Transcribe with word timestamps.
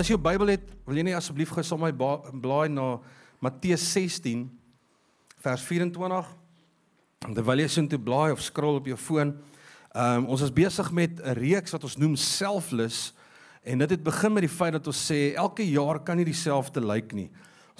As 0.00 0.08
jy 0.08 0.14
jou 0.14 0.22
Bybel 0.24 0.54
het, 0.54 0.62
wil 0.88 0.96
jy 0.96 1.02
net 1.04 1.18
asseblief 1.18 1.50
gou 1.52 1.60
saam 1.60 1.82
met 1.84 1.92
my 1.92 2.38
blaai 2.40 2.70
na 2.72 2.84
Matteus 3.44 3.82
16 3.92 4.46
vers 5.44 5.64
24. 5.68 6.30
Terwyl 7.36 7.60
jy 7.60 7.66
sien 7.68 7.88
toe 7.90 7.98
blaai 8.00 8.32
of 8.32 8.40
scroll 8.40 8.78
op 8.78 8.88
jou 8.88 8.96
foon. 8.96 9.34
Um, 9.92 10.24
ons 10.32 10.40
is 10.46 10.54
besig 10.56 10.88
met 10.96 11.20
'n 11.20 11.36
reeks 11.36 11.76
wat 11.76 11.84
ons 11.84 11.98
noem 12.00 12.16
Selfless 12.16 13.12
en 13.60 13.84
dit 13.84 13.90
het 13.90 14.02
begin 14.02 14.32
met 14.32 14.48
die 14.48 14.56
feit 14.56 14.72
dat 14.72 14.86
ons 14.86 15.04
sê 15.12 15.34
elke 15.36 15.68
jaar 15.68 16.00
kan 16.00 16.16
nie 16.16 16.24
dieselfde 16.24 16.80
lyk 16.80 17.12
nie. 17.12 17.28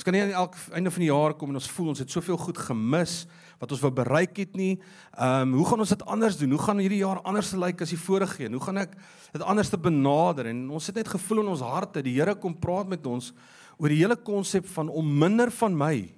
Ons 0.00 0.06
kan 0.08 0.14
nie 0.16 0.22
aan 0.24 0.30
elke 0.32 0.56
einde 0.72 0.88
van 0.88 1.02
die 1.02 1.10
jaar 1.10 1.34
kom 1.36 1.50
en 1.52 1.58
ons 1.58 1.66
voel 1.76 1.90
ons 1.90 2.00
het 2.00 2.08
soveel 2.08 2.38
goed 2.40 2.56
gemis 2.56 3.26
wat 3.60 3.74
ons 3.74 3.82
wou 3.84 3.90
bereik 3.92 4.38
het 4.40 4.54
nie. 4.56 4.78
Ehm 5.12 5.50
um, 5.50 5.58
hoe 5.58 5.66
gaan 5.68 5.82
ons 5.84 5.90
dit 5.92 6.04
anders 6.08 6.38
doen? 6.40 6.54
Hoe 6.56 6.60
gaan 6.62 6.78
hierdie 6.80 7.02
jaar 7.02 7.18
anders 7.20 7.50
lyk 7.52 7.82
as 7.84 7.90
die 7.92 7.98
vorige 8.00 8.46
een? 8.46 8.54
Hoe 8.56 8.62
gaan 8.64 8.80
ek 8.80 8.94
dit 9.34 9.42
anders 9.44 9.68
te 9.68 9.76
benader? 9.76 10.46
En 10.48 10.62
ons 10.72 10.86
het 10.88 10.96
net 10.96 11.10
gevoel 11.12 11.42
in 11.42 11.50
ons 11.52 11.60
harte, 11.60 12.00
die 12.00 12.14
Here 12.16 12.32
kom 12.32 12.54
praat 12.56 12.88
met 12.88 13.04
ons 13.04 13.28
oor 13.76 13.92
die 13.92 13.98
hele 14.00 14.16
konsep 14.16 14.64
van 14.72 14.88
om 14.88 15.10
minder 15.20 15.52
van 15.52 15.76
my 15.76 16.08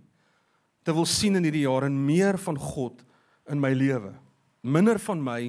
te 0.86 0.94
wil 0.94 1.08
sien 1.10 1.40
in 1.40 1.48
hierdie 1.48 1.64
jaar 1.66 1.88
en 1.88 1.96
meer 2.06 2.38
van 2.38 2.60
God 2.62 3.02
in 3.50 3.58
my 3.58 3.72
lewe. 3.74 4.12
Minder 4.62 5.00
van 5.02 5.24
my 5.26 5.40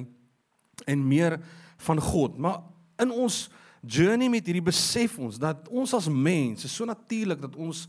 en 0.90 1.06
meer 1.06 1.38
van 1.86 2.02
God. 2.02 2.34
Maar 2.34 2.64
in 2.98 3.14
ons 3.14 3.44
journey 3.86 4.26
met 4.26 4.42
hierdie 4.42 4.66
besef 4.72 5.20
ons 5.22 5.38
dat 5.38 5.70
ons 5.70 5.94
as 5.94 6.10
mense 6.10 6.66
so 6.66 6.82
natuurlik 6.82 7.46
dat 7.46 7.54
ons 7.54 7.84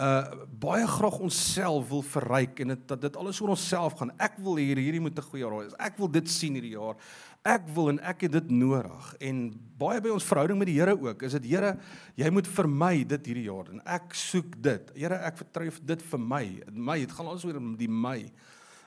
uh 0.00 0.46
baie 0.56 0.86
graag 0.88 1.18
onsself 1.20 1.88
wil 1.90 2.00
verryk 2.02 2.62
en 2.64 2.72
dit 2.72 2.84
dat 2.88 3.00
dit 3.00 3.16
alles 3.16 3.40
oor 3.42 3.52
onsself 3.52 3.98
gaan. 3.98 4.12
Ek 4.16 4.38
wil 4.40 4.56
hier 4.56 4.78
hierdie 4.80 5.00
moet 5.00 5.18
'n 5.18 5.22
goeie 5.22 5.44
jaar 5.44 5.58
wees. 5.58 5.74
Ek 5.78 5.98
wil 5.98 6.08
dit 6.08 6.28
sien 6.30 6.54
hierdie 6.54 6.78
jaar. 6.78 6.96
Ek 7.44 7.66
wil 7.74 7.88
en 7.90 7.98
ek 8.00 8.20
het 8.22 8.32
dit 8.32 8.50
nodig. 8.50 9.14
En 9.20 9.52
baie 9.78 10.00
by 10.00 10.08
ons 10.08 10.24
verhouding 10.24 10.58
met 10.58 10.66
die 10.66 10.78
Here 10.78 10.94
ook. 10.94 11.22
Is 11.22 11.32
dit 11.32 11.44
Here, 11.44 11.76
jy 12.14 12.30
moet 12.30 12.46
vir 12.46 12.68
my 12.68 13.04
dit 13.04 13.26
hierdie 13.26 13.48
jaar 13.50 13.68
en 13.68 13.82
ek 13.84 14.14
soek 14.14 14.62
dit. 14.62 14.92
Here, 14.94 15.14
ek 15.14 15.36
vertrou 15.36 15.68
dit 15.82 16.02
vir 16.02 16.18
my. 16.18 16.62
My, 16.72 16.98
dit 16.98 17.12
gaan 17.12 17.26
alles 17.26 17.44
oor 17.44 17.58
die 17.76 17.88
my. 17.88 18.32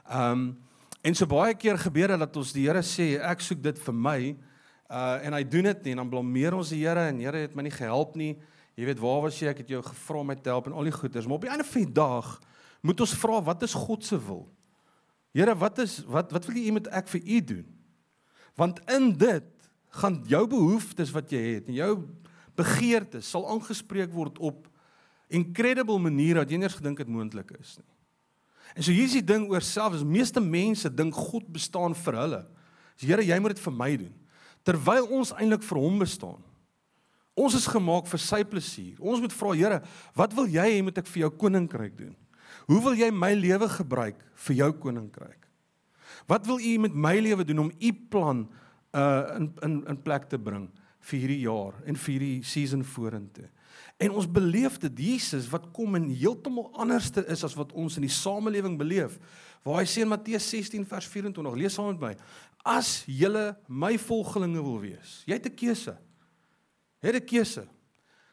Um 0.09 0.57
en 1.05 1.13
so 1.13 1.27
baie 1.29 1.53
keer 1.53 1.77
gebeur 1.77 2.07
dit 2.07 2.19
dat 2.19 2.37
ons 2.37 2.53
die 2.53 2.65
Here 2.65 2.81
sê 2.81 3.19
ek 3.21 3.41
soek 3.41 3.61
dit 3.61 3.77
vir 3.77 3.93
my. 3.93 4.35
Uh 4.89 5.19
en 5.27 5.33
hy 5.33 5.43
doen 5.43 5.63
dit 5.63 5.83
nie 5.83 5.91
en 5.91 5.97
dan 5.97 6.09
blameer 6.09 6.55
ons 6.55 6.69
die 6.69 6.81
Here 6.81 7.09
en 7.11 7.19
Here 7.19 7.37
het 7.45 7.55
my 7.55 7.61
nie 7.67 7.75
gehelp 7.75 8.15
nie. 8.15 8.37
Jy 8.75 8.89
weet 8.89 8.99
waar 8.99 9.23
was 9.23 9.39
jy? 9.39 9.47
Ek 9.51 9.63
het 9.63 9.71
jou 9.71 9.81
gevra 9.85 10.21
om 10.21 10.29
my 10.31 10.35
te 10.35 10.51
help 10.51 10.67
en 10.67 10.75
al 10.75 10.89
die 10.89 10.95
goeders, 10.95 11.27
maar 11.27 11.39
op 11.39 11.47
die 11.47 11.51
einde 11.53 11.67
van 11.67 11.85
die 11.85 11.95
dag 11.95 12.35
moet 12.85 13.01
ons 13.01 13.15
vra 13.17 13.39
wat 13.47 13.63
is 13.65 13.73
God 13.85 14.05
se 14.05 14.19
wil? 14.27 14.45
Here, 15.35 15.55
wat 15.59 15.79
is 15.83 15.97
wat 16.11 16.31
wat 16.35 16.45
wil 16.47 16.59
U 16.59 16.75
met 16.77 16.91
ek 16.95 17.09
vir 17.11 17.23
U 17.23 17.39
doen? 17.53 17.65
Want 18.59 18.79
in 18.91 19.11
dit 19.19 19.49
gaan 19.99 20.21
jou 20.27 20.43
behoeftes 20.51 21.11
wat 21.15 21.31
jy 21.31 21.41
het 21.55 21.71
en 21.71 21.77
jou 21.79 21.91
begeertes 22.55 23.27
sal 23.31 23.47
aangespreek 23.51 24.13
word 24.15 24.39
op 24.43 24.67
incredible 25.33 25.99
maniere 25.99 26.43
wat 26.43 26.51
jy 26.51 26.59
nie 26.59 26.67
eens 26.67 26.77
gedink 26.79 27.01
het 27.03 27.11
moontlik 27.11 27.51
is 27.57 27.77
nie. 27.79 27.91
En 28.75 28.83
so 28.83 28.91
hier 28.91 29.07
is 29.07 29.15
die 29.15 29.23
ding 29.23 29.47
oor 29.51 29.63
self, 29.63 29.95
is 29.95 30.03
meeste 30.03 30.41
mense 30.43 30.89
dink 30.91 31.15
God 31.15 31.47
bestaan 31.51 31.95
vir 31.95 32.19
hulle. 32.19 32.41
Dis 32.99 33.07
Here, 33.07 33.23
jy 33.23 33.37
moet 33.39 33.55
dit 33.55 33.63
vir 33.63 33.75
my 33.75 33.89
doen. 34.03 34.13
Terwyl 34.67 35.07
ons 35.15 35.31
eintlik 35.35 35.63
vir 35.63 35.79
hom 35.79 35.99
bestaan. 36.01 36.41
Ons 37.35 37.57
is 37.59 37.67
gemaak 37.67 38.07
vir 38.07 38.21
sy 38.23 38.43
plesier. 38.47 38.99
Ons 38.99 39.19
moet 39.19 39.33
vra 39.35 39.55
Here, 39.55 39.81
wat 40.15 40.35
wil 40.37 40.47
jy 40.47 40.67
hê 40.77 40.83
moet 40.83 41.01
ek 41.01 41.09
vir 41.11 41.25
jou 41.25 41.31
koninkryk 41.43 41.97
doen? 41.97 42.15
Hoe 42.69 42.79
wil 42.81 42.95
jy 42.97 43.09
my 43.11 43.33
lewe 43.35 43.67
gebruik 43.69 44.21
vir 44.47 44.55
jou 44.61 44.71
koninkryk? 44.85 45.41
Wat 46.29 46.47
wil 46.47 46.63
u 46.63 46.77
met 46.85 46.95
my 46.95 47.17
lewe 47.19 47.43
doen 47.45 47.67
om 47.67 47.73
u 47.75 47.91
plan 48.09 48.47
uh 48.95 49.35
in 49.35 49.51
in 49.67 49.75
in 49.91 50.01
plek 50.01 50.29
te 50.31 50.39
bring 50.39 50.69
vir 51.05 51.19
hierdie 51.19 51.43
jaar 51.43 51.75
en 51.85 51.99
vir 51.99 52.13
hierdie 52.13 52.43
season 52.47 52.83
vorentoe? 52.83 53.49
En 53.99 54.15
ons 54.15 54.27
beleef 54.27 54.79
dit 54.79 55.03
Jesus 55.09 55.49
wat 55.51 55.67
kom 55.75 55.95
en 55.95 56.07
heeltemal 56.07 56.71
anderste 56.73 57.23
is 57.31 57.43
as 57.43 57.55
wat 57.55 57.71
ons 57.75 57.95
in 57.99 58.07
die 58.07 58.11
samelewing 58.11 58.79
beleef. 58.79 59.19
Waar 59.63 59.81
hy 59.81 59.87
sê 59.89 60.03
in 60.03 60.11
Matteus 60.11 60.47
16 60.51 60.83
vers 60.87 61.07
24, 61.11 61.55
lees 61.59 61.75
saam 61.75 61.91
met 61.93 62.01
my: 62.01 62.13
As 62.63 63.03
julle 63.07 63.53
my 63.67 63.95
volgelinge 64.01 64.63
wil 64.63 64.79
wees, 64.83 65.21
jy 65.27 65.37
het 65.37 65.47
'n 65.51 65.55
keuse. 65.55 65.95
Het 67.05 67.21
'n 67.21 67.25
keuse. 67.25 67.67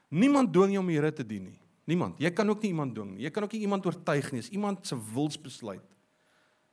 Niemand 0.09 0.53
dwing 0.53 0.73
jou 0.73 0.81
om 0.81 0.87
die 0.87 0.97
Here 0.97 1.13
te 1.13 1.27
dien 1.27 1.45
nie. 1.45 1.59
Niemand. 1.85 2.19
Jy 2.19 2.31
kan 2.31 2.49
ook 2.49 2.63
nie 2.63 2.71
iemand 2.71 2.95
dwing 2.95 3.15
nie. 3.15 3.23
Jy 3.25 3.31
kan 3.31 3.43
ook 3.43 3.53
nie 3.53 3.61
iemand 3.61 3.87
oortuig 3.87 4.33
nie. 4.33 4.41
Dis 4.41 4.51
iemand 4.51 4.87
se 4.87 4.97
wilsbesluit. 5.15 5.89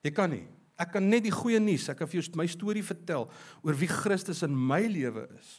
Jy 0.01 0.11
kan 0.11 0.29
nie. 0.29 0.47
Ek 0.79 0.93
kan 0.95 1.09
net 1.09 1.23
die 1.23 1.33
goeie 1.33 1.59
nuus, 1.59 1.89
ek 1.91 1.97
kan 1.97 2.07
vir 2.07 2.21
jou 2.21 2.37
my 2.39 2.45
storie 2.47 2.83
vertel 2.83 3.25
oor 3.63 3.75
wie 3.75 3.89
Christus 3.91 4.43
in 4.43 4.53
my 4.55 4.79
lewe 4.87 5.27
is. 5.35 5.57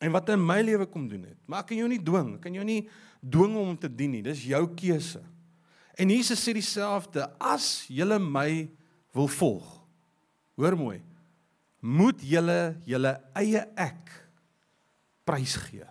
En 0.00 0.12
wat 0.14 0.28
in 0.28 0.46
my 0.46 0.60
lewe 0.62 0.86
kom 0.86 1.08
doen 1.08 1.24
het. 1.28 1.38
Maar 1.46 1.64
ek 1.64 1.72
kan 1.72 1.80
jou 1.80 1.88
nie 1.90 1.98
dwing. 1.98 2.36
Ek 2.38 2.44
kan 2.46 2.54
jou 2.54 2.64
nie 2.64 2.88
dwing 3.20 3.56
om 3.56 3.74
te 3.76 3.90
dien 3.90 4.14
nie. 4.14 4.22
Dis 4.22 4.44
jou 4.46 4.62
keuse. 4.78 5.20
En 5.98 6.08
Jesus 6.08 6.40
sê 6.40 6.54
dieselfde: 6.56 7.26
As 7.42 7.84
julle 7.90 8.20
my 8.22 8.70
wil 9.16 9.28
volg. 9.28 9.66
Hoor 10.56 10.76
mooi. 10.78 11.00
Moet 11.80 12.22
julle 12.22 12.76
julle 12.86 13.16
eie 13.34 13.64
ek 13.76 14.14
prys 15.30 15.54
gee. 15.68 15.86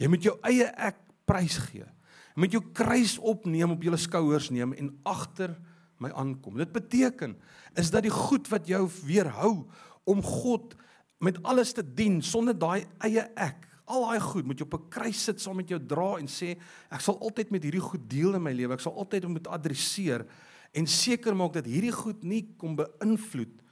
Jy 0.00 0.08
moet 0.12 0.24
jou 0.24 0.34
eie 0.48 0.68
ek 0.88 0.98
prys 1.28 1.58
gee. 1.68 1.84
Jy 1.84 2.40
moet 2.44 2.56
jou 2.56 2.62
kruis 2.76 3.16
opneem 3.20 3.76
op 3.76 3.84
jou 3.84 3.96
skouers 4.00 4.50
neem 4.52 4.74
en 4.76 4.92
agter 5.08 5.54
my 6.02 6.10
aankom. 6.12 6.58
Dit 6.60 6.72
beteken 6.74 7.36
is 7.76 7.92
dat 7.92 8.04
die 8.04 8.12
goed 8.12 8.48
wat 8.52 8.68
jou 8.68 8.82
weerhou 9.04 9.66
om 10.08 10.20
God 10.24 10.76
met 11.24 11.38
alles 11.48 11.72
te 11.76 11.84
dien 11.84 12.20
sonder 12.24 12.56
daai 12.56 12.84
eie 13.04 13.24
ek, 13.40 13.64
al 13.88 14.04
daai 14.08 14.20
goed 14.20 14.48
moet 14.48 14.60
jy 14.60 14.66
op 14.66 14.74
'n 14.76 14.88
kruis 14.90 15.24
sit 15.24 15.40
saam 15.40 15.56
met 15.56 15.68
jou 15.68 15.78
dra 15.78 16.18
en 16.18 16.26
sê 16.26 16.58
ek 16.90 17.00
sal 17.00 17.18
altyd 17.20 17.50
met 17.50 17.62
hierdie 17.62 17.80
goed 17.80 18.08
deel 18.08 18.34
in 18.34 18.42
my 18.42 18.52
lewe. 18.52 18.74
Ek 18.74 18.80
sal 18.80 18.96
altyd 18.96 19.28
moet 19.28 19.46
adresseer 19.46 20.26
en 20.74 20.86
seker 20.86 21.34
maak 21.34 21.52
dat 21.52 21.64
hierdie 21.64 21.92
goed 21.92 22.22
nie 22.22 22.54
kom 22.58 22.76
beïnvloed 22.76 23.62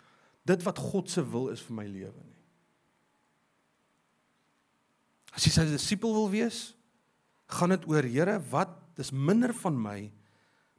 dit 0.45 0.63
wat 0.63 0.79
God 0.79 1.11
se 1.11 1.23
wil 1.23 1.49
is 1.49 1.61
vir 1.61 1.77
my 1.77 1.87
lewe 1.87 2.21
nie. 2.25 2.34
As 5.35 5.47
jy 5.47 5.51
sy 5.51 5.67
disipel 5.67 6.15
wil 6.15 6.29
wees, 6.31 6.73
gaan 7.51 7.75
dit 7.75 7.87
oor 7.91 8.07
Here, 8.07 8.39
wat 8.53 8.77
dis 8.99 9.11
minder 9.11 9.55
van 9.65 9.77
my, 9.79 9.99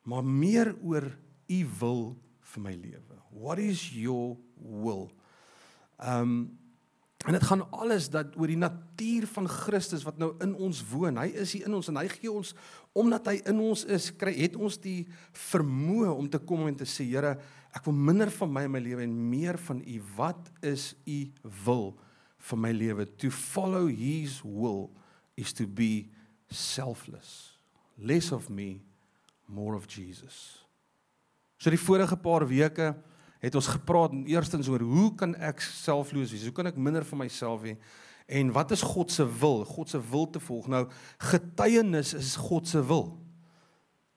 maar 0.07 0.23
meer 0.23 0.71
oor 0.79 1.09
u 1.51 1.59
wil 1.79 2.03
vir 2.53 2.63
my 2.63 2.75
lewe. 2.77 3.17
What 3.35 3.59
is 3.59 3.89
your 3.91 4.37
will? 4.55 5.09
Um 5.99 6.55
en 7.25 7.33
dit 7.33 7.41
gaan 7.41 7.63
alles 7.73 8.05
dat 8.13 8.35
oor 8.37 8.51
die 8.51 8.59
natuur 8.59 9.23
van 9.33 9.47
Christus 9.49 10.03
wat 10.05 10.19
nou 10.21 10.35
in 10.45 10.51
ons 10.61 10.83
woon. 10.91 11.17
Hy 11.17 11.31
is 11.41 11.55
hier 11.55 11.65
in 11.65 11.73
ons 11.73 11.87
en 11.89 11.97
hy 11.97 12.05
gee 12.11 12.29
ons 12.29 12.51
omdat 12.93 13.31
hy 13.31 13.39
in 13.49 13.63
ons 13.65 13.81
is, 13.89 14.11
kry 14.13 14.35
het 14.37 14.53
ons 14.53 14.77
die 14.83 15.07
vermoë 15.49 16.11
om 16.13 16.27
te 16.29 16.37
kom 16.37 16.67
en 16.69 16.77
te 16.77 16.85
sê 16.85 17.07
Here, 17.09 17.33
ek 17.73 17.89
wil 17.89 17.97
minder 17.97 18.29
van 18.37 18.53
my 18.53 18.67
in 18.67 18.75
my 18.75 18.83
lewe 18.83 19.07
en 19.07 19.15
meer 19.31 19.57
van 19.65 19.81
u. 19.81 19.97
Wat 20.19 20.53
is 20.61 20.91
u 21.09 21.17
wil? 21.65 21.95
Vir 22.45 22.59
my 22.59 22.71
lewe. 22.75 23.05
To 23.23 23.31
follow 23.31 23.87
his 23.87 24.41
will 24.43 24.89
is 25.37 25.53
to 25.53 25.67
be 25.67 26.09
selfless. 26.51 27.57
Less 27.97 28.31
of 28.31 28.49
me 28.49 28.81
more 29.47 29.75
of 29.75 29.87
Jesus. 29.87 30.65
So 31.57 31.71
die 31.71 31.79
vorige 31.79 32.17
paar 32.19 32.45
weke 32.47 32.93
het 33.39 33.55
ons 33.55 33.69
gepraat 33.69 34.13
eerstens 34.27 34.67
oor 34.71 34.83
hoe 34.83 35.11
kan 35.17 35.35
ek 35.37 35.61
selfloos 35.63 36.33
wees? 36.33 36.47
Hoe 36.47 36.55
kan 36.55 36.69
ek 36.69 36.79
minder 36.81 37.05
van 37.05 37.23
myself 37.23 37.65
hê? 37.65 37.75
En 38.25 38.49
wat 38.53 38.73
is 38.73 38.81
God 38.81 39.11
se 39.13 39.25
wil? 39.39 39.63
God 39.69 39.91
se 39.91 40.01
wil 40.01 40.25
te 40.29 40.41
volg. 40.41 40.67
Nou 40.71 40.87
getuienis 41.31 42.15
is 42.17 42.35
God 42.41 42.67
se 42.67 42.81
wil. 42.85 43.13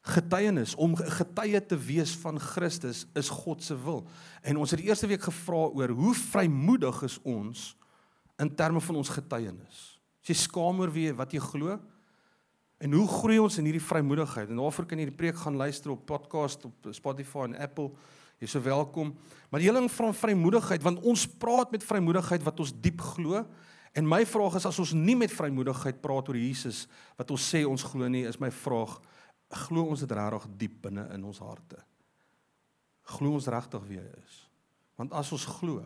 Getuienis 0.08 0.72
om 0.80 0.94
getuie 0.96 1.60
te 1.68 1.76
wees 1.76 2.14
van 2.22 2.40
Christus 2.40 3.04
is 3.18 3.28
God 3.42 3.62
se 3.64 3.76
wil. 3.84 4.06
En 4.42 4.56
ons 4.56 4.72
het 4.72 4.80
die 4.80 4.88
eerste 4.88 5.10
week 5.10 5.26
gevra 5.28 5.68
oor 5.68 5.92
hoe 5.92 6.14
vrymoedig 6.16 7.02
is 7.10 7.18
ons 7.28 7.74
in 8.38 8.50
terme 8.54 8.80
van 8.80 8.98
ons 9.00 9.10
getuienis. 9.10 9.78
As 10.22 10.30
jy 10.30 10.36
skaam 10.38 10.82
oor 10.82 10.92
wie 10.94 11.10
wat 11.16 11.32
jy 11.34 11.40
glo 11.42 11.78
en 12.78 12.94
hoe 12.94 13.06
groei 13.10 13.40
ons 13.42 13.58
in 13.58 13.66
hierdie 13.66 13.82
vrymoedigheid? 13.82 14.52
En 14.52 14.60
daarvoor 14.60 14.86
kan 14.86 15.00
jy 15.02 15.08
die 15.08 15.18
preek 15.18 15.40
gaan 15.40 15.58
luister 15.58 15.90
op 15.94 16.04
podcast 16.06 16.68
op 16.68 16.90
Spotify 16.94 17.48
en 17.48 17.56
Apple. 17.58 17.90
Jy's 18.38 18.54
so 18.54 18.62
welkom. 18.62 19.10
Maar 19.50 19.62
die 19.62 19.66
hele 19.66 19.82
ding 19.82 19.90
van 19.90 20.14
vrymoedigheid 20.14 20.84
want 20.86 21.02
ons 21.02 21.26
praat 21.42 21.74
met 21.74 21.86
vrymoedigheid 21.86 22.46
wat 22.46 22.62
ons 22.62 22.74
diep 22.86 23.02
glo. 23.16 23.42
En 23.98 24.06
my 24.06 24.22
vraag 24.28 24.60
is 24.60 24.68
as 24.68 24.78
ons 24.78 24.94
nie 24.94 25.16
met 25.18 25.32
vrymoedigheid 25.34 25.98
praat 26.04 26.30
oor 26.30 26.38
Jesus 26.38 26.84
wat 27.18 27.34
ons 27.34 27.50
sê 27.50 27.64
ons 27.66 27.86
glo 27.90 28.06
nie, 28.06 28.26
is 28.28 28.38
my 28.38 28.52
vraag 28.54 28.98
glo 29.66 29.88
ons 29.90 30.04
dit 30.04 30.12
regtig 30.12 30.46
diep 30.60 30.82
binne 30.86 31.08
in 31.16 31.24
ons 31.26 31.40
harte? 31.42 31.80
Glo 33.16 33.34
ons 33.40 33.48
regtig 33.50 33.86
wie 33.88 33.98
hy 33.98 34.08
is? 34.20 34.42
Want 35.00 35.14
as 35.16 35.32
ons 35.34 35.46
glo, 35.58 35.82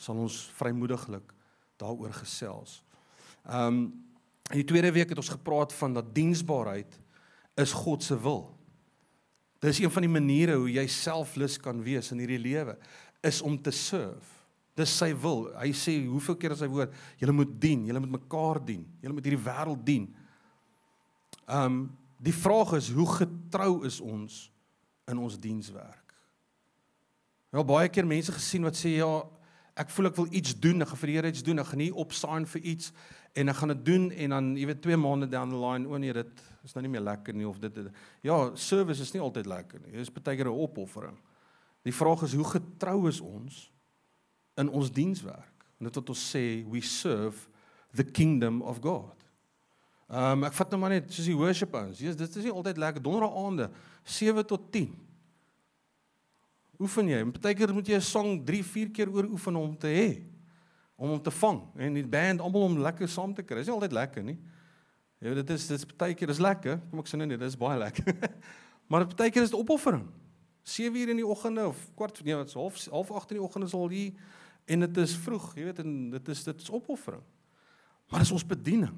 sal 0.00 0.20
ons 0.20 0.42
vrymoediglik 0.58 1.32
daaroor 1.80 2.14
gesels. 2.22 2.80
Ehm 3.48 3.66
um, 3.66 3.82
in 4.50 4.64
die 4.64 4.66
tweede 4.66 4.90
week 4.90 5.12
het 5.12 5.18
ons 5.22 5.30
gepraat 5.30 5.70
van 5.78 5.92
dat 5.94 6.08
diensbaarheid 6.14 6.96
is 7.54 7.72
God 7.72 8.02
se 8.02 8.16
wil. 8.18 8.48
Dis 9.62 9.78
een 9.78 9.92
van 9.92 10.02
die 10.02 10.10
maniere 10.10 10.56
hoe 10.58 10.72
jy 10.72 10.86
selflus 10.90 11.58
kan 11.62 11.82
wees 11.84 12.10
in 12.10 12.18
hierdie 12.18 12.40
lewe 12.40 12.74
is 13.22 13.38
om 13.44 13.54
te 13.62 13.70
serve. 13.70 14.40
Dis 14.74 14.92
sy 14.96 15.10
wil. 15.22 15.50
Hy 15.54 15.70
sê 15.76 15.94
hoeveel 16.06 16.38
keer 16.40 16.54
in 16.56 16.60
sy 16.62 16.68
woord, 16.72 16.94
julle 17.20 17.34
moet 17.36 17.52
dien, 17.62 17.84
julle 17.86 18.00
moet 18.02 18.16
mekaar 18.16 18.62
dien, 18.64 18.86
julle 19.02 19.16
moet 19.16 19.28
hierdie 19.28 19.44
wêreld 19.44 19.82
dien. 19.86 20.06
Um 21.46 21.82
die 22.20 22.34
vraag 22.36 22.74
is 22.76 22.90
hoe 22.92 23.06
getrou 23.08 23.86
is 23.88 23.96
ons 24.04 24.50
in 25.08 25.20
ons 25.20 25.38
dienswerk? 25.40 26.12
Wel 27.50 27.64
baie 27.64 27.88
keer 27.88 28.06
mense 28.06 28.32
gesien 28.34 28.66
wat 28.66 28.76
sê 28.76 28.92
ja, 28.98 29.08
ek 29.80 29.90
voel 29.94 30.10
ek 30.10 30.18
wil 30.20 30.28
iets 30.36 30.54
doen, 30.60 30.82
ek 30.84 30.92
gaan 30.92 31.00
vir 31.00 31.10
die 31.10 31.16
Here 31.16 31.32
iets 31.32 31.44
doen, 31.46 31.62
ek 31.62 31.70
gaan 31.72 31.82
nie 31.82 31.92
opsign 32.04 32.46
vir 32.52 32.66
iets 32.74 32.92
en 33.38 33.52
ek 33.52 33.60
gaan 33.60 33.72
dit 33.72 33.84
doen 33.86 34.08
en 34.10 34.34
dan 34.34 34.48
jy 34.58 34.66
weet 34.70 34.82
2 34.84 34.98
maande 35.00 35.28
down 35.30 35.52
the 35.54 35.60
line 35.60 35.88
o 35.88 35.98
nee 36.02 36.14
dit 36.14 36.42
is 36.66 36.74
nou 36.74 36.82
nie 36.84 36.92
meer 36.92 37.04
lekker 37.06 37.36
nie 37.36 37.46
of 37.48 37.60
dit, 37.62 37.74
dit 37.74 37.88
ja, 38.26 38.38
service 38.54 39.00
is 39.02 39.14
nie 39.14 39.22
altyd 39.22 39.48
lekker 39.48 39.80
nie. 39.80 39.94
Dit 39.94 40.08
is 40.08 40.12
baie 40.12 40.36
keer 40.36 40.50
'n 40.50 40.60
opoffering. 40.66 41.16
Die 41.86 41.94
vraag 41.94 42.22
is 42.22 42.34
hoe 42.36 42.44
getrou 42.44 43.08
is 43.08 43.20
ons 43.20 43.70
in 44.56 44.68
ons 44.68 44.90
dienswerk? 44.92 45.64
En 45.78 45.88
dit 45.88 45.94
wat 45.94 46.08
ons 46.08 46.30
sê 46.34 46.64
we 46.68 46.80
serve 46.80 47.48
the 47.94 48.04
kingdom 48.04 48.60
of 48.62 48.80
God. 48.80 49.16
Ehm 50.10 50.42
um, 50.42 50.44
ek 50.44 50.56
vat 50.58 50.70
nou 50.70 50.80
maar 50.80 50.90
net 50.90 51.12
soos 51.12 51.26
die 51.26 51.36
worship 51.36 51.74
ons. 51.74 51.98
Jesus, 51.98 52.16
dit 52.16 52.36
is 52.36 52.44
nie 52.44 52.52
altyd 52.52 52.76
lekker 52.76 53.02
donderdag 53.02 53.36
aande 53.36 53.70
7 54.04 54.46
tot 54.46 54.72
10. 54.72 54.90
Oefen 56.80 57.10
jy? 57.12 57.20
Partykeer 57.36 57.74
moet 57.76 57.88
jy 57.88 57.98
'n 57.98 58.00
song 58.00 58.44
3, 58.44 58.62
4 58.64 58.90
keer 58.90 59.10
oor 59.12 59.28
oefen 59.28 59.56
om 59.56 59.76
te 59.76 59.86
hê 59.86 60.22
om 60.96 61.08
hom 61.08 61.20
te 61.20 61.30
vang 61.30 61.60
en 61.76 61.94
die 61.94 62.04
band 62.04 62.40
almal 62.40 62.62
om 62.68 62.78
lekker 62.78 63.08
saam 63.08 63.34
te 63.34 63.42
kry. 63.42 63.56
Dit 63.56 63.64
is 63.64 63.68
nie 63.68 63.74
altyd 63.74 63.92
lekker 63.92 64.22
nie. 64.24 64.38
Ja, 65.20 65.34
dit 65.34 65.50
is 65.50 65.66
dit 65.66 65.76
is 65.76 65.84
partykeer 65.84 66.28
is 66.28 66.40
lekker. 66.40 66.80
Kom 66.90 67.00
ek 67.00 67.08
sê 67.08 67.16
nie, 67.16 67.36
dit 67.36 67.42
is 67.42 67.56
baie 67.56 67.78
lekker. 67.78 68.04
maar 68.88 69.06
partykeer 69.06 69.42
is 69.42 69.52
dit 69.52 69.58
opoffering. 69.58 70.06
7 70.62 70.96
uur 70.96 71.12
in 71.12 71.20
die 71.20 71.26
oggende 71.26 71.66
of 71.68 71.76
kwart 71.96 72.20
nee, 72.24 72.36
wat 72.36 72.52
half 72.52 72.80
half 72.92 73.10
8 73.10 73.30
in 73.30 73.40
die 73.40 73.44
oggende 73.44 73.66
is 73.66 73.76
al 73.76 73.88
hier 73.88 74.12
en 74.70 74.84
dit 74.84 74.98
is 75.02 75.14
vroeg, 75.18 75.54
jy 75.56 75.64
weet 75.66 75.80
en 75.82 75.94
dit 76.10 76.28
is 76.28 76.44
dit 76.44 76.60
is 76.62 76.70
opoffering. 76.70 77.22
Maar 78.10 78.24
dis 78.24 78.32
ons 78.32 78.44
bediening. 78.46 78.92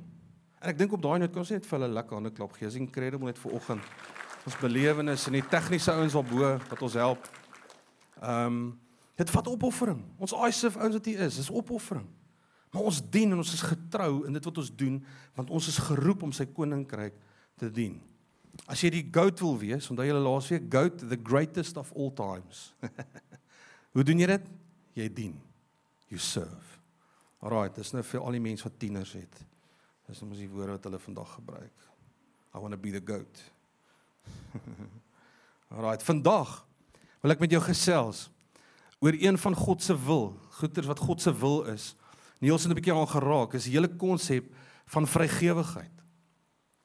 En 0.62 0.70
ek 0.70 0.78
dink 0.78 0.92
op 0.94 1.02
daai 1.02 1.18
noot 1.22 1.32
kan 1.32 1.42
ons 1.42 1.50
net 1.54 1.66
vir 1.66 1.78
hulle 1.78 1.94
lekker 1.98 2.18
hande 2.18 2.32
klap 2.34 2.54
gee. 2.56 2.66
Is 2.66 2.78
incredible 2.78 3.30
net 3.30 3.38
vir 3.38 3.54
oggend. 3.58 3.94
Ons 4.46 4.58
belewenis 4.58 5.26
en 5.30 5.38
die 5.38 5.46
tegniese 5.50 5.94
ouens 5.94 6.18
op 6.18 6.28
bo 6.30 6.56
wat 6.58 6.82
ons 6.82 6.98
help. 6.98 7.30
Ehm 8.22 8.46
um, 8.46 8.80
dit 9.20 9.30
vat 9.30 9.48
opoffering. 9.48 10.00
Ons 10.18 10.32
ISIF 10.32 10.76
ouens 10.80 10.96
wat 10.96 11.06
hier 11.06 11.20
is, 11.20 11.36
is 11.38 11.50
opoffering. 11.50 12.06
Maar 12.72 12.86
ons 12.88 13.02
dien 13.12 13.30
en 13.30 13.42
ons 13.42 13.52
is 13.52 13.60
getrou 13.62 14.24
in 14.26 14.32
dit 14.32 14.44
wat 14.48 14.58
ons 14.58 14.70
doen 14.80 14.96
want 15.36 15.50
ons 15.50 15.68
is 15.68 15.78
geroep 15.78 16.24
om 16.24 16.32
sy 16.32 16.46
koninkryk 16.48 17.14
te 17.60 17.68
dien. 17.70 17.98
As 18.66 18.80
jy 18.84 18.90
die 18.94 19.04
goat 19.12 19.40
wil 19.44 19.58
wees, 19.60 19.88
onthou 19.92 20.06
jy 20.06 20.16
laasweek 20.16 20.66
goat 20.72 21.04
the 21.08 21.18
greatest 21.20 21.76
of 21.80 21.92
all 21.92 22.10
times. 22.16 22.72
Hoe 23.92 24.04
doen 24.08 24.24
jy 24.24 24.30
dit? 24.32 24.50
Jy 24.96 25.08
dien. 25.12 25.36
You 26.08 26.20
serve. 26.20 26.80
Alraai, 27.44 27.72
dis 27.76 27.92
nou 27.92 28.02
vir 28.06 28.24
al 28.24 28.36
die 28.38 28.44
mense 28.44 28.64
wat 28.64 28.80
tieners 28.80 29.14
het. 29.18 29.40
Dis 30.08 30.20
nou 30.22 30.30
mos 30.30 30.40
die 30.40 30.50
woorde 30.50 30.76
wat 30.76 30.88
hulle 30.88 31.00
vandag 31.02 31.36
gebruik. 31.36 31.88
I 32.52 32.60
want 32.60 32.76
to 32.76 32.80
be 32.80 32.92
the 32.92 33.00
goat. 33.04 33.40
Alraai, 35.72 35.96
vandag 36.04 36.60
wil 37.22 37.34
ek 37.34 37.42
met 37.42 37.54
jou 37.54 37.62
gesels 37.62 38.26
oor 39.02 39.16
een 39.18 39.38
van 39.38 39.54
God 39.58 39.82
se 39.82 39.94
wil, 40.06 40.32
goeters 40.58 40.86
wat 40.86 41.00
God 41.02 41.22
se 41.22 41.32
wil 41.34 41.64
is. 41.70 41.94
Niels 42.38 42.62
het 42.62 42.70
'n 42.70 42.74
bietjie 42.74 42.94
aan 42.94 43.08
geraak, 43.08 43.54
is 43.54 43.64
die 43.64 43.74
hele 43.74 43.88
konsep 43.88 44.44
van 44.86 45.06
vrygewigheid. 45.06 45.90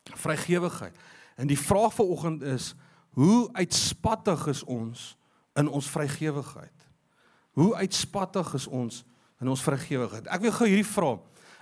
Vrygewigheid. 0.04 0.95
En 1.36 1.48
die 1.48 1.60
vraag 1.60 1.94
vanoggend 1.94 2.42
is 2.42 2.75
hoe 3.10 3.50
uitspattig 3.54 4.48
is 4.48 4.63
ons 4.63 5.18
in 5.56 5.68
ons 5.68 5.89
vrygewigheid? 5.89 6.78
Hoe 7.51 7.75
uitspattig 7.75 8.54
is 8.54 8.68
ons 8.68 9.04
in 9.42 9.48
ons 9.48 9.62
vrygewigheid? 9.62 10.28
Ek 10.28 10.42
wil 10.42 10.51
gou 10.51 10.68
hierdie 10.68 10.92
vra. 10.94 11.19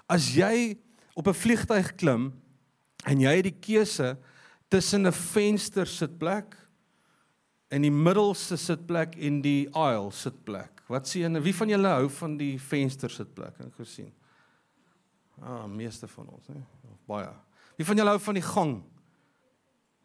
As 0.07 0.33
jy 0.35 0.77
op 1.15 1.27
'n 1.27 1.33
vliegtyg 1.33 1.95
klim 1.95 2.33
en 3.05 3.19
jy 3.19 3.35
het 3.35 3.43
die 3.43 3.59
keuse 3.59 4.17
tussen 4.67 5.07
'n 5.07 5.11
venster 5.11 5.87
sitplek 5.87 6.64
en 7.73 7.85
die 7.85 7.93
middelste 7.93 8.57
sitplek 8.57 9.15
en 9.17 9.41
die 9.41 9.65
aisle 9.73 10.11
sitplek. 10.13 10.83
Wat 10.91 11.09
sien? 11.09 11.39
Wie 11.41 11.53
van 11.55 11.71
julle 11.73 11.93
hou 11.97 12.09
van 12.19 12.35
die 12.37 12.53
venster 12.61 13.09
sitplek? 13.09 13.57
Ek 13.65 13.79
gesien. 13.79 14.11
Ah, 15.41 15.65
meeste 15.67 16.07
van 16.07 16.29
ons, 16.29 16.51
hè. 16.51 16.59
Baie. 17.09 17.31
Wie 17.75 17.87
van 17.87 17.97
julle 17.99 18.13
hou 18.13 18.21
van 18.21 18.37
die 18.37 18.45
gang? 18.45 18.75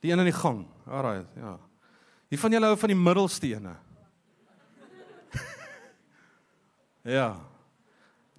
Die 0.01 0.13
een 0.13 0.23
in 0.23 0.31
die 0.31 0.37
gang. 0.37 0.65
Alraai, 0.89 1.27
ja. 1.37 1.59
Wie 2.33 2.41
van 2.41 2.55
julle 2.55 2.71
hou 2.71 2.79
van 2.81 2.93
die 2.95 2.99
middelste 2.99 3.53
ene? 3.53 3.77
ja. 7.17 7.29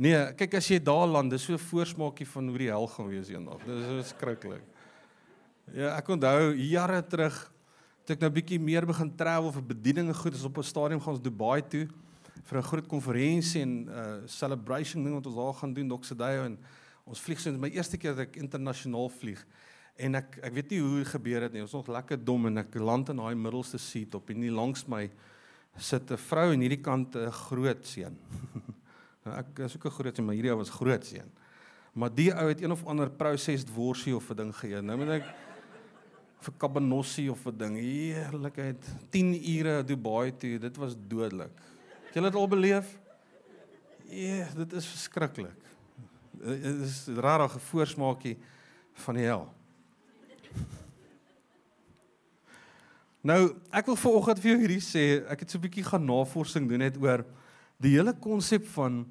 Nee, 0.01 0.17
kyk 0.39 0.57
as 0.57 0.67
jy 0.71 0.79
daar 0.81 1.05
land, 1.05 1.29
dis 1.31 1.45
so 1.45 1.53
'n 1.53 1.61
voorsmaakie 1.61 2.25
van 2.25 2.47
hoe 2.49 2.57
die 2.57 2.71
hel 2.73 2.87
gaan 2.87 3.07
wees 3.07 3.29
eendag. 3.29 3.61
Dis 3.65 3.85
so 3.85 4.01
skrikkelik. 4.01 4.63
Ja, 5.73 5.95
ek 5.95 6.09
onthou 6.09 6.55
jare 6.57 7.03
terug 7.05 7.51
toe 8.05 8.15
ek 8.15 8.21
nou 8.21 8.29
bietjie 8.33 8.59
meer 8.59 8.85
begin 8.85 9.11
travel 9.15 9.51
vir 9.51 9.65
bedieninge 9.73 10.13
goed, 10.13 10.33
is 10.33 10.45
op 10.45 10.57
'n 10.57 10.63
stadium 10.63 10.99
gaan 10.99 11.13
ons 11.13 11.21
Dubai 11.21 11.61
toe 11.61 11.87
vir 12.43 12.57
'n 12.57 12.63
groot 12.63 12.87
konferensie 12.87 13.61
en 13.61 13.85
'n 13.85 13.89
uh, 13.89 14.27
celebration 14.27 15.03
ding 15.03 15.13
wat 15.13 15.27
ons 15.27 15.35
daar 15.35 15.53
gaan 15.53 15.73
doen, 15.73 15.87
Doxedayo 15.87 16.43
en 16.45 16.57
ons 17.05 17.19
vlieg 17.19 17.39
so 17.39 17.51
my 17.51 17.69
eerste 17.69 17.97
keer 17.97 18.15
dat 18.15 18.27
ek 18.27 18.37
internasionaal 18.37 19.09
vlieg. 19.09 19.45
En 19.97 20.15
ek 20.15 20.39
ek 20.41 20.53
weet 20.53 20.69
nie 20.71 20.79
hoe 20.79 20.97
dit 20.97 21.07
gebeur 21.07 21.41
het 21.41 21.53
nie. 21.53 21.61
Ons 21.61 21.71
was 21.71 21.85
nog 21.85 21.95
lekker 21.95 22.17
dom 22.23 22.45
en 22.47 22.57
ek 22.57 22.75
land 22.75 23.09
in 23.09 23.17
daai 23.17 23.35
middelste 23.35 23.77
seat 23.77 24.15
op 24.15 24.29
en 24.29 24.41
hier 24.41 24.51
langs 24.51 24.87
my 24.87 25.09
sit 25.77 26.11
'n 26.11 26.17
vrou 26.17 26.51
en 26.53 26.59
hierdie 26.59 26.81
kant 26.81 27.15
'n 27.15 27.31
groot 27.31 27.85
seun. 27.85 28.17
nou 29.25 29.37
ek 29.37 29.59
is 29.59 29.75
ook 29.75 29.85
'n 29.85 29.97
groot 29.99 30.15
seun, 30.15 30.25
maar 30.25 30.35
hierdie 30.35 30.51
ou 30.51 30.57
was 30.57 30.69
groot 30.69 31.05
seun. 31.05 31.31
Maar 31.93 32.15
die 32.15 32.31
ou 32.33 32.47
het 32.47 32.61
een 32.61 32.71
of 32.71 32.85
ander 32.85 33.09
processed 33.09 33.69
worsie 33.69 34.15
of 34.15 34.29
'n 34.29 34.35
ding 34.35 34.55
geëet. 34.55 34.83
Nou 34.83 34.97
moet 34.97 35.21
ek 35.21 35.35
vir 36.41 36.53
kabanossie 36.57 37.29
of 37.31 37.45
'n 37.45 37.57
ding. 37.57 37.75
Heerlikheid. 37.77 38.83
10 39.09 39.33
ure 39.57 39.83
Dubai 39.83 40.31
toe. 40.31 40.57
Dit 40.59 40.77
was 40.77 40.95
dodelik. 41.07 41.53
Het 42.05 42.13
julle 42.13 42.29
dit 42.29 42.39
al 42.39 42.47
beleef? 42.47 42.99
Ja, 44.09 44.47
dit 44.55 44.73
is 44.73 44.85
verskriklik. 44.85 45.59
Dit 46.31 46.81
is 46.81 47.07
'n 47.07 47.19
rare 47.19 47.49
voorsmaakie 47.49 48.37
van 48.93 49.15
die 49.15 49.23
hel. 49.23 49.53
Nou, 53.21 53.55
ek 53.69 53.85
wil 53.85 53.95
vanoggend 53.95 54.39
vir 54.39 54.51
jou 54.51 54.59
hierdie 54.59 54.81
sê, 54.81 55.21
ek 55.29 55.39
het 55.39 55.51
so 55.51 55.57
'n 55.57 55.61
bietjie 55.61 55.83
gaan 55.83 56.05
navorsing 56.05 56.67
doen 56.67 56.79
net 56.79 56.97
oor 56.97 57.25
die 57.77 57.93
hele 57.95 58.13
konsep 58.13 58.65
van 58.73 59.05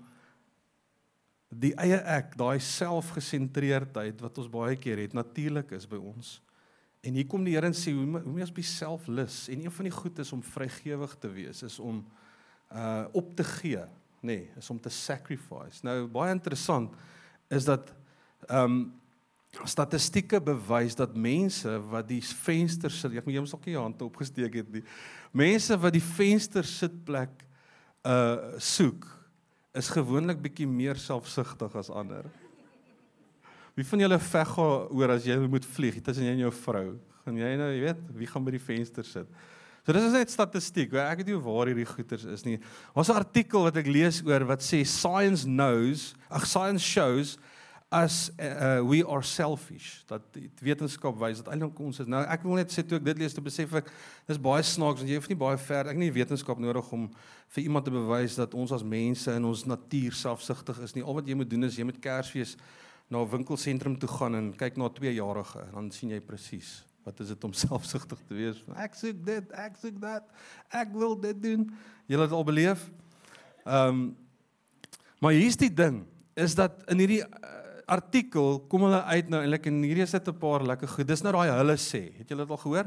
die 1.49 1.75
eie 1.75 1.99
ek, 2.07 2.37
daai 2.37 2.59
selfgesentreerdheid 2.59 4.21
wat 4.21 4.39
ons 4.39 4.49
baie 4.49 4.77
keer 4.77 4.99
het, 4.99 5.13
natuurlik 5.13 5.71
is 5.71 5.87
by 5.87 5.97
ons. 5.97 6.41
En 7.01 7.17
hier 7.17 7.27
kom 7.27 7.45
die 7.47 7.55
Here 7.55 7.71
en 7.71 7.77
sê 7.77 7.95
hoe 7.97 8.05
hoe 8.05 8.33
moet 8.33 8.45
ons 8.45 8.53
be 8.53 8.65
selfless 8.67 9.49
en 9.49 9.65
een 9.65 9.73
van 9.73 9.89
die 9.89 9.95
goed 9.95 10.19
is 10.21 10.33
om 10.37 10.43
vrygewig 10.45 11.15
te 11.21 11.31
wees, 11.33 11.63
is 11.67 11.79
om 11.81 12.03
uh 12.71 13.05
op 13.17 13.33
te 13.37 13.45
gee, 13.57 13.83
nê, 14.21 14.37
nee, 14.37 14.49
is 14.61 14.71
om 14.71 14.81
te 14.81 14.93
sacrifice. 14.93 15.81
Nou 15.83 16.05
baie 16.13 16.35
interessant 16.37 16.97
is 17.49 17.65
dat 17.69 17.95
ehm 18.49 18.65
um, 18.65 18.81
statistieke 19.67 20.39
bewys 20.39 20.95
dat 20.95 21.17
mense 21.19 21.73
wat 21.91 22.07
die 22.07 22.21
venster 22.23 22.93
sit, 22.95 23.17
ek 23.19 23.25
moet 23.27 23.35
jy 23.35 23.41
mos 23.43 23.55
ook 23.57 23.65
nie 23.67 23.75
jou 23.75 23.83
hand 23.83 24.03
opgesteek 24.07 24.61
het 24.61 24.69
nie. 24.71 24.85
Mense 25.35 25.75
wat 25.81 25.97
die 25.97 26.05
venster 26.05 26.67
sitplek 26.67 27.43
uh 28.07 28.61
soek 28.63 29.09
is 29.75 29.91
gewoonlik 29.91 30.39
bietjie 30.43 30.69
meer 30.69 30.99
selfsugtig 30.99 31.75
as 31.79 31.91
ander. 31.91 32.29
Wie 33.79 33.87
van 33.87 34.03
julle 34.05 34.19
veg 34.19 34.57
oor 34.59 35.15
as 35.15 35.29
jy 35.29 35.37
moet 35.47 35.67
vlieg, 35.77 36.01
is 36.03 36.19
jy 36.19 36.33
en 36.33 36.45
jou 36.45 36.53
vrou. 36.65 36.99
Gaan 37.25 37.39
jy 37.39 37.55
nou, 37.61 37.71
jy 37.75 37.81
weet, 37.87 38.03
wie 38.19 38.29
gaan 38.31 38.45
by 38.45 38.55
die 38.57 38.63
venster 38.63 39.07
sit? 39.07 39.29
So 39.87 39.95
dis 39.97 40.05
is 40.11 40.13
net 40.13 40.33
statistiek. 40.33 40.93
Ek 40.93 41.23
weet 41.23 41.31
nie 41.33 41.39
waar 41.41 41.71
hierdie 41.71 41.89
goeters 41.89 42.27
is 42.29 42.45
nie. 42.45 42.59
Ons 42.95 43.09
'n 43.09 43.17
artikel 43.17 43.65
wat 43.65 43.77
ek 43.77 43.87
lees 43.87 44.23
oor 44.23 44.45
wat 44.45 44.61
sê 44.61 44.85
science 44.85 45.45
knows, 45.45 46.15
ag 46.29 46.45
science 46.47 46.85
shows 46.85 47.39
as 47.91 48.31
uh, 48.39 48.81
we 48.87 49.03
are 49.03 49.23
selfish 49.23 50.05
dat 50.07 50.23
wetenskap 50.63 51.17
wys 51.19 51.41
dat 51.43 51.51
eintlik 51.51 51.81
ons 51.83 51.99
is 51.99 52.07
nou 52.07 52.21
ek 52.23 52.45
wil 52.47 52.55
net 52.55 52.71
sê 52.71 52.85
toe 52.87 53.01
ek 53.01 53.07
dit 53.09 53.19
lees 53.19 53.35
te 53.35 53.43
besef 53.43 53.73
ek 53.75 53.89
dis 54.31 54.39
baie 54.39 54.63
snaaks 54.63 55.03
want 55.03 55.11
jy 55.11 55.19
hoef 55.19 55.27
nie 55.27 55.39
baie 55.41 55.59
ver 55.59 55.91
ek 55.91 55.99
nie 55.99 56.11
wetenskap 56.15 56.63
nodig 56.63 56.87
om 56.95 57.09
vir 57.57 57.65
iemand 57.65 57.89
te 57.89 57.91
bewys 57.91 58.39
dat 58.39 58.55
ons 58.55 58.71
as 58.71 58.87
mense 58.87 59.35
in 59.35 59.49
ons 59.49 59.65
natuur 59.67 60.15
selfsugtig 60.15 60.79
is 60.87 60.95
nie 60.95 61.03
al 61.03 61.19
wat 61.19 61.27
jy 61.27 61.35
moet 61.35 61.51
doen 61.51 61.67
is 61.67 61.81
jy 61.81 61.89
moet 61.89 61.99
Kersfees 61.99 62.55
na 63.11 63.23
'n 63.23 63.31
winkelsentrum 63.31 63.99
toe 63.99 64.09
gaan 64.09 64.35
en 64.35 64.53
kyk 64.57 64.77
na 64.77 64.89
'n 64.89 64.95
2-jarige 64.95 65.67
en 65.67 65.73
dan 65.75 65.91
sien 65.91 66.11
jy 66.11 66.21
presies 66.21 66.85
wat 67.05 67.21
is 67.21 67.29
dit 67.29 67.45
om 67.45 67.53
selfsugtig 67.67 68.19
te 68.29 68.35
wees 68.35 68.63
ek 68.77 68.95
soek 68.95 69.25
dit 69.25 69.53
ek 69.53 69.77
soek 69.77 70.01
dat 70.01 70.25
ek 70.71 70.93
wil 70.95 71.19
dit 71.19 71.43
doen 71.43 71.71
jy 72.07 72.19
het 72.19 72.33
al 72.33 72.45
beleef 72.45 72.91
ehm 73.67 73.89
um, 73.89 74.17
maar 75.21 75.37
hier's 75.37 75.57
die 75.57 75.75
ding 75.75 76.07
is 76.35 76.55
dat 76.57 76.81
in 76.89 76.99
hierdie 77.03 77.21
uh, 77.21 77.61
artikel 77.91 78.61
kom 78.71 78.87
hulle 78.87 79.01
uit 79.11 79.31
nou 79.33 79.41
eintlik 79.43 79.69
en 79.71 79.83
hierdie 79.85 80.07
is 80.07 80.15
net 80.15 80.29
'n 80.29 80.39
paar 80.39 80.63
lekker 80.63 80.89
goed. 80.89 81.07
Dis 81.07 81.23
nou 81.23 81.33
daai 81.33 81.51
hulle 81.51 81.77
sê. 81.77 82.13
Het 82.19 82.29
julle 82.29 82.47
dit 82.47 82.51
al 82.51 82.63
gehoor? 82.65 82.87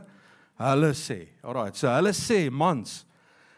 Hulle 0.58 0.94
sê. 0.94 1.28
Alraai. 1.44 1.76
So 1.76 1.88
hulle 1.88 2.14
sê 2.14 2.50
mans 2.50 3.06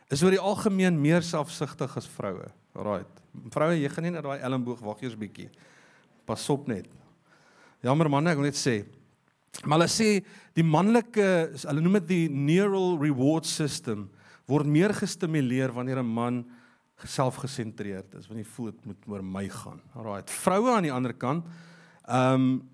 is 0.09 0.23
oor 0.23 0.31
die 0.31 0.39
algemeen 0.39 1.01
meer 1.01 1.21
selfsugtig 1.21 1.97
as 1.97 2.07
vroue. 2.07 2.49
Alraight. 2.75 3.21
Vroue, 3.49 3.77
jy 3.79 3.89
gaan 3.89 4.03
nie 4.03 4.11
na 4.11 4.21
daai 4.21 4.39
elmboog 4.39 4.79
wag 4.81 5.01
eers 5.01 5.15
bietjie. 5.15 5.49
Pas 6.25 6.49
op 6.49 6.67
net. 6.67 6.89
Jammer 7.85 8.09
manne, 8.09 8.31
ek 8.33 8.39
wil 8.41 8.49
net 8.49 8.59
sê. 8.59 8.83
Maar 9.63 9.79
hulle 9.79 9.91
sê 9.91 10.09
die 10.57 10.65
manlike, 10.65 11.25
hulle 11.63 11.83
noem 11.83 11.99
dit 12.01 12.07
die 12.11 12.25
neural 12.29 12.97
reward 12.99 13.47
system 13.47 14.09
word 14.49 14.69
meer 14.69 14.93
gestimuleer 14.93 15.73
wanneer 15.73 15.99
'n 15.99 16.05
man 16.05 16.45
selfgesentreerd 17.03 18.13
is, 18.15 18.27
wanneer 18.27 18.45
hy 18.45 18.51
voel 18.55 18.71
dit 18.71 18.85
moet 18.85 19.07
oor 19.07 19.23
my 19.23 19.49
gaan. 19.49 19.81
Alraight. 19.95 20.29
Vroue 20.29 20.71
aan 20.71 20.83
die 20.83 20.93
ander 20.93 21.13
kant, 21.13 21.45
ehm 22.07 22.33
um, 22.33 22.69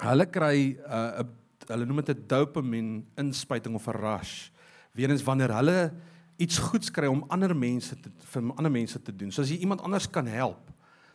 hulle 0.00 0.26
kry 0.26 0.76
'n 0.76 1.24
uh, 1.24 1.24
hulle 1.68 1.86
noem 1.86 2.02
dit 2.04 2.16
'n 2.16 2.26
dopamine 2.26 3.02
inspuiting 3.16 3.74
of 3.74 3.88
'n 3.88 3.96
rush. 3.96 4.50
Weerens 4.94 5.22
wanneer 5.22 5.52
hulle 5.54 5.92
iets 6.36 6.58
goeds 6.58 6.90
kry 6.90 7.06
om 7.06 7.24
ander 7.28 7.54
mense 7.56 7.96
te 8.00 8.10
vir 8.32 8.42
ander 8.56 8.70
mense 8.70 9.02
te 9.02 9.12
doen. 9.12 9.30
So 9.30 9.42
as 9.42 9.50
jy 9.50 9.58
iemand 9.58 9.82
anders 9.82 10.10
kan 10.10 10.26
help, 10.26 10.70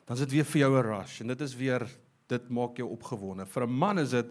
dan 0.05 0.17
is 0.17 0.23
dit 0.25 0.31
weer 0.31 0.45
vir 0.45 0.59
jou 0.59 0.71
'n 0.77 0.85
rush 0.85 1.21
en 1.21 1.27
dit 1.27 1.41
is 1.41 1.55
weer 1.55 1.87
dit 2.27 2.49
maak 2.49 2.77
jou 2.77 2.89
opgewonde. 2.89 3.45
Vir 3.45 3.63
'n 3.63 3.71
man 3.71 3.99
is 3.99 4.11
dit 4.11 4.27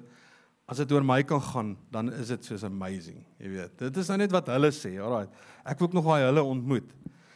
as 0.68 0.78
dit 0.80 0.92
oor 0.92 1.04
my 1.04 1.22
kan 1.22 1.42
gaan, 1.42 1.76
dan 1.92 2.12
is 2.12 2.28
dit 2.28 2.44
soos 2.44 2.64
amazing, 2.64 3.24
jy 3.38 3.48
weet. 3.48 3.78
Dit 3.78 3.96
is 3.96 4.08
nou 4.08 4.16
net 4.18 4.32
wat 4.32 4.46
hulle 4.46 4.70
sê. 4.72 4.96
Alraai. 4.96 5.28
Ek 5.64 5.78
wil 5.78 5.88
ook 5.88 5.92
nog 5.98 6.04
daai 6.04 6.24
hulle 6.24 6.42
ontmoet. 6.42 6.94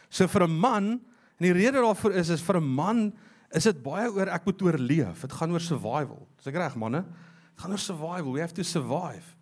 So 0.09 0.27
vir 0.27 0.47
'n 0.47 0.59
man, 0.59 0.85
en 1.37 1.45
die 1.45 1.53
rede 1.53 1.77
daarvoor 1.77 2.11
is 2.13 2.29
is 2.29 2.41
vir 2.41 2.57
'n 2.57 2.63
man 2.75 3.13
is 3.53 3.63
dit 3.63 3.83
baie 3.83 4.09
oor 4.09 4.27
ek 4.27 4.45
moet 4.45 4.61
oorleef. 4.61 5.21
Dit 5.21 5.33
gaan 5.33 5.51
oor 5.51 5.61
survival. 5.61 6.27
Dis 6.37 6.47
ek 6.47 6.55
reg 6.55 6.75
manne? 6.75 7.03
Dit 7.03 7.61
gaan 7.61 7.71
oor 7.71 7.77
survival. 7.77 8.33
We 8.33 8.39
have 8.39 8.53
to 8.53 8.63
survive. 8.63 9.35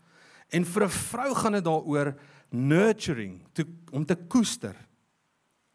En 0.51 0.65
vir 0.65 0.83
'n 0.83 0.89
vrou 0.89 1.33
gaan 1.35 1.51
dit 1.53 1.63
daaroor 1.63 2.15
nurturing, 2.51 3.41
to, 3.53 3.63
om 3.91 4.05
te 4.05 4.15
koester. 4.15 4.75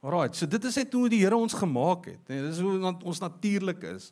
Alraai. 0.02 0.32
So 0.35 0.50
dit 0.50 0.64
is 0.66 0.76
net 0.80 0.92
hoe 0.92 1.09
die 1.09 1.23
Here 1.23 1.37
ons 1.38 1.54
gemaak 1.54 2.09
het. 2.11 2.23
Nee, 2.28 2.42
dis 2.42 2.59
hoe 2.62 2.78
ons 3.06 3.23
natuurlik 3.23 3.85
is 3.94 4.11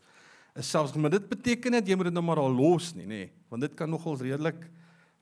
is 0.59 0.71
selfs 0.71 0.97
maar 0.99 1.13
dit 1.15 1.27
beteken 1.31 1.77
net 1.77 1.89
jy 1.89 1.97
moet 1.99 2.11
dit 2.11 2.17
nou 2.17 2.25
maar 2.27 2.41
al 2.43 2.55
los 2.55 2.91
nie 2.99 3.07
nê 3.09 3.23
want 3.53 3.63
dit 3.63 3.75
kan 3.79 3.91
nogal 3.91 4.19
redelik 4.19 4.65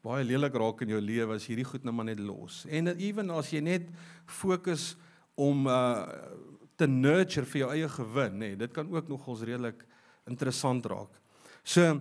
baie 0.04 0.24
lelik 0.24 0.56
raak 0.56 0.84
in 0.84 0.94
jou 0.94 1.00
lewe 1.04 1.36
as 1.36 1.48
hierdie 1.50 1.66
goed 1.68 1.84
nou 1.84 1.92
maar 1.96 2.08
net 2.08 2.22
los 2.22 2.62
en 2.72 2.88
ewen 2.94 3.32
as 3.36 3.50
jy 3.52 3.60
net 3.64 3.90
fokus 4.40 4.94
om 5.36 5.66
uh 5.68 6.06
te 6.78 6.86
nurture 6.86 7.42
vir 7.50 7.58
jou 7.58 7.68
eie 7.74 7.86
gewin 7.90 8.36
nê 8.38 8.52
dit 8.54 8.70
kan 8.70 8.86
ook 8.86 9.08
nogal 9.10 9.40
redelik 9.42 9.80
interessant 10.30 10.84
raak 10.86 11.10
so 11.66 11.98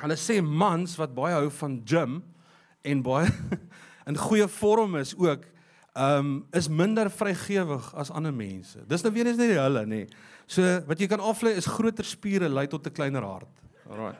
hulle 0.00 0.16
sê 0.18 0.40
mans 0.42 0.96
wat 0.98 1.14
baie 1.14 1.36
hou 1.36 1.46
van 1.60 1.76
gym 1.86 2.16
en 2.82 3.04
baie 3.06 3.30
in 4.10 4.18
goeie 4.18 4.48
vorm 4.50 4.98
is 4.98 5.14
ook 5.14 5.46
um 5.96 6.46
is 6.52 6.68
minder 6.68 7.10
vrygewig 7.10 7.94
as 7.94 8.10
ander 8.10 8.32
mense 8.32 8.78
dis 8.86 9.02
nou 9.02 9.12
weer 9.12 9.26
eens 9.26 9.38
nie 9.38 9.54
hulle 9.54 9.86
nê 9.86 10.06
So 10.50 10.66
wat 10.88 10.98
jy 10.98 11.06
kan 11.06 11.22
aflei 11.22 11.54
is 11.54 11.68
groter 11.70 12.06
spiere 12.06 12.48
lei 12.50 12.66
tot 12.66 12.86
'n 12.86 12.90
kleiner 12.90 13.22
hart. 13.22 13.54
Alraai. 13.86 14.16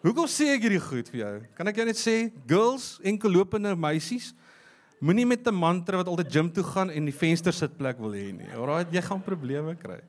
Hoekom 0.00 0.24
sê 0.24 0.54
ek 0.56 0.62
hierdie 0.62 0.80
goed 0.80 1.08
vir 1.08 1.20
jou? 1.20 1.34
Kan 1.54 1.68
ek 1.68 1.76
jou 1.76 1.84
net 1.84 1.96
sê, 1.96 2.32
girls, 2.46 2.98
enkelopende 3.04 3.76
meisies, 3.76 4.32
moenie 5.00 5.26
met 5.26 5.46
'n 5.46 5.54
man 5.54 5.84
trou 5.84 5.98
wat 5.98 6.08
altyd 6.08 6.32
gym 6.32 6.50
toe 6.50 6.64
gaan 6.64 6.90
en 6.90 7.04
die 7.04 7.12
venster 7.12 7.52
sitplek 7.52 7.98
wil 7.98 8.12
hê 8.12 8.32
nie. 8.32 8.48
Alraai, 8.54 8.86
jy 8.90 9.02
gaan 9.02 9.20
probleme 9.20 9.76
kry. 9.76 10.00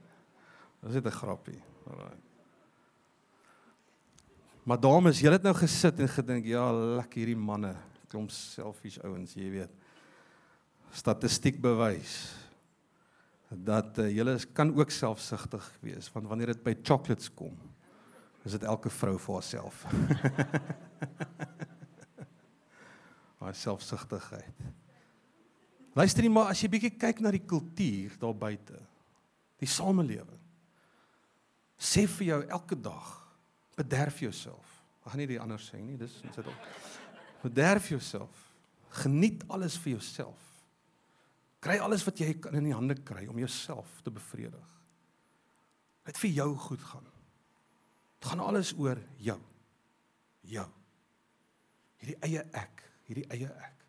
Dis 0.83 0.93
net 0.93 1.05
'n 1.05 1.11
grappie. 1.11 1.61
Alraai. 1.89 2.17
Maar 4.63 4.79
dames, 4.79 5.19
julle 5.19 5.33
het 5.33 5.43
nou 5.43 5.53
gesit 5.53 5.99
en 5.99 6.07
gedink, 6.07 6.45
ja, 6.45 6.71
lekker 6.71 7.25
hierdie 7.25 7.35
manne, 7.35 7.75
klomp 8.09 8.31
selfies 8.31 8.99
ouens, 9.03 9.33
jy 9.33 9.49
weet. 9.49 9.71
Statistiek 10.97 11.61
bewys 11.61 12.17
dat 13.47 14.01
uh, 14.01 14.09
julle 14.11 14.33
kan 14.57 14.73
ook 14.75 14.89
selfsugtig 14.91 15.63
wees 15.85 16.09
want 16.11 16.27
wanneer 16.27 16.51
dit 16.51 16.63
by 16.65 16.73
chocolates 16.81 17.29
kom 17.31 17.53
is 18.47 18.55
dit 18.55 18.63
elke 18.63 18.89
vrou 18.91 19.17
vir 19.19 19.33
haarself. 19.35 19.81
Haar 23.41 23.55
selfsugtigheid. 23.55 24.55
Luister 25.97 26.23
jy 26.23 26.31
maar 26.31 26.51
as 26.53 26.61
jy 26.63 26.69
bietjie 26.71 26.93
kyk 26.95 27.19
na 27.23 27.31
die 27.33 27.43
kultuur 27.43 28.15
daar 28.21 28.35
buite. 28.37 28.79
Die 29.59 29.69
samelewing. 29.69 30.39
Sê 31.77 32.07
vir 32.17 32.25
jou 32.31 32.41
elke 32.55 32.75
dag 32.79 33.07
bederf 33.77 34.21
jouself. 34.23 34.67
Ek 35.03 35.11
gaan 35.11 35.21
nie 35.23 35.29
die 35.29 35.41
ander 35.41 35.61
sê 35.61 35.77
nie, 35.81 35.97
dis 35.99 36.15
sit 36.23 36.47
op. 36.47 36.59
Bederf 37.43 37.91
jouself. 37.91 38.35
Geniet 39.03 39.43
alles 39.51 39.77
vir 39.83 39.91
jouself. 39.97 40.39
Kry 41.63 41.79
alles 41.81 42.05
wat 42.05 42.19
jy 42.21 42.35
kan 42.41 42.55
in 42.57 42.67
die 42.69 42.75
hande 42.75 42.95
kry 43.01 43.25
om 43.29 43.39
jouself 43.41 44.01
te 44.05 44.13
bevredig. 44.13 44.73
Dit 46.07 46.19
vir 46.21 46.35
jou 46.35 46.51
goed 46.67 46.83
gaan. 46.85 47.07
Dit 48.17 48.29
gaan 48.29 48.43
alles 48.45 48.73
oor 48.77 48.99
jou. 49.21 49.39
Jou. 50.47 50.67
Hierdie 51.97 52.17
eie 52.27 52.43
ek, 52.55 52.83
hierdie 53.09 53.25
eie 53.33 53.49
ek. 53.49 53.85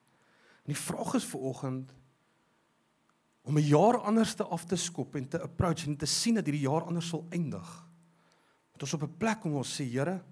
En 0.65 0.73
die 0.73 0.81
vraag 0.81 1.15
is 1.21 1.29
vir 1.29 1.45
oggend 1.51 1.93
om 3.49 3.57
'n 3.57 3.65
jaar 3.65 4.01
anders 4.01 4.35
te 4.35 4.45
af 4.45 4.65
te 4.65 4.77
skop 4.77 5.15
en 5.17 5.29
te 5.29 5.41
approach 5.41 5.87
en 5.87 5.97
te 5.97 6.07
sien 6.07 6.35
dat 6.35 6.45
hierdie 6.45 6.69
jaar 6.69 6.85
anders 6.85 7.09
sal 7.09 7.27
eindig. 7.31 7.87
Dat 8.73 8.83
ons 8.83 8.95
op 8.95 9.03
'n 9.03 9.17
plek 9.17 9.41
kom 9.41 9.55
ons 9.55 9.81
sê 9.81 9.85
Here, 9.85 10.23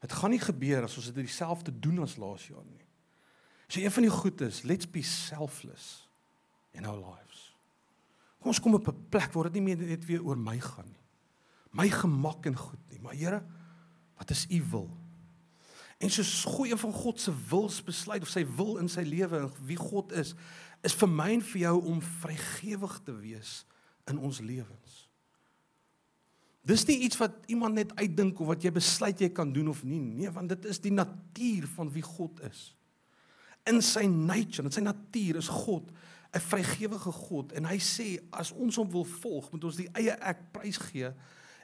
dit 0.00 0.12
gaan 0.12 0.30
nie 0.30 0.40
gebeur 0.40 0.82
as 0.82 0.96
ons 0.96 1.06
dit 1.06 1.14
dieselfde 1.14 1.78
doen 1.80 1.98
as 1.98 2.16
laas 2.16 2.46
jaar 2.48 2.64
nie. 2.64 2.86
So 3.68 3.80
een 3.80 3.90
van 3.90 4.02
die 4.02 4.10
goed 4.10 4.40
is, 4.40 4.62
let's 4.62 4.90
be 4.90 5.02
selfless 5.02 6.09
in 6.76 6.86
our 6.86 6.98
lives. 6.98 7.50
Ons 8.40 8.60
kom 8.60 8.74
op 8.74 8.88
'n 8.88 9.06
plek 9.08 9.32
waar 9.32 9.50
dit 9.50 9.52
nie 9.52 9.62
meer 9.62 9.76
net 9.76 10.04
weer 10.04 10.24
oor 10.24 10.38
my 10.38 10.58
gaan 10.60 10.88
nie. 10.88 11.04
My 11.70 11.88
gemak 11.88 12.46
en 12.46 12.56
goed 12.56 12.90
nie, 12.90 13.00
maar 13.00 13.14
Here, 13.14 13.42
wat 14.16 14.30
is 14.30 14.46
u 14.50 14.62
wil? 14.70 14.90
En 15.98 16.10
soos 16.10 16.44
goeie 16.44 16.76
van 16.76 16.92
God 16.92 17.20
se 17.20 17.32
wils 17.50 17.82
besluit 17.84 18.22
of 18.22 18.28
sy 18.28 18.46
wil 18.56 18.78
in 18.80 18.88
sy 18.88 19.02
lewe 19.04 19.38
en 19.38 19.52
wie 19.68 19.76
God 19.76 20.12
is, 20.12 20.34
is 20.82 20.94
vir 20.96 21.08
my 21.08 21.28
en 21.36 21.42
vir 21.42 21.60
jou 21.60 21.76
om 21.92 22.00
vrygewig 22.00 23.00
te 23.04 23.12
wees 23.12 23.66
in 24.08 24.18
ons 24.18 24.40
lewens. 24.40 25.10
Dis 26.64 26.86
nie 26.88 26.98
iets 27.06 27.16
wat 27.20 27.36
iemand 27.52 27.74
net 27.74 27.92
uitdink 27.96 28.40
of 28.40 28.46
wat 28.52 28.64
jy 28.64 28.72
besluit 28.72 29.20
jy 29.20 29.30
kan 29.32 29.52
doen 29.52 29.68
of 29.72 29.82
nie. 29.84 30.00
Nee, 30.00 30.30
want 30.32 30.48
dit 30.48 30.64
is 30.72 30.80
die 30.80 30.92
natuur 30.92 31.66
van 31.76 31.92
wie 31.92 32.04
God 32.04 32.40
is. 32.48 32.70
In 33.68 33.82
sy 33.84 34.06
nature, 34.08 34.68
in 34.68 34.72
sy 34.72 34.84
natuur 34.84 35.40
is 35.40 35.48
God 35.52 35.92
'n 36.30 36.40
vrygewige 36.40 37.12
God 37.12 37.52
en 37.52 37.64
hy 37.64 37.78
sê 37.78 38.20
as 38.30 38.52
ons 38.52 38.76
hom 38.76 38.90
wil 38.90 39.04
volg, 39.04 39.50
moet 39.52 39.64
ons 39.64 39.76
die 39.76 39.88
eie 39.98 40.14
ek 40.20 40.52
prysgee 40.52 41.12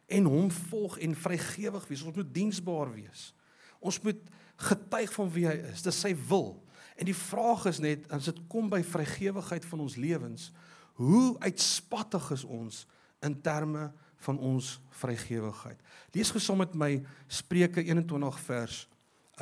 en 0.07 0.25
hom 0.25 0.51
volg 0.51 0.99
en 0.99 1.15
vrygewig 1.15 1.87
wees. 1.89 2.03
Ons 2.03 2.17
moet 2.17 2.35
diensbaar 2.35 2.93
wees. 2.95 3.35
Ons 3.79 4.01
moet 4.03 4.21
getuig 4.57 5.13
van 5.13 5.31
wie 5.31 5.47
hy 5.47 5.55
is. 5.73 5.83
Dis 5.83 6.01
sy 6.01 6.15
wil. 6.29 6.57
En 6.97 7.07
die 7.07 7.17
vraag 7.17 7.67
is 7.67 7.79
net 7.83 8.07
as 8.11 8.31
dit 8.31 8.39
kom 8.49 8.71
by 8.73 8.83
vrygewigheid 8.83 9.65
van 9.69 9.83
ons 9.85 9.99
lewens, 10.01 10.51
hoe 10.97 11.37
uitspattig 11.45 12.31
is 12.33 12.45
ons 12.45 12.87
in 13.27 13.37
terme 13.45 13.91
van 14.25 14.39
ons 14.39 14.77
vrygewigheid. 15.03 15.81
Lees 16.17 16.33
gesom 16.33 16.63
met 16.63 16.75
my 16.75 16.93
Spreuke 17.29 17.85
21 17.85 18.39
vers 18.47 18.87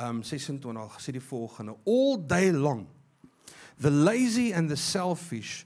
um 0.03 0.19
26 0.27 0.99
sê 0.99 1.15
die 1.15 1.23
volgende: 1.23 1.77
All 1.87 2.19
day 2.19 2.51
long 2.51 2.83
The 3.79 3.91
lazy 3.91 4.53
and 4.53 4.69
the 4.69 4.77
selfish 4.77 5.65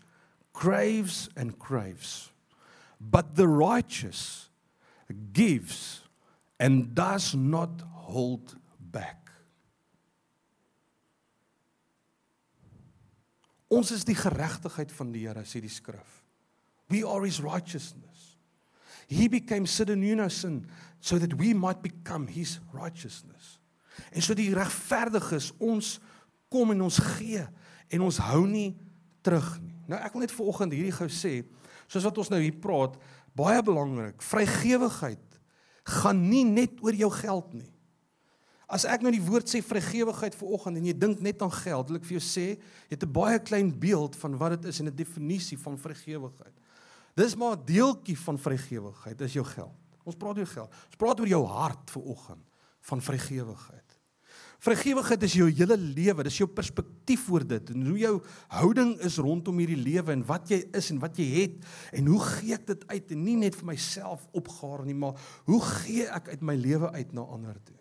craves 0.54 1.30
and 1.36 1.58
craves, 1.60 2.32
but 3.00 3.36
the 3.36 3.48
righteous 3.48 4.50
gives 5.32 6.01
and 6.60 6.94
does 6.94 7.36
not 7.36 7.82
hold 7.94 8.56
back. 8.80 9.30
Ons 13.70 13.92
is 13.92 14.04
die 14.04 14.18
geregtigheid 14.18 14.92
van 14.92 15.12
die 15.13 15.28
Here, 15.28 15.46
sê 15.46 15.62
die 15.62 15.70
skrif. 15.70 16.24
We 16.89 17.04
are 17.06 17.22
his 17.24 17.39
righteousness. 17.39 18.36
He 19.08 19.28
became 19.28 19.66
sin 19.66 19.89
in 19.89 20.30
sin 20.30 20.68
so 21.00 21.18
that 21.18 21.34
we 21.36 21.54
might 21.54 21.82
become 21.82 22.28
his 22.28 22.60
righteousness. 22.74 23.60
En 24.12 24.22
so 24.22 24.34
die 24.34 24.54
regverdiges 24.54 25.51
ons 25.60 26.00
kom 26.50 26.72
en 26.72 26.82
ons 26.82 26.98
gee 27.18 27.46
en 27.89 28.01
ons 28.05 28.19
hou 28.29 28.43
nie 28.48 28.75
terug 29.25 29.58
nie. 29.62 29.75
Nou 29.89 30.00
ek 30.00 30.13
wil 30.13 30.25
net 30.25 30.36
vanoggend 30.36 30.75
hierdie 30.75 30.96
gou 30.96 31.10
sê, 31.10 31.41
soos 31.89 32.05
wat 32.05 32.22
ons 32.22 32.29
nou 32.29 32.39
hier 32.41 32.55
praat, 32.62 32.96
baie 33.38 33.62
belangrik, 33.65 34.22
vrygewigheid 34.22 35.25
gaan 35.89 36.22
nie 36.29 36.46
net 36.46 36.81
oor 36.86 36.93
jou 36.93 37.10
geld 37.13 37.53
nie. 37.58 37.72
As 38.69 38.86
ek 38.86 39.01
nou 39.01 39.10
die 39.10 39.24
woord 39.25 39.50
sê 39.50 39.63
vrygewigheid 39.65 40.36
vanoggend 40.38 40.77
en 40.77 40.86
jy 40.86 40.93
dink 40.93 41.24
net 41.25 41.41
aan 41.41 41.53
geld, 41.53 41.89
wil 41.89 41.98
ek 41.98 42.05
vir 42.05 42.19
jou 42.19 42.25
sê, 42.25 42.48
jy 42.86 42.93
het 42.93 43.03
'n 43.03 43.12
baie 43.12 43.39
klein 43.39 43.72
beeld 43.74 44.15
van 44.15 44.38
wat 44.38 44.62
dit 44.62 44.69
is 44.69 44.79
en 44.79 44.88
'n 44.88 44.96
definisie 44.96 45.58
van 45.58 45.77
vrygewigheid. 45.77 46.53
Dis 47.15 47.36
maar 47.36 47.58
'n 47.58 47.65
deeltjie 47.65 48.17
van 48.17 48.38
vrygewigheid, 48.38 49.22
is 49.22 49.34
jou 49.34 49.46
geld. 49.46 49.74
Ons 50.05 50.15
praat 50.15 50.38
oor 50.38 50.46
geld. 50.46 50.69
Ons 50.69 50.96
praat 50.96 51.19
oor 51.19 51.27
jou 51.27 51.46
hart 51.46 51.89
vanoggend 51.89 52.46
van 52.81 53.01
vrygewigheid. 53.01 53.88
Vrygewigheid 54.60 55.24
is 55.24 55.38
jou 55.39 55.48
hele 55.48 55.78
lewe, 55.80 56.24
dis 56.28 56.42
jou 56.42 56.48
perspektief 56.51 57.30
oor 57.32 57.46
dit 57.48 57.70
en 57.72 57.86
hoe 57.88 58.00
jou 58.01 58.16
houding 58.58 58.98
is 59.08 59.16
rondom 59.24 59.62
hierdie 59.62 59.80
lewe 59.80 60.12
en 60.12 60.25
wat 60.28 60.51
jy 60.51 60.60
is 60.75 60.89
en 60.92 61.00
wat 61.00 61.16
jy 61.22 61.28
het 61.38 61.70
en 61.96 62.10
hoe 62.12 62.20
gee 62.25 62.58
ek 62.58 62.66
dit 62.68 62.84
uit 62.92 63.13
en 63.16 63.22
nie 63.24 63.38
net 63.46 63.56
vir 63.56 63.70
myself 63.72 64.25
opgaar 64.36 64.84
nie, 64.84 64.98
maar 65.00 65.16
hoe 65.48 65.62
gee 65.63 66.10
ek 66.12 66.34
uit 66.34 66.44
my 66.44 66.58
lewe 66.60 66.92
uit 66.92 67.16
na 67.16 67.24
ander 67.24 67.56
toe? 67.63 67.78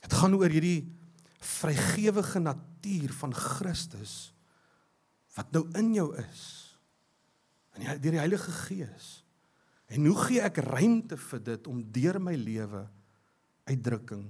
Dit 0.00 0.16
gaan 0.16 0.38
oor 0.38 0.52
hierdie 0.52 0.86
vrygewige 1.42 2.40
natuur 2.40 3.12
van 3.20 3.36
Christus 3.36 4.16
wat 5.36 5.52
nou 5.52 5.66
in 5.76 5.92
jou 5.92 6.08
is. 6.16 6.42
En 7.76 7.84
deur 8.00 8.14
die 8.16 8.22
Heilige 8.22 8.52
Gees. 8.64 9.08
En 9.92 10.06
hoe 10.08 10.16
gee 10.24 10.40
ek 10.40 10.62
ruimte 10.64 11.18
vir 11.20 11.42
dit 11.52 11.68
om 11.68 11.84
deur 11.92 12.16
my 12.22 12.32
lewe 12.40 12.86
uitdrukking 13.66 14.26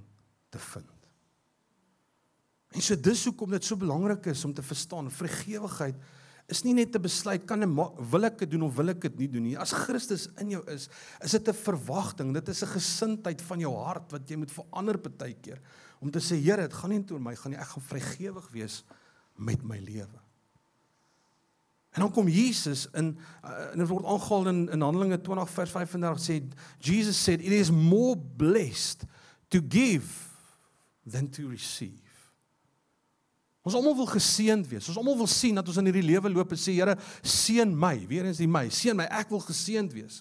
te 0.53 0.61
vind? 0.73 0.93
En 2.77 2.85
so 2.85 2.99
dis 2.99 3.25
hoekom 3.29 3.55
dit 3.57 3.65
so 3.65 3.79
belangrik 3.81 4.29
is 4.33 4.45
om 4.45 4.55
te 4.55 4.65
verstaan 4.65 5.11
vrygewigheid 5.13 5.97
is 6.47 6.63
nie 6.63 6.75
net 6.75 6.95
'n 6.95 7.03
besluit 7.03 7.45
kan 7.45 7.63
ek 7.63 7.71
wil 8.11 8.25
ek 8.25 8.39
dit 8.39 8.51
doen 8.51 8.63
of 8.63 8.77
wil 8.77 8.91
ek 8.91 9.01
dit 9.01 9.19
nie 9.19 9.29
doen 9.29 9.43
nie. 9.43 9.59
As 9.59 9.73
Christus 9.73 10.29
in 10.39 10.51
jou 10.51 10.63
is, 10.71 10.89
is 11.21 11.33
dit 11.33 11.49
'n 11.49 11.53
verwagting. 11.53 12.33
Dit 12.33 12.49
is 12.49 12.63
'n 12.63 12.79
gesindheid 12.79 13.43
van 13.43 13.59
jou 13.61 13.75
hart 13.75 14.13
wat 14.13 14.29
jy 14.29 14.37
moet 14.37 14.51
verander 14.51 14.99
baie 14.99 15.35
keer 15.35 15.61
om 16.01 16.11
te 16.11 16.21
sê 16.21 16.37
Here, 16.37 16.63
dit 16.63 16.73
gaan 16.73 16.91
nie 16.91 17.05
oor 17.11 17.21
my 17.21 17.35
gaan 17.35 17.53
nie. 17.53 17.59
Ek 17.59 17.67
gaan 17.67 17.83
vrygewig 17.83 18.49
wees 18.53 18.85
met 19.35 19.63
my 19.63 19.79
lewe. 19.79 20.21
En 21.97 22.03
dan 22.03 22.13
kom 22.13 22.29
Jesus 22.29 22.87
in 22.93 23.19
uh, 23.45 23.73
en 23.73 23.79
dit 23.79 23.89
word 23.89 24.05
aangehaal 24.05 24.49
in 24.49 24.69
in 24.69 24.81
Handelinge 24.81 25.21
20 25.21 25.51
vers 25.51 25.71
35 25.71 26.21
sê 26.21 26.43
Jesus 26.79 27.23
said 27.23 27.41
it 27.41 27.53
is 27.53 27.71
more 27.71 28.17
blessed 28.37 29.05
to 29.49 29.61
give 29.61 30.09
than 31.07 31.31
to 31.31 31.49
receive. 31.49 32.07
Ons 33.67 33.75
almal 33.75 33.97
wil 33.99 34.07
geseënd 34.07 34.69
wees. 34.71 34.87
Ons 34.87 34.99
almal 35.01 35.17
wil 35.19 35.31
sien 35.31 35.57
dat 35.59 35.67
ons 35.67 35.79
in 35.81 35.89
hierdie 35.89 36.07
lewe 36.07 36.31
loop 36.31 36.55
en 36.55 36.61
sê 36.61 36.77
Here, 36.77 36.95
seën 37.27 37.71
my. 37.75 37.97
Weer 38.07 38.29
eens 38.29 38.39
die 38.39 38.51
my. 38.51 38.69
Seën 38.71 38.95
my. 38.95 39.09
Ek 39.11 39.33
wil 39.35 39.43
geseënd 39.43 39.95
wees. 39.97 40.21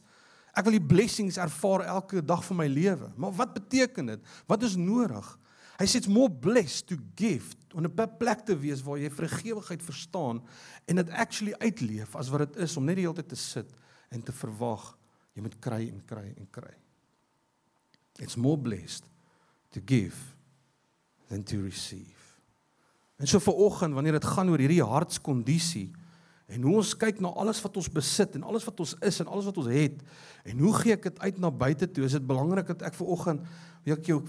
Ek 0.56 0.66
wil 0.66 0.78
die 0.78 0.88
blessings 0.94 1.38
ervaar 1.42 1.84
elke 1.92 2.24
dag 2.26 2.42
van 2.48 2.64
my 2.64 2.68
lewe. 2.72 3.12
Maar 3.22 3.36
wat 3.38 3.54
beteken 3.58 4.14
dit? 4.16 4.32
Wat 4.50 4.66
is 4.66 4.78
nodig? 4.80 5.28
Hy 5.76 5.86
sê 5.92 6.00
it's 6.00 6.10
more 6.10 6.32
blessed 6.32 6.88
to 6.90 6.98
give 7.20 7.54
om 7.76 7.84
'n 7.84 8.18
plek 8.18 8.46
te 8.48 8.56
wees 8.56 8.82
waar 8.82 8.98
jy 8.98 9.10
vergewigheid 9.12 9.84
verstaan 9.84 10.42
en 10.88 10.96
dit 10.96 11.10
actually 11.10 11.54
uitleef 11.60 12.16
as 12.16 12.30
wat 12.30 12.48
dit 12.48 12.64
is 12.64 12.78
om 12.78 12.86
net 12.86 12.96
die 12.96 13.04
hele 13.04 13.16
tyd 13.16 13.28
te 13.28 13.36
sit 13.36 13.68
en 14.10 14.24
te 14.24 14.32
verwag 14.32 14.96
jy 15.36 15.42
moet 15.42 15.60
kry 15.60 15.90
en 15.92 16.02
kry 16.06 16.34
en 16.38 16.48
kry. 16.50 16.74
It's 18.20 18.38
more 18.38 18.58
blessed 18.58 19.04
to 19.76 19.84
give 19.84 20.16
than 21.28 21.44
to 21.44 21.60
receive. 21.66 22.24
En 23.20 23.28
so 23.28 23.40
vir 23.44 23.62
oggend 23.68 23.96
wanneer 23.96 24.18
dit 24.18 24.32
gaan 24.32 24.50
oor 24.52 24.62
hierdie 24.62 24.84
hartskondisie 24.84 25.90
en 26.52 26.66
hoe 26.68 26.76
ons 26.80 26.96
kyk 27.00 27.20
na 27.24 27.32
alles 27.34 27.62
wat 27.64 27.78
ons 27.80 27.88
besit 27.92 28.36
en 28.38 28.44
alles 28.46 28.66
wat 28.68 28.80
ons 28.84 28.94
is 29.04 29.22
en 29.24 29.32
alles 29.32 29.48
wat 29.50 29.58
ons 29.64 29.72
het 29.72 30.04
en 30.46 30.60
hoe 30.62 30.74
gee 30.78 30.94
ek 30.94 31.08
dit 31.10 31.24
uit 31.24 31.40
na 31.42 31.50
buite 31.50 31.88
toe 31.90 32.06
is 32.06 32.18
dit 32.18 32.28
belangrik 32.28 32.70
dat 32.70 32.86
ek 32.92 32.98
vir 33.00 33.14
oggend 33.16 33.48
wil 33.86 33.96
ek 33.98 34.12
jou 34.12 34.20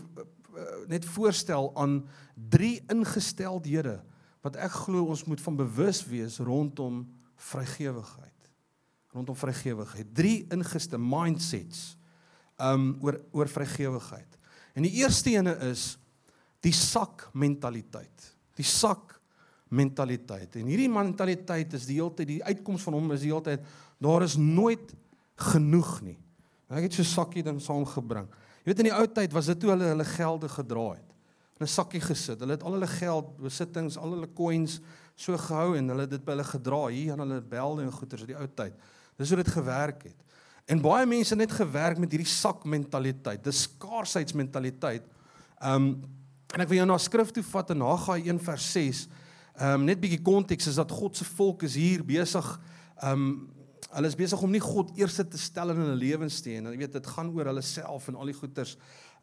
Eh, 0.56 0.88
net 0.88 1.04
voorstel 1.04 1.70
aan 1.76 2.08
drie 2.48 2.80
ingesteldhede 2.88 3.98
wat 4.40 4.56
ek 4.56 4.72
glo 4.86 5.10
ons 5.12 5.26
moet 5.28 5.40
van 5.40 5.56
bewus 5.58 6.00
wees 6.08 6.38
rondom 6.38 7.02
vrygewigheid. 7.50 8.50
Rondom 9.12 9.36
vrygewigheid. 9.36 10.14
Drie 10.16 10.46
ingeste 10.52 10.98
mindsets 10.98 11.98
um 12.56 12.94
oor 13.04 13.18
oor 13.36 13.50
vrygewigheid. 13.52 14.38
En 14.76 14.84
die 14.84 14.98
eerste 15.00 15.32
ene 15.32 15.56
is 15.70 15.94
die 16.64 16.74
sak 16.76 17.30
mentaliteit. 17.32 18.28
Die 18.58 18.66
sak 18.66 19.14
mentaliteit. 19.74 20.58
En 20.60 20.68
hierdie 20.70 20.90
mentaliteit 20.92 21.74
is 21.76 21.88
die 21.88 21.98
hele 21.98 22.12
tyd 22.14 22.30
die 22.34 22.42
uitkoms 22.44 22.84
van 22.86 22.98
hom 22.98 23.14
is 23.16 23.24
die 23.24 23.32
hele 23.32 23.44
tyd 23.44 23.64
daar 24.02 24.26
is 24.26 24.36
nooit 24.36 24.92
genoeg 25.48 25.92
nie. 26.04 26.18
Ek 26.68 26.88
het 26.88 26.98
so 26.98 27.06
sakkie 27.06 27.44
ding 27.46 27.58
saamgebring. 27.62 28.28
Jy 28.62 28.70
weet 28.70 28.82
in 28.82 28.88
die 28.90 28.96
ou 28.96 29.06
tyd 29.16 29.34
was 29.34 29.48
dit 29.48 29.60
toe 29.62 29.72
hulle 29.72 29.92
hulle 29.92 30.06
gelde 30.10 30.50
gedra 30.52 30.86
het. 30.96 31.14
In 31.56 31.64
'n 31.64 31.72
sakkie 31.72 32.00
gesit. 32.00 32.40
Hulle 32.40 32.52
het 32.52 32.62
al 32.62 32.76
hulle 32.76 32.86
geld, 32.86 33.36
besittings, 33.40 33.96
al 33.96 34.12
hulle 34.12 34.28
coins 34.34 34.80
so 35.16 35.36
gehou 35.36 35.76
en 35.76 35.88
hulle 35.88 36.04
het 36.04 36.10
dit 36.10 36.24
by 36.24 36.32
hulle 36.32 36.44
gedra 36.44 36.86
hier 36.86 37.12
aan 37.12 37.24
hulle 37.24 37.40
belde 37.40 37.82
en 37.82 37.92
goederes 37.92 38.26
uit 38.26 38.34
die 38.34 38.36
ou 38.36 38.48
tyd. 38.54 38.74
Dis 39.16 39.28
hoe 39.28 39.36
dit 39.36 39.48
gewerk 39.48 40.02
het. 40.02 40.25
En 40.66 40.82
baie 40.82 41.06
mense 41.06 41.30
het 41.34 41.38
net 41.38 41.54
gewerk 41.54 41.98
met 42.02 42.10
hierdie 42.10 42.30
sak 42.30 42.64
mentaliteit, 42.66 43.44
dis 43.44 43.66
skaarsheidmentaliteit. 43.68 45.06
Um 45.62 45.92
en 46.54 46.62
ek 46.62 46.70
wil 46.70 46.78
jou 46.78 46.86
na 46.88 46.96
skrif 47.02 47.32
toe 47.34 47.42
vat 47.44 47.72
in 47.74 47.82
Haggai 47.84 48.20
1 48.30 48.38
vers 48.46 48.66
6. 48.72 49.00
Um 49.66 49.84
net 49.86 50.00
bietjie 50.00 50.22
konteks 50.24 50.70
is 50.70 50.78
dat 50.78 50.92
God 50.94 51.18
se 51.18 51.26
volk 51.36 51.66
is 51.66 51.76
hier 51.78 52.04
besig 52.06 52.48
um 53.02 53.46
Hulle 53.96 54.08
is 54.10 54.16
besig 54.18 54.40
om 54.42 54.50
nie 54.50 54.60
God 54.60 54.90
eerste 54.98 55.24
te 55.24 55.38
stel 55.40 55.70
in 55.72 55.78
hulle 55.80 55.96
lewens 55.96 56.40
te 56.44 56.56
en 56.58 56.66
jy 56.68 56.80
weet 56.80 56.96
dit 56.98 57.06
gaan 57.14 57.30
oor 57.32 57.48
hulle 57.48 57.62
self 57.64 58.08
en 58.10 58.18
al 58.18 58.28
die 58.28 58.34
goeters. 58.36 58.74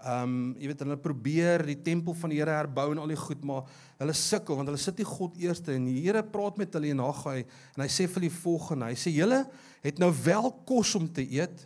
Ehm 0.03 0.23
um, 0.27 0.55
jy 0.59 0.67
weet 0.67 0.81
hulle 0.83 0.97
probeer 0.99 1.61
die 1.63 1.77
tempel 1.79 2.15
van 2.19 2.31
die 2.33 2.41
Here 2.41 2.51
herbou 2.57 2.89
en 2.91 2.99
al 2.99 3.11
die 3.13 3.19
goed 3.19 3.43
maar 3.47 3.69
hulle 4.01 4.15
sukkel 4.17 4.57
want 4.59 4.67
hulle 4.67 4.81
sit 4.81 4.97
nie 4.99 5.07
God 5.07 5.37
eerste 5.39 5.71
en 5.77 5.85
die 5.87 6.01
Here 6.03 6.19
praat 6.27 6.57
met 6.59 6.73
hulle 6.75 6.89
en 6.91 6.99
Haggai 7.05 7.45
en 7.45 7.83
hy 7.85 7.87
sê 7.87 8.09
vir 8.11 8.25
die 8.25 8.33
volgende. 8.35 8.89
Hy 8.91 8.97
sê 8.99 9.13
julle 9.15 9.45
het 9.85 10.01
nou 10.03 10.09
wel 10.25 10.49
kos 10.67 10.91
om 10.99 11.07
te 11.07 11.23
eet 11.23 11.63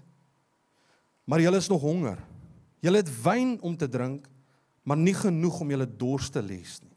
maar 1.25 1.41
julle 1.41 1.57
is 1.57 1.69
nog 1.71 1.81
honger. 1.81 2.21
Julle 2.85 3.01
het 3.01 3.09
wyn 3.25 3.55
om 3.65 3.73
te 3.73 3.89
drink 3.89 4.29
maar 4.85 5.01
nie 5.01 5.15
genoeg 5.17 5.57
om 5.65 5.73
julle 5.73 5.89
dors 5.97 6.29
te 6.29 6.45
les 6.45 6.77
nie. 6.83 6.93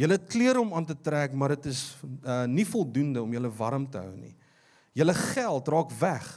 Julle 0.00 0.16
het 0.16 0.24
klere 0.32 0.64
om 0.64 0.72
aan 0.72 0.88
te 0.88 0.96
trek 0.96 1.36
maar 1.36 1.52
dit 1.58 1.68
is 1.74 1.84
uh, 2.24 2.46
nie 2.48 2.64
voldoende 2.64 3.20
om 3.20 3.36
julle 3.36 3.52
warm 3.60 3.84
te 3.92 4.00
hou 4.00 4.16
nie. 4.16 4.32
Julle 4.96 5.12
geld 5.20 5.68
raak 5.68 5.92
weg 6.00 6.32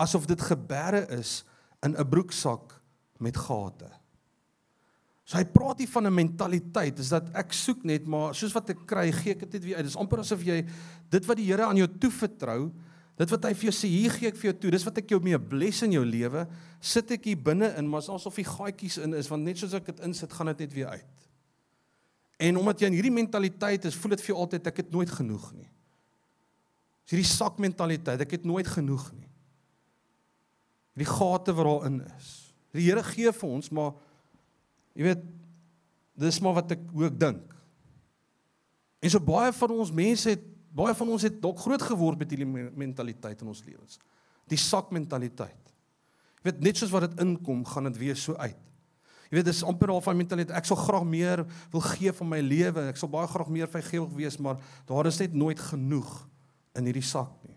asof 0.00 0.24
dit 0.24 0.40
geberre 0.40 1.04
is 1.20 1.42
in 1.84 1.92
'n 1.92 2.08
broeksak 2.08 2.77
met 3.22 3.36
gate. 3.36 3.88
So 5.28 5.36
hy 5.36 5.44
praat 5.44 5.82
hier 5.82 5.90
van 5.92 6.06
'n 6.06 6.14
mentaliteit, 6.14 6.98
is 6.98 7.08
dat 7.12 7.28
ek 7.34 7.52
soek 7.52 7.84
net 7.84 8.06
maar 8.06 8.34
soos 8.34 8.52
wat 8.52 8.70
ek 8.70 8.86
kry, 8.86 9.12
gee 9.12 9.32
ek 9.32 9.40
dit 9.40 9.52
net 9.52 9.64
weer 9.64 9.76
uit. 9.76 9.84
Dis 9.84 9.96
amper 9.96 10.18
asof 10.18 10.42
jy 10.42 10.64
dit 11.10 11.26
wat 11.26 11.36
die 11.36 11.44
Here 11.44 11.66
aan 11.66 11.76
jou 11.76 11.88
toevertrou, 11.98 12.72
dit 13.16 13.30
wat 13.30 13.44
hy 13.44 13.54
vir 13.54 13.70
jou 13.70 13.72
sê, 13.72 13.88
hier 13.88 14.10
gee 14.10 14.28
ek 14.28 14.36
vir 14.36 14.52
jou 14.52 14.60
toe. 14.60 14.70
Dis 14.70 14.84
wat 14.84 14.98
ek 14.98 15.10
jou 15.10 15.20
mee 15.20 15.38
bless 15.38 15.82
in 15.82 15.92
jou 15.92 16.04
lewe, 16.04 16.48
sit 16.80 17.10
ek 17.10 17.24
hier 17.24 17.36
binne 17.36 17.76
in, 17.76 17.88
maar 17.88 18.00
asof 18.00 18.36
die 18.36 18.44
gaatjies 18.44 18.98
in 18.98 19.14
is, 19.14 19.28
want 19.28 19.42
net 19.42 19.58
soos 19.58 19.74
ek 19.74 19.86
dit 19.86 20.00
insit, 20.00 20.32
gaan 20.32 20.46
dit 20.46 20.58
net 20.58 20.72
weer 20.72 20.88
uit. 20.88 21.28
En 22.38 22.56
omdat 22.56 22.80
jy 22.80 22.86
in 22.86 22.92
hierdie 22.92 23.12
mentaliteit 23.12 23.84
is, 23.84 23.94
voel 23.94 24.10
dit 24.10 24.20
vir 24.20 24.34
jou 24.34 24.38
altyd 24.38 24.66
ek 24.66 24.76
het 24.76 24.90
nooit 24.90 25.10
genoeg 25.10 25.52
nie. 25.52 25.68
Dis 27.08 27.16
hierdie 27.16 27.36
sakmentaliteit. 27.36 28.20
Ek 28.20 28.30
het 28.36 28.44
nooit 28.44 28.66
genoeg 28.68 29.12
nie. 29.16 29.30
Die 30.98 31.08
gate 31.08 31.54
wat 31.56 31.64
daarin 31.64 32.02
is. 32.18 32.47
Die 32.76 32.84
Here 32.84 33.02
gee 33.06 33.32
vir 33.32 33.48
ons, 33.48 33.70
maar 33.70 33.94
jy 34.98 35.08
weet 35.08 35.24
dis 36.18 36.40
maar 36.42 36.58
wat 36.58 36.74
ek 36.74 36.82
ek 37.08 37.18
dink. 37.18 37.56
En 38.98 39.12
so 39.12 39.22
baie 39.22 39.52
van 39.54 39.74
ons 39.78 39.92
mense 39.94 40.30
het 40.34 40.46
baie 40.78 40.94
van 40.94 41.10
ons 41.14 41.24
het 41.24 41.40
dalk 41.42 41.58
groot 41.64 41.82
geword 41.82 42.20
met 42.20 42.30
hierdie 42.30 42.46
mentaliteit 42.46 43.40
in 43.42 43.50
ons 43.50 43.62
lewens. 43.66 43.98
Die 44.50 44.60
sakmentaliteit. 44.60 45.72
Jy 46.38 46.50
weet 46.50 46.60
net 46.62 46.78
soos 46.78 46.92
wat 46.92 47.08
dit 47.08 47.22
inkom, 47.24 47.64
gaan 47.66 47.88
dit 47.88 47.98
weer 47.98 48.18
so 48.18 48.36
uit. 48.38 48.60
Jy 49.28 49.36
weet 49.36 49.48
dis 49.50 49.64
amper 49.66 49.90
al 49.92 50.02
van 50.04 50.16
mentaliteit. 50.16 50.54
Ek 50.56 50.68
sal 50.68 50.78
graag 50.80 51.04
meer 51.08 51.42
wil 51.72 51.84
gee 51.84 52.12
van 52.16 52.30
my 52.30 52.38
lewe. 52.44 52.86
Ek 52.92 53.00
sal 53.00 53.10
baie 53.12 53.28
graag 53.28 53.50
meer 53.52 53.68
vrygewig 53.68 54.14
wees, 54.16 54.38
maar 54.40 54.60
daar 54.88 55.10
is 55.10 55.18
net 55.20 55.34
nooit 55.36 55.60
genoeg 55.60 56.12
in 56.78 56.88
hierdie 56.88 57.04
sak 57.04 57.34
nie. 57.44 57.56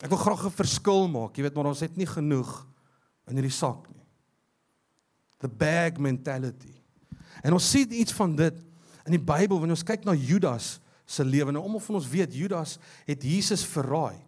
Ek 0.00 0.08
wil 0.08 0.18
graag 0.18 0.46
'n 0.46 0.56
verskil 0.56 1.08
maak, 1.08 1.36
jy 1.36 1.44
weet, 1.44 1.54
maar 1.54 1.66
ons 1.66 1.80
het 1.84 1.96
nie 1.96 2.08
genoeg 2.08 2.66
in 3.30 3.40
hierdie 3.40 3.54
sak 3.54 3.86
nie. 3.88 4.04
The 5.40 5.48
bag 5.48 5.98
mentality. 5.98 6.74
En 7.42 7.56
ons 7.56 7.70
sien 7.70 7.92
iets 7.92 8.12
van 8.12 8.34
dit 8.36 8.56
in 9.06 9.16
die 9.16 9.22
Bybel 9.22 9.58
wanneer 9.58 9.78
ons 9.78 9.86
kyk 9.86 10.04
na 10.04 10.14
Judas 10.14 10.78
se 11.10 11.24
lewe. 11.24 11.52
Nou 11.52 11.62
almal 11.64 11.82
van 11.82 11.98
ons 12.00 12.08
weet 12.10 12.34
Judas 12.36 12.76
het 13.08 13.24
Jesus 13.24 13.64
verraai. 13.66 14.18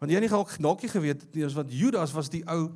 Want 0.00 0.12
jy 0.12 0.20
nie 0.20 0.28
dalk 0.28 0.82
jy 0.84 0.90
geweet 0.90 1.22
het 1.22 1.36
nie, 1.36 1.46
wat 1.56 1.70
Judas 1.72 2.12
was 2.12 2.28
die 2.28 2.42
ou 2.50 2.66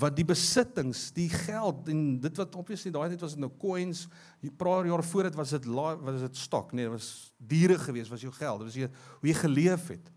wat 0.00 0.16
die 0.16 0.24
besittings, 0.26 1.10
die 1.14 1.28
geld 1.28 1.90
en 1.92 2.00
dit 2.22 2.38
wat 2.40 2.56
obviously 2.56 2.90
daai 2.90 3.12
tyd 3.12 3.20
was 3.22 3.36
dit 3.36 3.42
nou 3.44 3.52
coins, 3.60 4.08
'n 4.42 4.56
paar 4.56 4.86
jaar 4.86 5.04
voor 5.04 5.22
dit 5.22 5.34
was 5.34 5.50
dit 5.50 5.66
was 5.66 6.20
dit 6.20 6.36
stok, 6.36 6.72
nee, 6.72 6.84
dit 6.84 6.92
was 6.92 7.32
diere 7.36 7.78
gewees, 7.78 8.08
was 8.08 8.20
jou 8.20 8.32
geld. 8.32 8.58
Dit 8.58 8.66
was 8.66 8.74
jy 8.74 8.88
hoe 9.20 9.28
jy 9.28 9.34
geleef 9.34 9.88
het. 9.88 10.10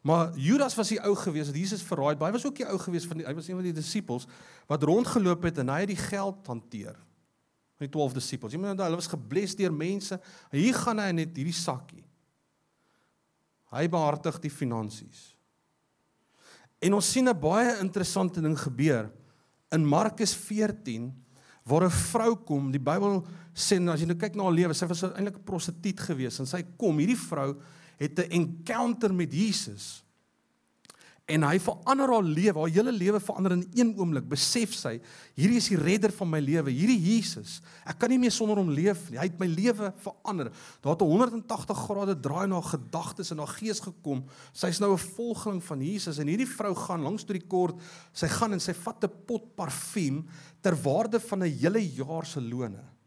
Maar 0.00 0.32
Judas 0.38 0.74
was 0.78 0.88
die 0.88 1.00
ou 1.04 1.12
gewees 1.18 1.50
wat 1.50 1.56
Jesus 1.56 1.82
verraai. 1.84 2.14
Hy 2.16 2.32
was 2.32 2.46
ook 2.46 2.56
die 2.56 2.68
ou 2.68 2.78
gewees 2.80 3.06
van 3.08 3.20
die, 3.20 3.26
hy 3.26 3.34
was 3.36 3.48
een 3.50 3.58
van 3.58 3.66
die 3.68 3.76
disippels 3.76 4.26
wat 4.70 4.84
rondgeloop 4.88 5.44
het 5.44 5.60
en 5.60 5.72
hy 5.72 5.82
het 5.82 5.92
die 5.92 6.00
geld 6.00 6.46
hanteer. 6.48 6.96
Van 7.76 7.88
die 7.88 7.92
12 7.92 8.16
disippels. 8.16 8.54
Jy 8.54 8.60
moet 8.62 8.72
onthou, 8.72 8.86
hulle 8.88 9.00
was 9.00 9.10
gebless 9.12 9.56
deur 9.58 9.74
mense. 9.74 10.16
Hier 10.54 10.78
gaan 10.78 11.02
hy 11.04 11.10
net 11.20 11.36
hierdie 11.36 11.56
sakkie. 11.56 12.04
Hy 13.70 13.84
behartig 13.92 14.40
die 14.42 14.52
finansies. 14.52 15.30
En 16.80 16.96
ons 16.96 17.10
sien 17.12 17.28
'n 17.28 17.40
baie 17.40 17.78
interessante 17.80 18.40
ding 18.40 18.56
gebeur 18.56 19.10
in 19.70 19.84
Markus 19.86 20.34
14 20.34 21.12
waar 21.64 21.84
'n 21.84 21.90
vrou 21.90 22.36
kom, 22.36 22.70
die 22.72 22.80
Bybel 22.80 23.24
sê 23.54 23.76
as 23.88 24.00
jy 24.00 24.06
nou 24.06 24.16
kyk 24.16 24.34
na 24.34 24.44
haar 24.44 24.52
lewe, 24.52 24.74
sy 24.74 24.86
was 24.86 25.02
eintlik 25.02 25.36
'n 25.36 25.44
prostituut 25.44 26.00
gewees 26.00 26.40
en 26.40 26.46
sy 26.46 26.62
kom, 26.76 26.98
hierdie 26.98 27.16
vrou 27.28 27.56
het 28.00 28.18
'n 28.18 28.30
encounter 28.30 29.12
met 29.14 29.32
Jesus 29.32 30.04
en 31.30 31.44
hy 31.46 31.58
verander 31.62 32.10
haar 32.10 32.26
lewe, 32.26 32.58
haar 32.58 32.72
hele 32.74 32.92
lewe 32.94 33.20
verander 33.22 33.54
in 33.54 33.64
een 33.76 33.92
oomblik. 33.98 34.26
Besef 34.30 34.74
sy, 34.74 34.96
hierdie 35.38 35.60
is 35.60 35.68
die 35.70 35.78
redder 35.78 36.12
van 36.14 36.30
my 36.32 36.40
lewe, 36.42 36.72
hierdie 36.74 36.98
Jesus. 36.98 37.58
Ek 37.88 38.00
kan 38.02 38.10
nie 38.12 38.18
meer 38.18 38.34
sonder 38.34 38.58
hom 38.58 38.72
leef 38.74 39.06
nie. 39.10 39.20
Hy 39.20 39.28
het 39.28 39.38
my 39.42 39.48
lewe 39.50 39.92
verander. 40.02 40.50
Daar 40.82 40.96
het 40.96 41.02
'n 41.02 41.12
180 41.12 41.84
grade 41.86 42.20
draai 42.20 42.46
na 42.48 42.60
haar 42.60 42.72
gedagtes 42.74 43.30
en 43.30 43.38
haar 43.38 43.54
gees 43.58 43.80
gekom. 43.80 44.24
Sy's 44.52 44.80
nou 44.80 44.92
'n 44.92 44.98
volgeling 44.98 45.62
van 45.62 45.80
Jesus 45.80 46.18
en 46.18 46.26
hierdie 46.26 46.48
vrou 46.48 46.74
gaan 46.74 47.02
langs 47.02 47.24
toe 47.24 47.38
die 47.38 47.46
kort. 47.46 47.76
Sy 48.12 48.26
gaan 48.26 48.52
en 48.52 48.60
sy 48.60 48.72
vat 48.72 49.04
'n 49.04 49.10
pot 49.26 49.54
parfuum 49.54 50.26
ter 50.60 50.74
waarde 50.82 51.20
van 51.20 51.42
'n 51.42 51.58
hele 51.58 51.94
jaar 51.94 52.26
se 52.26 52.40
loone. 52.40 52.99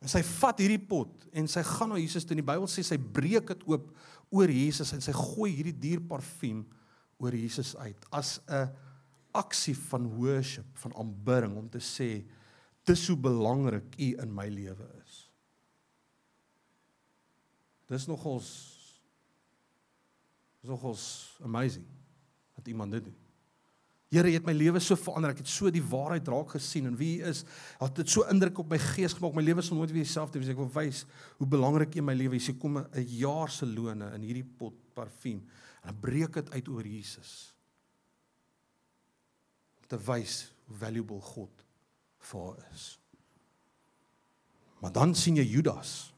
En 0.00 0.08
sy 0.08 0.22
vat 0.24 0.60
hierdie 0.62 0.80
pot 0.80 1.26
en 1.36 1.48
sy 1.50 1.62
gaan 1.66 1.92
na 1.92 2.00
Jesus 2.00 2.24
toe. 2.24 2.36
Die 2.38 2.46
Bybel 2.46 2.68
sê 2.70 2.84
sy 2.86 2.96
breek 2.96 3.52
dit 3.52 3.66
oop 3.68 3.90
oor 4.32 4.52
Jesus 4.52 4.94
en 4.96 5.02
sy 5.04 5.12
gooi 5.16 5.50
hierdie 5.52 5.76
duur 5.76 6.04
parfuum 6.08 6.64
oor 7.20 7.36
Jesus 7.36 7.74
uit 7.76 8.06
as 8.16 8.40
'n 8.48 8.70
aksie 9.32 9.76
van 9.90 10.08
worship, 10.16 10.66
van 10.82 10.94
aanbidding 10.96 11.56
om 11.56 11.68
te 11.68 11.78
sê 11.78 12.24
dis 12.84 13.06
hoe 13.08 13.16
belangrik 13.16 13.94
u 13.98 14.16
in 14.22 14.34
my 14.34 14.48
lewe 14.48 14.88
is. 15.04 15.30
Dis 17.86 18.06
nogals 18.06 18.48
is 20.62 20.68
nogals 20.68 21.38
amazing 21.42 21.86
dat 22.54 22.68
iemand 22.68 22.92
dit 22.92 23.04
doen. 23.04 23.29
Here, 24.10 24.26
jy 24.26 24.40
het 24.40 24.46
my 24.48 24.54
lewe 24.56 24.80
so 24.82 24.98
verander. 24.98 25.30
Ek 25.30 25.44
het 25.44 25.50
so 25.50 25.70
die 25.70 25.84
waarheid 25.86 26.26
raak 26.32 26.56
gesien 26.56 26.88
en 26.88 26.96
wie 26.98 27.20
hy 27.20 27.30
is. 27.30 27.44
Het 27.78 28.00
dit 28.00 28.10
so 28.10 28.26
indruk 28.32 28.58
op 28.58 28.72
my 28.72 28.78
gees 28.82 29.14
gemaak. 29.14 29.36
My 29.38 29.44
lewe 29.44 29.62
sal 29.62 29.78
nooit 29.78 29.92
weer 29.94 30.02
dieselfde 30.02 30.40
wees. 30.40 30.50
Ek 30.50 30.58
wil 30.58 30.72
wys 30.74 31.04
hoe 31.38 31.46
belangrik 31.52 31.94
in 32.00 32.08
my 32.08 32.16
lewe 32.18 32.40
is. 32.40 32.48
Hier 32.50 32.58
kom 32.58 32.80
'n 32.82 33.06
jaar 33.06 33.50
se 33.50 33.66
loone 33.66 34.10
in 34.16 34.26
hierdie 34.26 34.44
pot 34.58 34.74
parfuum 34.94 35.46
en 35.84 35.94
ek 35.94 36.00
breek 36.00 36.34
dit 36.34 36.50
uit 36.50 36.68
oor 36.68 36.86
Jesus. 36.86 37.54
Om 39.78 39.86
te 39.86 39.98
wys 40.10 40.52
hoe 40.66 40.76
valuable 40.76 41.20
God 41.20 41.64
vir 42.18 42.40
haar 42.40 42.66
is. 42.74 42.98
Maar 44.80 44.92
dan 44.92 45.14
sien 45.14 45.36
jy 45.36 45.46
Judas 45.46 46.12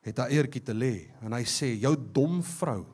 het 0.00 0.18
'n 0.18 0.32
eertjie 0.32 0.62
te 0.62 0.72
lê 0.72 1.10
en 1.20 1.32
hy 1.32 1.44
sê 1.44 1.76
jou 1.76 1.94
dom 2.12 2.42
vrou. 2.42 2.86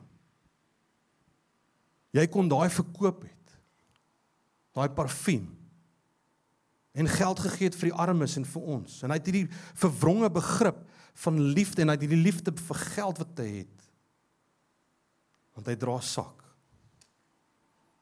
Jy 2.11 2.27
kon 2.27 2.49
daai 2.49 2.69
verkoop 2.69 3.23
het 3.23 3.42
daai 4.73 4.89
parfuum 4.89 5.49
en 6.93 7.09
geld 7.09 7.39
gegee 7.41 7.71
het 7.71 7.77
vir 7.77 7.89
die 7.89 7.99
armes 8.05 8.35
en 8.37 8.45
vir 8.45 8.65
ons. 8.75 8.99
En 9.01 9.09
hy 9.09 9.17
het 9.17 9.29
hierdie 9.29 9.47
verwronge 9.81 10.29
begrip 10.33 10.83
van 11.23 11.39
liefde 11.55 11.81
en 11.81 11.89
hy 11.89 11.95
het 11.97 12.05
hierdie 12.05 12.21
liefde 12.21 12.53
vir 12.53 12.81
geld 12.93 13.21
wat 13.21 13.41
hy 13.41 13.47
het. 13.63 13.87
Want 15.57 15.69
hy 15.71 15.75
dra 15.81 15.97
sak. 16.05 16.43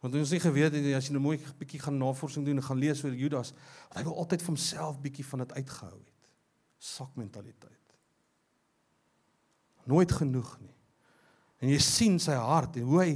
Want 0.03 0.17
ons 0.17 0.33
nie 0.33 0.41
geweet 0.43 0.75
het 0.75 0.89
as 0.97 1.07
jy 1.07 1.15
nou 1.15 1.23
mooi 1.23 1.37
bietjie 1.59 1.79
gaan 1.83 1.99
navorsing 2.01 2.45
doen 2.47 2.59
en 2.59 2.65
gaan 2.65 2.81
lees 2.81 3.03
oor 3.05 3.15
Judas, 3.15 3.53
hy 3.95 4.03
wil 4.07 4.17
altyd 4.23 4.43
vir 4.43 4.55
homself 4.55 4.99
bietjie 5.03 5.27
van 5.29 5.45
dit 5.45 5.55
uitgehou 5.59 5.99
het. 5.99 6.29
Sakmentaliteit. 6.81 7.95
Nooit 9.87 10.11
genoeg 10.11 10.55
nie. 10.59 10.75
En 11.61 11.69
jy 11.69 11.77
sien 11.83 12.17
sy 12.21 12.35
hart 12.37 12.79
en 12.81 12.89
hoe 12.89 13.01
hy 13.03 13.11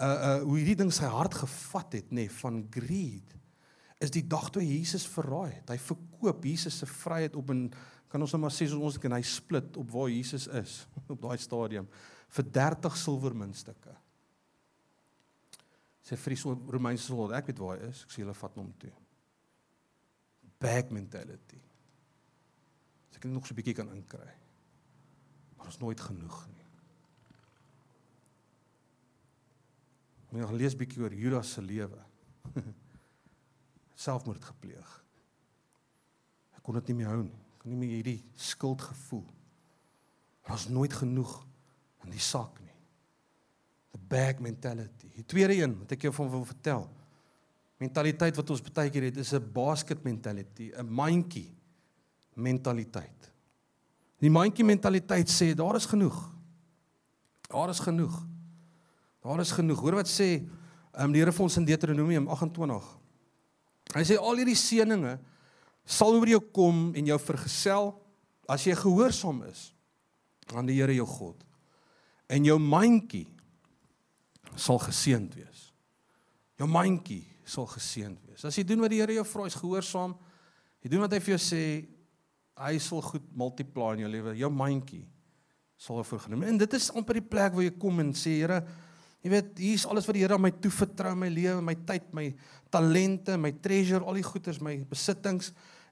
uh 0.00 0.08
uh 0.08 0.36
hoe 0.46 0.56
hierdie 0.56 0.78
ding 0.80 0.92
sy 0.94 1.08
hart 1.12 1.36
gevat 1.42 1.98
het 1.98 2.10
nê 2.10 2.24
nee, 2.24 2.32
van 2.40 2.62
greed 2.72 3.36
is 4.00 4.12
die 4.14 4.24
dag 4.24 4.46
toe 4.48 4.62
Jesus 4.64 5.04
verraai 5.12 5.58
het. 5.58 5.68
Hy 5.68 5.76
verkoop 5.76 6.46
Jesus 6.48 6.78
se 6.80 6.86
vryheid 6.88 7.34
op 7.36 7.50
en 7.52 7.66
kan 8.10 8.22
ons 8.24 8.32
nou 8.32 8.40
maar 8.42 8.54
sê 8.54 8.64
soos 8.66 8.80
ons 8.80 8.96
kan 8.98 9.12
hy 9.12 9.20
split 9.28 9.76
op 9.76 9.90
waar 9.92 10.08
Jesus 10.08 10.48
is 10.56 10.78
op 11.12 11.20
daai 11.20 11.36
stadium 11.38 11.88
vir 12.30 12.48
30 12.56 12.96
silwermuntstukke. 12.96 13.92
Sy 16.06 16.16
vries 16.18 16.40
so 16.42 16.56
Romeinse 16.72 17.04
soldaat, 17.06 17.42
ek 17.42 17.50
weet 17.50 17.60
waar 17.62 17.76
hy 17.78 17.90
is, 17.90 18.04
ek 18.06 18.14
sê 18.14 18.24
hulle 18.24 18.34
vat 18.34 18.56
hom 18.58 18.70
toe. 18.80 18.92
Bag 20.60 20.90
mentality. 20.94 21.60
Sy 23.12 23.20
kan 23.20 23.34
nog 23.34 23.46
so 23.46 23.52
'n 23.52 23.60
bietjie 23.60 23.76
kan 23.76 23.92
inkry. 23.94 24.32
Maar 25.56 25.66
ons 25.66 25.78
nooit 25.84 26.00
genoeg 26.00 26.40
nie. 26.48 26.59
Moet 30.30 30.44
jy 30.44 30.58
lees 30.60 30.76
bietjie 30.78 31.02
oor 31.02 31.14
Judas 31.14 31.52
se 31.56 31.62
lewe. 31.62 31.98
Selfmoord 34.04 34.44
gepleeg. 34.44 34.96
Ek 36.56 36.62
kon 36.62 36.78
dit 36.78 36.90
nie 36.92 37.00
meer 37.00 37.10
hou 37.12 37.22
nie. 37.24 37.42
Kon 37.60 37.72
nie 37.72 37.80
meer 37.80 37.98
hierdie 37.98 38.20
skuldgevoel. 38.38 39.26
Maar 40.46 40.56
ons 40.56 40.70
nooit 40.72 40.94
genoeg 40.96 41.34
in 42.04 42.14
die 42.14 42.22
sak 42.22 42.56
nie. 42.62 42.76
The 43.90 44.00
bag 44.10 44.40
mentality. 44.44 45.10
Die 45.18 45.26
tweede 45.26 45.58
een 45.58 45.74
wat 45.82 45.96
ek 45.96 46.06
jou 46.06 46.14
van 46.14 46.30
wil 46.32 46.46
vertel. 46.48 46.86
Mentaliteit 47.80 48.36
wat 48.36 48.52
ons 48.52 48.62
baie 48.62 48.92
keer 48.92 49.08
het 49.08 49.18
is 49.22 49.32
'n 49.34 49.52
basket 49.52 50.04
mentality, 50.04 50.70
'n 50.70 50.86
mandjie 50.86 51.50
mentaliteit. 52.34 53.30
Die 54.20 54.30
mandjie 54.30 54.64
mentaliteit 54.64 55.28
sê 55.28 55.54
daar 55.54 55.76
is 55.76 55.86
genoeg. 55.86 56.30
Daar 57.48 57.70
is 57.70 57.80
genoeg. 57.80 58.26
Daar 59.20 59.40
is 59.40 59.52
genoeg. 59.52 59.80
Hoor 59.84 59.98
wat 60.00 60.08
sê 60.08 60.40
um, 60.96 61.12
die 61.12 61.20
Here 61.20 61.32
vir 61.34 61.44
ons 61.44 61.58
in 61.60 61.66
Deuteronomium 61.68 62.28
28. 62.32 62.88
Hy 63.94 64.04
sê 64.06 64.16
al 64.16 64.40
hierdie 64.40 64.56
seëninge 64.56 65.18
sal 65.90 66.16
oor 66.16 66.30
jou 66.30 66.40
kom 66.54 66.90
en 66.96 67.10
jou 67.10 67.18
vergesel 67.20 67.92
as 68.50 68.64
jy 68.66 68.76
gehoorsaam 68.78 69.42
is 69.50 69.70
aan 70.54 70.68
die 70.70 70.78
Here 70.78 70.94
jou 70.96 71.06
God. 71.08 71.44
En 72.30 72.46
jou 72.46 72.56
mandjie 72.62 73.26
sal 74.56 74.80
geseënd 74.82 75.36
wees. 75.38 75.68
Jou 76.58 76.68
mandjie 76.70 77.22
sal 77.48 77.68
geseënd 77.70 78.18
wees. 78.26 78.44
As 78.46 78.56
jy 78.56 78.64
doen 78.66 78.82
wat 78.82 78.92
die 78.94 79.02
Here 79.02 79.20
jou 79.20 79.26
vra, 79.26 79.46
is 79.50 79.58
gehoorsaam. 79.58 80.14
Jy 80.80 80.94
doen 80.94 81.04
wat 81.04 81.14
hy 81.14 81.20
vir 81.22 81.34
jou 81.34 81.42
sê, 81.44 81.64
hy 82.60 82.76
sal 82.82 83.02
goed 83.04 83.24
multiply 83.36 83.94
in 83.96 84.06
jou 84.06 84.12
lewe. 84.12 84.36
Jou 84.38 84.50
mandjie 84.54 85.04
sal 85.80 86.00
voorgeneem. 86.04 86.46
En 86.48 86.60
dit 86.60 86.76
is 86.76 86.90
amper 86.96 87.20
die 87.20 87.28
plek 87.32 87.56
waar 87.56 87.66
jy 87.66 87.74
kom 87.80 88.00
en 88.02 88.14
sê, 88.16 88.40
Here, 88.42 88.62
Jy 89.20 89.30
weet, 89.34 89.58
hier's 89.60 89.84
alles 89.84 90.06
wat 90.08 90.16
die 90.16 90.22
Here 90.24 90.36
aan 90.36 90.40
my 90.46 90.52
toevertrou, 90.64 91.12
my 91.18 91.28
lewe, 91.28 91.60
my 91.64 91.74
tyd, 91.88 92.06
my 92.16 92.30
talente, 92.72 93.36
my 93.36 93.52
treasure, 93.60 94.00
al 94.00 94.16
die 94.16 94.24
goederes, 94.24 94.60
my 94.64 94.78
besittings. 94.88 95.50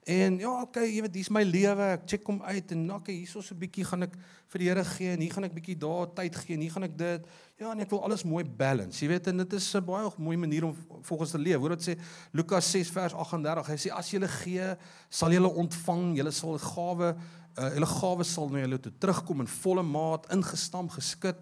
En 0.08 0.38
ja, 0.40 0.48
okay, 0.62 0.86
jy 0.88 1.02
weet, 1.04 1.18
hier's 1.20 1.28
my 1.36 1.42
lewe. 1.44 1.90
Ek 1.98 2.06
check 2.08 2.24
hom 2.30 2.38
uit 2.46 2.72
en 2.72 2.86
okay, 2.94 3.12
hierso 3.12 3.42
so 3.44 3.52
'n 3.52 3.60
bietjie 3.60 3.84
gaan 3.84 4.06
ek 4.06 4.14
vir 4.48 4.62
die 4.62 4.68
Here 4.70 4.84
gee 4.84 5.12
en 5.12 5.20
hier 5.20 5.34
gaan 5.34 5.44
ek 5.44 5.52
bietjie 5.52 5.76
daar 5.76 6.08
tyd 6.16 6.36
gee 6.40 6.54
en 6.56 6.64
hier 6.64 6.72
gaan 6.72 6.88
ek 6.88 6.96
dit. 6.96 7.26
Ja, 7.60 7.72
en 7.72 7.80
ek 7.84 7.90
wil 7.90 8.00
alles 8.00 8.24
mooi 8.24 8.44
balance. 8.44 9.04
Jy 9.04 9.10
weet, 9.12 9.28
en 9.28 9.44
dit 9.44 9.52
is 9.52 9.74
'n 9.76 9.84
baie 9.84 10.08
mooi 10.16 10.36
manier 10.38 10.64
om 10.64 10.74
volgens 11.02 11.30
te 11.30 11.38
leef. 11.38 11.60
Hoor 11.60 11.76
wat 11.76 11.84
sê 11.84 11.98
Lukas 12.32 12.70
6 12.70 12.88
vers 12.88 13.12
38. 13.12 13.66
Hy 13.66 13.76
sê 13.76 13.92
as 13.92 14.10
jy 14.10 14.26
gee, 14.26 14.76
sal 15.10 15.30
jy 15.30 15.38
ontvang. 15.44 16.16
Jy 16.16 16.30
sal 16.30 16.56
gawe, 16.56 17.16
uh, 17.58 17.70
julle 17.74 17.86
gawe 17.86 18.24
sal 18.24 18.48
na 18.48 18.60
julle 18.60 18.80
toe 18.80 18.92
terugkom 18.98 19.40
in 19.40 19.46
volle 19.46 19.82
maat, 19.82 20.24
ingestamp, 20.32 20.90
geskit 20.92 21.36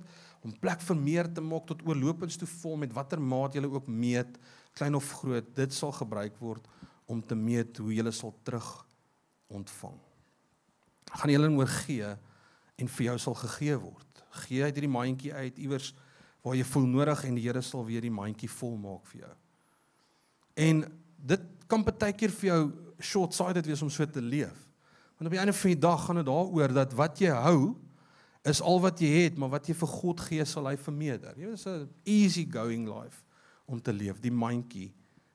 om 0.45 0.55
plek 0.61 0.83
vir 0.85 0.99
meer 0.99 1.29
te 1.33 1.43
maak 1.45 1.67
tot 1.69 1.85
oorlopends 1.87 2.39
toe 2.41 2.49
vol 2.61 2.77
met 2.83 2.93
watter 2.95 3.21
maat 3.21 3.57
jy 3.57 3.65
ook 3.65 3.89
meet, 3.89 4.39
klein 4.77 4.95
of 4.95 5.09
groot, 5.21 5.49
dit 5.57 5.73
sal 5.73 5.95
gebruik 5.97 6.37
word 6.43 6.67
om 7.07 7.23
te 7.23 7.39
meet 7.39 7.79
hoe 7.79 7.95
jy 7.95 8.11
sal 8.13 8.35
terug 8.45 8.69
ontvang. 9.53 9.97
Gaan 11.17 11.31
jy 11.31 11.39
hulle 11.39 11.53
oorgee 11.55 12.13
en 12.77 12.91
vir 12.97 13.07
jou 13.11 13.17
sal 13.23 13.37
gegee 13.39 13.77
word. 13.81 14.23
Gee 14.47 14.67
uit 14.67 14.75
hierdie 14.75 14.93
mandjie 14.93 15.33
uit 15.33 15.59
iewers 15.63 15.93
waar 16.45 16.57
jy 16.59 16.67
voel 16.69 16.87
nodig 16.91 17.25
en 17.27 17.39
die 17.39 17.47
Here 17.47 17.63
sal 17.65 17.87
weer 17.87 18.05
die 18.05 18.13
mandjie 18.13 18.51
vol 18.53 18.77
maak 18.79 19.07
vir 19.11 19.25
jou. 19.25 19.33
En 20.67 20.85
dit 21.33 21.49
kan 21.71 21.83
baie 21.87 22.13
keer 22.15 22.35
vir 22.35 22.51
jou 22.51 22.61
short-sighted 23.03 23.67
wees 23.67 23.83
om 23.83 23.91
so 23.91 24.07
te 24.07 24.23
leef. 24.23 24.57
Want 25.17 25.31
op 25.31 25.35
die 25.35 25.41
einde 25.41 25.57
van 25.57 25.73
die 25.73 25.81
dag 25.81 26.05
gaan 26.05 26.21
dit 26.21 26.29
daaroor 26.29 26.75
dat 26.77 26.95
wat 26.97 27.21
jy 27.21 27.33
hou 27.33 27.75
is 28.47 28.63
al 28.63 28.79
wat 28.81 29.01
jy 29.03 29.09
het, 29.25 29.39
maar 29.39 29.51
wat 29.57 29.67
jy 29.67 29.75
vir 29.75 29.91
God 29.91 30.23
gee, 30.29 30.45
sal 30.47 30.69
hy 30.71 30.77
vermeerder. 30.79 31.35
Jy 31.39 31.53
is 31.57 31.67
'n 31.67 31.89
easy 32.05 32.47
going 32.47 32.87
life 32.87 33.25
om 33.67 33.81
te 33.83 33.93
leef, 33.93 34.21
die 34.21 34.31
mandjie 34.31 34.93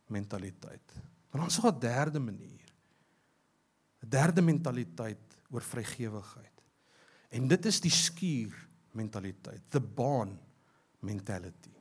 mentaliteit. 0.07 0.93
Maar 1.31 1.43
ons 1.43 1.57
het 1.57 1.75
'n 1.75 1.79
derde 1.79 2.19
manier. 2.19 2.63
'n 4.03 4.09
Derde 4.09 4.41
mentaliteit 4.41 5.41
oor 5.49 5.61
vrygewigheid. 5.61 6.63
En 7.29 7.47
dit 7.47 7.65
is 7.65 7.79
die 7.79 7.91
skuur 7.91 8.67
mentaliteit, 8.91 9.61
the 9.69 9.81
barn 9.81 10.39
mentality. 10.99 11.75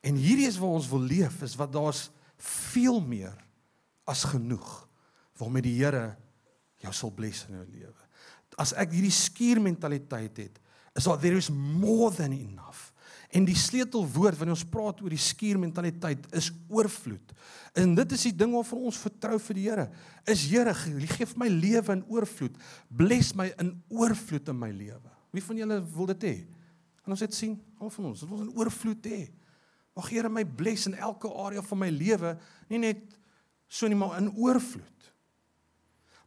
En 0.00 0.14
hierdie 0.14 0.46
is 0.46 0.58
waar 0.58 0.70
ons 0.70 0.88
wil 0.88 1.00
leef, 1.00 1.42
is 1.42 1.56
wat 1.56 1.72
daar's 1.72 2.10
veel 2.36 3.00
meer 3.00 3.36
as 4.04 4.24
genoeg 4.24 4.88
waarmee 5.36 5.62
die 5.62 5.84
Here 5.84 6.16
jou 6.76 6.92
sal 6.92 7.10
bless 7.10 7.46
in 7.48 7.54
jou 7.54 7.66
lewe 7.66 8.07
as 8.58 8.74
ek 8.74 8.92
hierdie 8.96 9.14
skuur 9.14 9.60
mentaliteit 9.62 10.42
het, 10.42 10.60
is 10.98 11.06
daar 11.06 11.20
there 11.22 11.38
is 11.38 11.50
more 11.50 12.10
than 12.14 12.34
enough. 12.34 12.88
En 13.28 13.44
die 13.44 13.56
sleutelwoord 13.56 14.38
wanneer 14.40 14.56
ons 14.56 14.68
praat 14.72 15.02
oor 15.04 15.12
die 15.12 15.20
skuurmentaliteit 15.20 16.30
is 16.38 16.48
oorvloed. 16.72 17.34
En 17.76 17.92
dit 17.98 18.14
is 18.16 18.24
die 18.30 18.36
ding 18.40 18.54
waarvan 18.56 18.86
ons 18.88 19.00
vertrou 19.02 19.36
vir 19.44 19.58
die 19.58 19.66
Here. 19.66 19.84
Is 20.24 20.46
Here, 20.48 20.72
gee 20.72 21.28
vir 21.28 21.42
my 21.44 21.50
lewe 21.52 21.92
in 21.98 22.06
oorvloed. 22.08 22.56
Bless 22.88 23.34
my 23.36 23.50
in 23.60 23.74
oorvloed 23.92 24.48
in 24.48 24.58
my 24.58 24.70
lewe. 24.72 25.12
Wie 25.36 25.44
van 25.44 25.60
julle 25.60 25.82
wil 25.92 26.08
dit 26.14 26.24
hê? 26.24 26.34
En 27.04 27.12
ons 27.12 27.24
het 27.24 27.36
sien, 27.36 27.58
al 27.80 27.92
van 27.92 28.08
ons, 28.10 28.24
dit 28.24 28.32
wil 28.32 28.46
in 28.46 28.54
oorvloed 28.56 29.12
hê. 29.12 29.20
Mag 29.98 30.08
Here 30.08 30.32
my 30.32 30.46
bless 30.48 30.88
in 30.88 30.96
elke 30.96 31.28
area 31.28 31.60
van 31.68 31.82
my 31.84 31.92
lewe, 31.92 32.32
nie 32.72 32.80
net 32.80 33.04
so 33.68 33.88
nie 33.92 33.98
maar 33.98 34.16
in 34.22 34.32
oorvloed. 34.32 35.12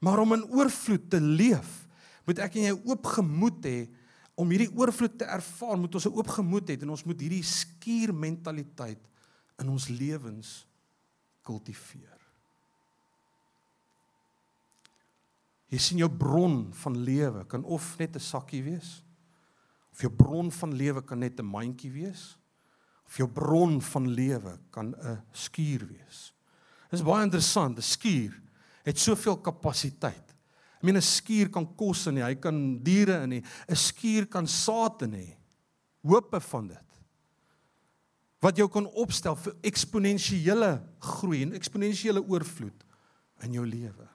Maar 0.06 0.22
om 0.22 0.38
in 0.38 0.46
oorvloed 0.54 1.10
te 1.10 1.22
leef, 1.22 1.80
moet 2.26 2.40
ek 2.40 2.56
en 2.56 2.68
jy 2.70 2.76
oop 2.86 3.06
gemoed 3.06 3.66
hê 3.66 3.90
om 4.36 4.50
hierdie 4.50 4.72
oorvloed 4.74 5.18
te 5.20 5.26
ervaar, 5.26 5.78
moet 5.78 5.96
ons 5.96 6.06
'n 6.06 6.16
oop 6.16 6.28
gemoed 6.28 6.70
hê 6.70 6.82
en 6.82 6.90
ons 6.90 7.06
moet 7.06 7.20
hierdie 7.20 7.44
skuur 7.44 8.14
mentaliteit 8.14 9.02
in 9.60 9.70
ons 9.70 9.88
lewens 9.90 10.66
kultiveer. 11.44 12.20
Jy 15.72 15.78
sien 15.80 15.98
jou 15.98 16.10
bron 16.10 16.74
van 16.74 16.98
lewe 16.98 17.46
kan 17.48 17.64
of 17.64 17.98
net 17.98 18.16
'n 18.16 18.20
sakkie 18.20 18.64
wees 18.64 19.04
of 19.92 20.02
jou 20.02 20.12
bron 20.12 20.52
van 20.52 20.74
lewe 20.74 21.02
kan 21.02 21.20
net 21.20 21.40
'n 21.40 21.46
mandjie 21.46 21.92
wees 21.92 22.38
of 23.06 23.18
jou 23.18 23.28
bron 23.28 23.82
van 23.82 24.08
lewe 24.08 24.60
kan 24.72 24.96
'n 24.96 25.22
skuur 25.32 25.88
wees. 25.88 26.34
Dit 26.90 27.00
is 27.00 27.06
baie 27.06 27.24
interessant, 27.24 27.78
'n 27.78 27.82
skuur 27.82 28.42
het 28.84 29.00
soveel 29.00 29.38
kapasiteit. 29.38 30.31
Ek 30.82 30.88
meen 30.89 30.98
'n 30.98 31.02
skuur 31.06 31.52
kan 31.54 31.67
kos 31.78 32.08
in, 32.08 32.17
hy 32.17 32.34
kan 32.41 32.82
diere 32.82 33.22
in, 33.24 33.44
'n 33.70 33.76
skuur 33.76 34.26
kan 34.26 34.48
saad 34.48 35.04
in 35.04 35.13
hê. 35.13 35.38
Hoope 36.02 36.39
van 36.41 36.67
dit. 36.67 36.88
Wat 38.41 38.58
jou 38.58 38.67
kan 38.67 38.88
opstel 38.88 39.36
vir 39.36 39.54
eksponensiële 39.62 40.82
groei 41.00 41.44
en 41.44 41.54
eksponensiële 41.54 42.24
oorvloed 42.26 42.84
in 43.44 43.54
jou 43.54 43.65
lewe. 43.65 44.08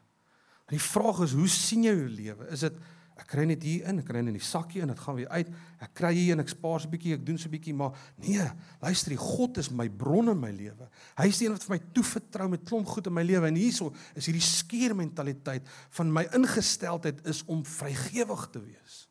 En 0.66 0.74
die 0.74 0.83
vraag 0.83 1.20
is, 1.22 1.33
hoe 1.33 1.48
sien 1.48 1.85
jy 1.85 1.94
jou 1.94 2.09
lewe? 2.09 2.48
Is 2.50 2.61
dit 2.66 2.74
Ek 3.16 3.31
kry 3.33 3.46
net 3.48 3.62
hier 3.64 3.87
in, 3.88 4.02
ek 4.02 4.11
kry 4.11 4.20
net 4.20 4.35
in 4.35 4.37
die 4.37 4.44
sakkie 4.44 4.83
en 4.85 4.90
dit 4.92 5.00
gaan 5.00 5.16
weer 5.16 5.31
uit. 5.33 5.48
Ek 5.81 5.94
kry 5.96 6.11
hier 6.12 6.35
en 6.35 6.42
ek 6.42 6.50
spaar 6.52 6.83
so 6.83 6.87
'n 6.87 6.92
bietjie, 6.92 7.14
ek 7.16 7.24
doen 7.24 7.38
so 7.38 7.48
'n 7.48 7.55
bietjie, 7.57 7.74
maar 7.74 7.96
nee, 8.20 8.44
luister, 8.83 9.11
die 9.11 9.16
God 9.16 9.57
is 9.57 9.70
my 9.70 9.88
bron 9.88 10.29
in 10.29 10.40
my 10.40 10.50
lewe. 10.50 10.88
Hy 11.16 11.26
is 11.29 11.38
die 11.38 11.46
een 11.46 11.52
wat 11.57 11.64
vir 11.64 11.76
my 11.76 11.83
toevertrou 11.94 12.48
met 12.48 12.64
klomp 12.64 12.87
goed 12.87 13.07
in 13.07 13.14
my 13.14 13.22
lewe 13.22 13.48
en 13.48 13.57
hierso 13.57 13.94
is 14.14 14.26
hierdie 14.26 14.44
skuur 14.44 14.94
mentaliteit 14.94 15.66
van 15.90 16.12
my 16.12 16.29
ingesteldheid 16.35 17.26
is 17.26 17.42
om 17.46 17.64
vrygewig 17.64 18.50
te 18.52 18.61
wees. 18.61 19.09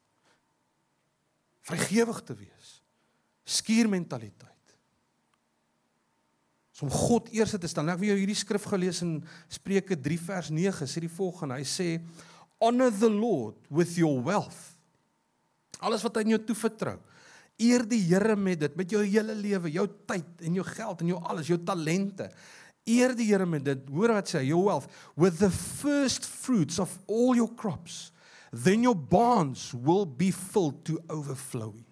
Vrygewig 1.66 2.22
te 2.24 2.36
wees. 2.36 2.84
Skuur 3.44 3.90
mentaliteit. 3.90 4.54
So 6.76 6.86
om 6.86 6.92
God 6.92 7.30
eers 7.32 7.56
te 7.56 7.68
stel. 7.68 7.84
Nou 7.88 7.96
ek 7.96 8.02
wil 8.02 8.10
jou 8.12 8.20
hierdie 8.20 8.38
skrif 8.38 8.66
gelees 8.68 9.02
in 9.02 9.24
Spreuke 9.48 9.96
3 9.96 10.18
vers 10.20 10.50
9 10.52 10.86
sê 10.86 11.00
die 11.00 11.10
volgende. 11.10 11.56
Hy 11.56 11.64
sê 11.64 11.90
honor 12.62 12.92
the 12.92 13.10
Lord 13.10 13.56
with 13.70 13.98
your 13.98 14.22
wealth. 14.24 14.76
Alles 15.84 16.04
wat 16.06 16.22
in 16.24 16.36
jou 16.36 16.42
toevertrou. 16.48 16.98
Eer 17.62 17.86
die 17.88 18.02
Here 18.04 18.36
met 18.36 18.60
dit, 18.60 18.76
met 18.76 18.92
jou 18.92 19.04
hele 19.04 19.36
lewe, 19.36 19.72
jou 19.72 19.86
tyd 20.08 20.44
en 20.44 20.58
jou 20.60 20.66
geld 20.68 21.02
en 21.02 21.14
jou 21.14 21.20
alles, 21.24 21.52
jou 21.52 21.60
talente. 21.64 22.28
Eer 22.86 23.16
die 23.16 23.30
Here 23.30 23.48
met 23.48 23.64
dit. 23.66 23.88
Hoor 23.92 24.16
wat 24.18 24.32
sê 24.32 24.44
your 24.46 24.66
wealth 24.68 24.90
with 25.16 25.40
the 25.40 25.52
first 25.52 26.28
fruits 26.28 26.80
of 26.80 26.98
all 27.08 27.36
your 27.36 27.52
crops. 27.56 28.12
Then 28.52 28.84
your 28.84 28.96
barns 28.96 29.74
will 29.74 30.06
be 30.06 30.32
filled 30.32 30.84
to 30.88 31.02
overflowing. 31.12 31.86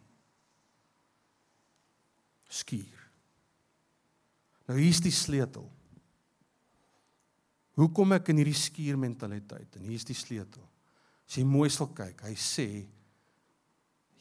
Skier. 2.48 3.02
Nou 4.70 4.78
hier's 4.80 5.02
die 5.04 5.12
sleutel. 5.12 5.66
Hoe 7.74 7.90
kom 7.90 8.14
ek 8.14 8.30
in 8.30 8.42
hierdie 8.42 8.58
skuur 8.58 9.00
mentaliteit? 9.02 9.80
En 9.80 9.88
hier 9.88 9.98
is 9.98 10.06
die 10.06 10.18
sleutel. 10.18 10.66
As 11.26 11.38
jy 11.40 11.46
mooi 11.48 11.70
sal 11.74 11.90
kyk, 11.96 12.22
hy 12.28 12.36
sê 12.38 12.68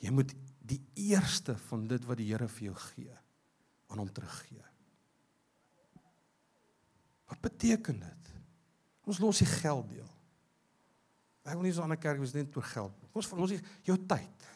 jy 0.03 0.13
moet 0.15 0.33
die 0.63 0.81
eerste 1.11 1.55
van 1.69 1.85
dit 1.91 2.05
wat 2.09 2.19
die 2.19 2.31
Here 2.31 2.49
vir 2.49 2.71
jou 2.71 2.77
gee 2.89 3.19
aan 3.93 4.01
hom 4.01 4.09
teruggee. 4.15 4.63
Wat 7.29 7.43
beteken 7.45 8.01
dit? 8.01 8.33
Ons 9.09 9.21
los 9.21 9.43
die 9.43 9.51
geld 9.51 9.91
deel. 9.91 10.09
Ek 11.43 11.59
wil 11.59 11.67
nie 11.67 11.75
so 11.75 11.83
'n 11.83 11.91
ander 11.91 12.01
kerk 12.01 12.21
wees 12.21 12.35
net 12.35 12.57
oor 12.57 12.63
geld. 12.63 12.95
Ons 13.13 13.27
van 13.27 13.39
ons 13.39 13.53
jou 13.83 13.99
tyd. 14.07 14.49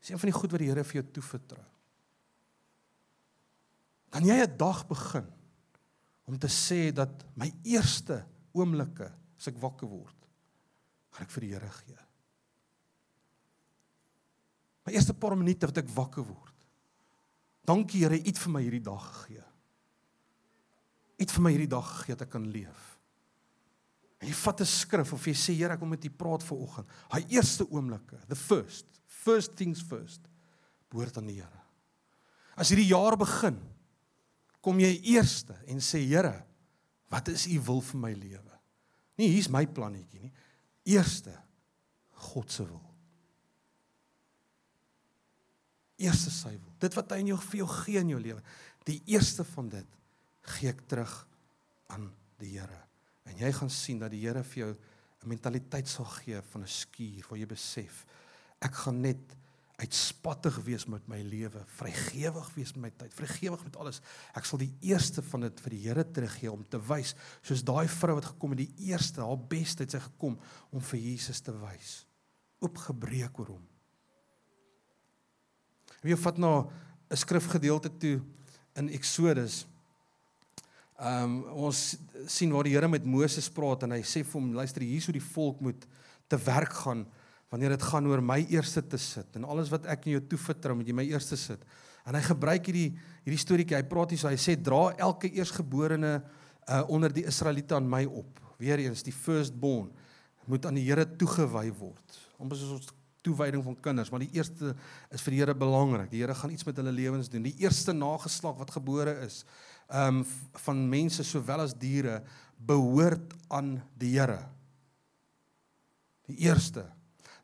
Dis 0.00 0.10
een 0.10 0.18
van 0.18 0.30
die 0.30 0.38
goed 0.38 0.50
wat 0.50 0.60
die 0.60 0.68
Here 0.68 0.84
vir 0.84 1.02
jou 1.02 1.10
toevertrou. 1.12 1.64
Kan 4.10 4.24
jy 4.24 4.42
'n 4.42 4.56
dag 4.56 4.86
begin 4.86 5.28
om 6.24 6.38
te 6.40 6.48
sê 6.48 6.88
dat 6.94 7.24
my 7.36 7.50
eerste 7.68 8.22
oomblikke 8.56 9.10
as 9.38 9.50
ek 9.50 9.60
wakker 9.60 9.88
word, 9.90 10.28
gaan 11.14 11.26
ek 11.26 11.34
vir 11.34 11.46
die 11.46 11.52
Here 11.52 11.70
gee. 11.80 12.00
My 14.84 14.92
eerste 14.92 15.16
paar 15.16 15.36
minute 15.36 15.68
wat 15.68 15.80
ek 15.80 15.92
wakker 15.94 16.24
word. 16.26 16.66
Dankie 17.64 18.02
Here, 18.04 18.18
U 18.18 18.28
het 18.28 18.40
vir 18.40 18.52
my 18.52 18.62
hierdie 18.64 18.84
dag 18.84 19.04
gegee. 19.18 19.44
U 21.14 21.22
het 21.22 21.32
vir 21.32 21.44
my 21.44 21.52
hierdie 21.54 21.72
dag 21.72 21.88
gegee 21.98 22.16
dat 22.16 22.26
ek 22.26 22.34
kan 22.34 22.48
leef. 22.52 22.90
En 24.20 24.28
jy 24.28 24.34
vat 24.40 24.60
'n 24.60 24.64
skrif 24.64 25.12
of 25.12 25.26
jy 25.26 25.34
sê 25.34 25.54
Here, 25.56 25.72
ek 25.72 25.80
wil 25.80 25.88
met 25.88 26.04
U 26.04 26.10
praat 26.10 26.42
vanoggend. 26.42 26.88
Hy 27.12 27.20
eerste 27.28 27.64
oomblikke, 27.70 28.18
the 28.28 28.36
first, 28.36 28.86
first 29.06 29.56
things 29.56 29.82
first, 29.82 30.20
behoort 30.90 31.16
aan 31.18 31.26
die 31.26 31.40
Here. 31.40 31.62
As 32.56 32.68
hierdie 32.68 32.88
jaar 32.88 33.16
begin, 33.16 33.58
kom 34.64 34.80
jy 34.80 34.94
eerste 35.14 35.56
en 35.68 35.82
sê 35.84 36.00
Here, 36.06 36.38
wat 37.12 37.28
is 37.28 37.46
u 37.52 37.58
wil 37.66 37.82
vir 37.84 38.00
my 38.00 38.12
lewe? 38.16 38.58
Nie 39.20 39.28
hier's 39.34 39.50
my 39.52 39.62
plannetjie 39.70 40.24
nie. 40.24 40.32
Eerste 40.96 41.34
God 42.30 42.50
se 42.50 42.64
wil. 42.66 42.80
Eerste 46.00 46.32
sy 46.34 46.54
wil. 46.56 46.72
Dit 46.82 46.96
wat 46.96 47.12
hy 47.14 47.20
in 47.22 47.34
jou 47.34 47.38
vir 47.44 47.60
jou 47.60 47.68
gee 47.84 48.00
in 48.00 48.10
jou 48.16 48.22
lewe. 48.22 48.40
Die 48.88 48.98
eerste 49.12 49.46
van 49.52 49.68
dit 49.76 50.00
gee 50.56 50.72
ek 50.72 50.82
terug 50.90 51.12
aan 51.94 52.08
die 52.42 52.56
Here. 52.56 52.80
En 53.28 53.38
jy 53.40 53.52
gaan 53.56 53.70
sien 53.72 54.00
dat 54.02 54.12
die 54.12 54.24
Here 54.24 54.42
vir 54.42 54.64
jou 54.64 54.72
'n 54.74 55.28
mentaliteit 55.28 55.88
sal 55.88 56.04
gee 56.18 56.40
van 56.52 56.62
'n 56.62 56.68
skuur 56.68 57.24
waar 57.28 57.38
jy 57.38 57.46
besef 57.46 58.04
ek 58.64 58.74
gaan 58.84 59.00
net 59.04 59.34
uitspattig 59.82 60.56
wees 60.66 60.84
met 60.86 61.06
my 61.10 61.18
lewe, 61.26 61.64
vrygewig 61.78 62.50
wees 62.54 62.72
met 62.76 62.82
my 62.84 62.90
tyd, 62.94 63.14
vrygewig 63.16 63.64
met 63.66 63.76
alles. 63.82 63.98
Ek 64.38 64.46
sal 64.46 64.60
die 64.62 64.70
eerste 64.86 65.22
van 65.32 65.48
dit 65.48 65.62
vir 65.64 65.74
die 65.74 65.82
Here 65.82 66.04
teruggee 66.06 66.52
om 66.52 66.62
te 66.70 66.78
wys, 66.88 67.14
soos 67.42 67.64
daai 67.66 67.88
vrou 67.90 68.14
wat 68.20 68.30
gekom 68.30 68.54
het, 68.54 68.62
die 68.62 68.90
eerste, 68.90 69.24
haar 69.24 69.40
beste 69.50 69.82
het 69.82 69.96
sy 69.96 70.02
gekom 70.04 70.38
om 70.70 70.84
vir 70.92 71.02
Jesus 71.02 71.42
te 71.42 71.54
wys. 71.58 71.96
Oopgebreek 72.62 73.42
oor 73.42 73.56
hom. 73.56 73.64
Wie 76.04 76.16
vat 76.20 76.38
nou 76.38 76.70
'n 77.10 77.16
skrifgedeelte 77.16 77.90
toe 77.98 78.20
in 78.74 78.88
Eksodus. 78.88 79.64
Ehm 80.98 81.24
um, 81.24 81.34
ons 81.66 81.96
sien 82.26 82.52
waar 82.52 82.64
die 82.64 82.74
Here 82.74 82.88
met 82.88 83.04
Moses 83.04 83.50
praat 83.50 83.82
en 83.82 83.90
hy 83.90 84.02
sê 84.02 84.22
vir 84.22 84.40
hom 84.40 84.54
luister 84.54 84.82
hier 84.82 85.02
hoe 85.04 85.12
die 85.12 85.28
volk 85.34 85.60
moet 85.60 85.86
te 86.30 86.38
werk 86.38 86.72
gaan 86.84 87.04
wanneer 87.54 87.76
dit 87.76 87.84
gaan 87.86 88.06
oor 88.10 88.18
my 88.18 88.40
eerste 88.50 88.82
te 88.82 88.98
sit 88.98 89.36
en 89.38 89.44
alles 89.46 89.68
wat 89.70 89.84
ek 89.92 90.08
in 90.08 90.16
jou 90.16 90.22
toevertrou 90.32 90.74
moet 90.80 90.88
jy 90.90 90.94
my 90.98 91.04
eerste 91.06 91.38
sit. 91.38 91.60
En 92.04 92.16
hy 92.18 92.22
gebruik 92.26 92.66
hierdie 92.66 92.88
hierdie 93.24 93.40
storieetjie. 93.40 93.76
Hy 93.78 93.86
praat 93.88 94.10
hier 94.12 94.20
so 94.20 94.28
hy 94.28 94.38
sê 94.42 94.56
dra 94.58 94.88
elke 95.06 95.30
eersgeborene 95.30 96.16
uh, 96.18 96.80
onder 96.92 97.14
die 97.14 97.22
Israeliete 97.30 97.76
aan 97.78 97.86
my 97.88 98.02
op. 98.10 98.40
Weereens 98.58 99.04
die 99.06 99.14
firstborn 99.14 99.92
moet 100.50 100.66
aan 100.66 100.76
die 100.76 100.84
Here 100.84 101.06
toegewy 101.06 101.70
word. 101.78 102.18
Ons 102.42 102.58
is 102.58 102.72
ons 102.74 102.90
toewyding 103.24 103.62
van 103.64 103.78
kinders, 103.86 104.10
maar 104.12 104.20
die 104.20 104.34
eerste 104.36 104.74
is 105.14 105.22
vir 105.24 105.36
die 105.36 105.40
Here 105.40 105.54
belangrik. 105.56 106.10
Die 106.10 106.24
Here 106.24 106.34
gaan 106.36 106.52
iets 106.52 106.66
met 106.66 106.82
hulle 106.82 106.92
lewens 106.92 107.30
doen. 107.32 107.46
Die 107.46 107.54
eerste 107.62 107.94
nageslag 107.96 108.58
wat 108.58 108.74
gebore 108.74 109.14
is, 109.24 109.44
ehm 109.86 110.24
um, 110.24 110.26
van 110.66 110.82
mense 110.90 111.24
sowel 111.24 111.64
as 111.68 111.78
diere 111.78 112.18
behoort 112.58 113.38
aan 113.54 113.78
die 114.00 114.16
Here. 114.18 114.42
Die 116.26 116.42
eerste 116.48 116.88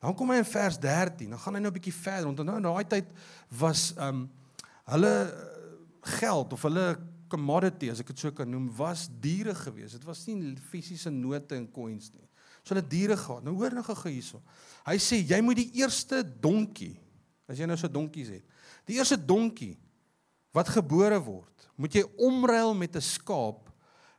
Dan 0.00 0.16
kom 0.16 0.32
hy 0.32 0.40
in 0.40 0.48
vers 0.48 0.78
13. 0.80 1.30
Dan 1.30 1.38
gaan 1.38 1.54
hy 1.54 1.60
nou 1.60 1.70
'n 1.70 1.78
bietjie 1.78 1.94
verder. 1.94 2.26
Want 2.26 2.44
nou 2.44 2.56
in 2.56 2.68
daai 2.68 2.88
tyd 2.88 3.08
was 3.48 3.92
ehm 3.96 4.08
um, 4.08 4.30
hulle 4.90 5.14
geld 6.18 6.52
of 6.52 6.62
hulle 6.62 6.98
commodity 7.28 7.90
as 7.90 8.00
ek 8.00 8.10
dit 8.10 8.18
so 8.18 8.32
kan 8.34 8.48
noem 8.50 8.70
was 8.76 9.08
diere 9.22 9.54
gewees. 9.54 9.92
Dit 9.92 10.04
was 10.04 10.26
nie 10.26 10.56
fisiese 10.70 11.10
note 11.10 11.54
en 11.54 11.68
coins 11.70 12.10
nie. 12.12 12.26
So 12.64 12.74
hulle 12.74 12.86
diere 12.86 13.16
gehad. 13.16 13.44
Nou 13.44 13.54
hoor 13.54 13.74
nou 13.76 13.84
gou 13.84 14.10
hierso. 14.10 14.42
Hy 14.86 14.96
sê 14.98 15.20
jy 15.22 15.40
moet 15.40 15.56
die 15.56 15.70
eerste 15.80 16.24
donkie 16.24 16.96
as 17.50 17.58
jy 17.58 17.66
nou 17.66 17.76
so 17.78 17.90
donkies 17.90 18.30
het. 18.30 18.44
Die 18.86 18.98
eerste 18.98 19.18
donkie 19.18 19.76
wat 20.54 20.70
gebore 20.70 21.18
word, 21.22 21.68
moet 21.76 21.94
jy 21.94 22.04
omruil 22.18 22.74
met 22.74 22.96
'n 22.96 23.00
skaap 23.00 23.70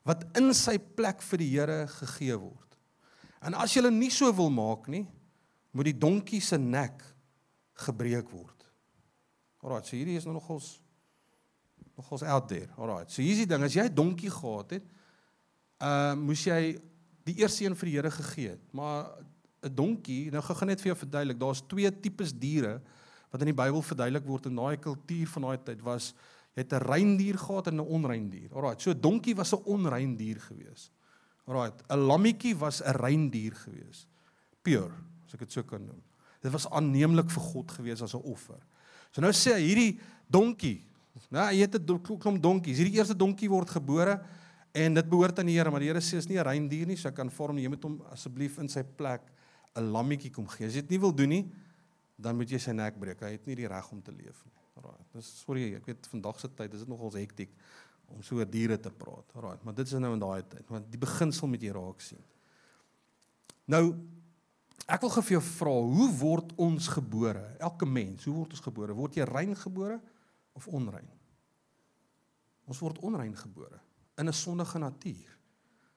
wat 0.04 0.26
in 0.38 0.54
sy 0.54 0.78
plek 0.78 1.22
vir 1.22 1.38
die 1.38 1.50
Here 1.50 1.88
gegee 1.88 2.36
word. 2.36 2.78
En 3.42 3.54
as 3.54 3.74
jy 3.74 3.82
hulle 3.82 3.94
nie 3.94 4.10
so 4.10 4.32
wil 4.34 4.50
maak 4.50 4.88
nie, 4.88 5.06
moet 5.72 5.86
die 5.86 5.98
donkie 5.98 6.42
se 6.42 6.58
nek 6.58 7.04
gebreek 7.86 8.30
word. 8.30 8.66
Alraai, 9.62 9.84
so 9.86 9.96
hierdie 9.96 10.18
is 10.18 10.26
nou 10.26 10.34
nogals 10.34 10.80
nogals 11.98 12.24
out 12.24 12.48
there. 12.50 12.70
Alraai. 12.78 13.06
So 13.08 13.22
hier's 13.22 13.44
die 13.44 13.50
ding, 13.50 13.64
as 13.64 13.76
jy 13.76 13.86
'n 13.86 13.96
donkie 13.96 14.32
gehad 14.32 14.72
het, 14.72 14.86
uh 15.82 16.16
moes 16.16 16.44
jy 16.46 16.80
die 17.26 17.36
eerste 17.42 17.66
een 17.66 17.76
vir 17.76 17.90
die 17.90 17.96
Here 17.96 18.12
gegee 18.12 18.50
het. 18.50 18.74
Maar 18.74 19.12
'n 19.64 19.76
donkie, 19.76 20.32
nou 20.32 20.42
gaan 20.42 20.68
net 20.68 20.82
vir 20.82 20.94
jou 20.94 20.98
verduidelik, 20.98 21.40
daar's 21.40 21.62
twee 21.68 21.92
tipes 21.92 22.34
diere 22.34 22.82
wat 23.32 23.42
in 23.42 23.54
die 23.54 23.56
Bybel 23.56 23.82
verduidelik 23.82 24.26
word 24.26 24.46
in 24.46 24.56
daai 24.56 24.78
kultuur 24.78 25.28
van 25.28 25.42
daai 25.42 25.58
tyd 25.64 25.82
was 25.82 26.14
jy 26.56 26.64
het 26.64 26.74
'n 26.74 26.84
rein 26.84 27.18
dier 27.18 27.38
gehad 27.38 27.68
en 27.68 27.76
'n 27.76 27.88
onrein 27.88 28.30
dier. 28.30 28.50
Alraai. 28.54 28.76
So 28.80 28.92
'n 28.92 29.02
donkie 29.02 29.36
was 29.36 29.54
'n 29.54 29.64
onrein 29.66 30.18
dier 30.18 30.40
gewees. 30.40 30.92
Alraai. 31.46 31.72
'n 31.90 32.00
Lammetjie 32.00 32.58
was 32.58 32.82
'n 32.82 32.96
rein 32.96 33.30
dier 33.30 33.54
gewees. 33.54 34.08
Pure, 34.62 34.92
as 35.32 35.40
ek 35.40 35.46
dit 35.48 35.56
so 35.56 35.64
kan 35.64 35.80
noem. 35.80 36.00
Dit 36.44 36.52
was 36.52 36.68
aanneemlik 36.68 37.30
vir 37.32 37.44
God 37.54 37.72
gewees 37.72 38.02
as 38.02 38.14
'n 38.14 38.24
offer. 38.24 38.60
So 39.12 39.22
nou 39.22 39.32
sê 39.32 39.54
hy 39.56 39.64
hierdie 39.64 40.00
donkie, 40.30 40.84
nou 41.30 41.46
hy 41.46 41.62
het 41.62 41.76
'n 41.76 42.00
klomp 42.20 42.42
donkies. 42.42 42.78
Hierdie 42.78 42.98
eerste 43.00 43.16
donkie 43.16 43.50
word 43.50 43.70
gebore 43.70 44.22
en 44.74 44.94
dit 44.94 45.10
behoort 45.10 45.40
aan 45.40 45.46
die 45.46 45.58
Here, 45.58 45.70
maar 45.72 45.80
die 45.80 45.88
Here 45.88 46.00
sê 46.00 46.18
is 46.18 46.28
nie 46.28 46.38
'n 46.38 46.44
rein 46.44 46.68
dier 46.68 46.88
nie, 46.88 46.96
so 46.96 47.08
ek 47.08 47.16
kan 47.16 47.30
vorm 47.30 47.58
jy 47.58 47.70
moet 47.70 47.84
hom 47.84 48.02
asseblief 48.12 48.58
in 48.60 48.68
sy 48.68 48.84
plek 48.84 49.22
'n 49.76 49.92
lammetjie 49.92 50.32
kom 50.32 50.48
gee. 50.48 50.68
As 50.68 50.74
jy 50.74 50.82
dit 50.82 50.92
nie 50.92 51.00
wil 51.00 51.14
doen 51.14 51.30
nie, 51.30 51.52
dan 52.20 52.36
moet 52.36 52.50
jy 52.50 52.58
sy 52.58 52.72
nek 52.72 53.00
breek. 53.00 53.20
Hy 53.22 53.32
het 53.32 53.48
nie 53.48 53.56
die 53.56 53.68
reg 53.68 53.92
om 53.92 54.02
te 54.02 54.12
leef 54.12 54.44
nie. 54.46 54.54
Alraai. 54.78 55.06
Dis 55.14 55.44
sorry, 55.46 55.74
ek 55.76 55.86
weet 55.86 56.08
vandag 56.08 56.40
se 56.40 56.48
tyd 56.48 56.74
is 56.74 56.80
dit 56.80 56.88
nogals 56.88 57.14
hektiek 57.14 57.50
om 58.08 58.22
so 58.22 58.36
oor 58.36 58.46
diere 58.46 58.78
te 58.78 58.90
praat. 58.90 59.26
Alraai, 59.36 59.58
maar 59.64 59.74
dit 59.74 59.88
is 59.88 60.00
nou 60.00 60.14
in 60.14 60.20
daai 60.20 60.44
tyd, 60.44 60.68
want 60.70 60.90
die 60.92 61.00
beginsel 61.00 61.48
moet 61.48 61.62
jy 61.62 61.72
raak 61.72 62.02
sien. 62.02 62.24
Nou 63.72 63.96
Ek 64.92 65.06
wil 65.06 65.12
gou 65.14 65.24
vir 65.24 65.38
jou 65.38 65.44
vra, 65.46 65.74
hoe 65.88 66.10
word 66.20 66.50
ons 66.60 66.88
gebore? 66.92 67.44
Elke 67.64 67.88
mens, 67.88 68.26
hoe 68.28 68.36
word 68.36 68.58
ons 68.58 68.64
gebore? 68.66 68.96
Word 68.96 69.16
jy 69.16 69.28
rein 69.30 69.54
gebore 69.56 70.02
of 70.58 70.68
onrein? 70.68 71.08
Ons 72.68 72.82
word 72.84 73.00
onrein 73.08 73.36
gebore 73.36 73.80
in 74.20 74.28
'n 74.28 74.34
sondige 74.34 74.80
natuur. 74.80 75.32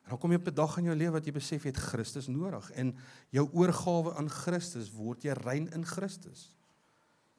En 0.05 0.11
dan 0.11 0.19
kom 0.19 0.31
jy 0.31 0.39
op 0.39 0.49
'n 0.49 0.55
dag 0.55 0.79
in 0.79 0.85
jou 0.85 0.97
lewe 0.97 1.13
wat 1.13 1.27
jy 1.27 1.33
besef 1.33 1.63
jy 1.63 1.71
het 1.71 1.77
Christus 1.77 2.29
nodig 2.29 2.71
en 2.71 2.95
jou 3.31 3.49
oorgawe 3.53 4.15
aan 4.15 4.29
Christus 4.29 4.91
word 4.93 5.23
jy 5.23 5.33
rein 5.33 5.69
in 5.73 5.85
Christus. 5.85 6.55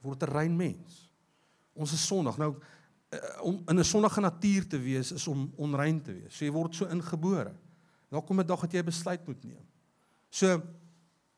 Word 0.02 0.24
'n 0.24 0.32
rein 0.32 0.56
mens. 0.56 1.12
Ons 1.74 1.94
is 1.94 2.08
sondig. 2.08 2.38
Nou 2.38 2.56
eh, 3.10 3.20
om 3.42 3.64
in 3.68 3.80
'n 3.80 3.84
sondige 3.84 4.20
natuur 4.20 4.68
te 4.68 4.80
wees 4.80 5.12
is 5.12 5.28
om 5.28 5.54
onrein 5.56 6.02
te 6.02 6.14
wees. 6.14 6.38
So 6.38 6.46
jy 6.46 6.52
word 6.52 6.76
so 6.76 6.86
ingebore. 6.86 7.56
Dan 8.10 8.26
kom 8.26 8.40
'n 8.40 8.46
dag 8.46 8.60
dat 8.60 8.72
jy 8.72 8.80
'n 8.80 8.86
besluit 8.86 9.28
moet 9.28 9.44
neem. 9.44 9.66
So 10.30 10.62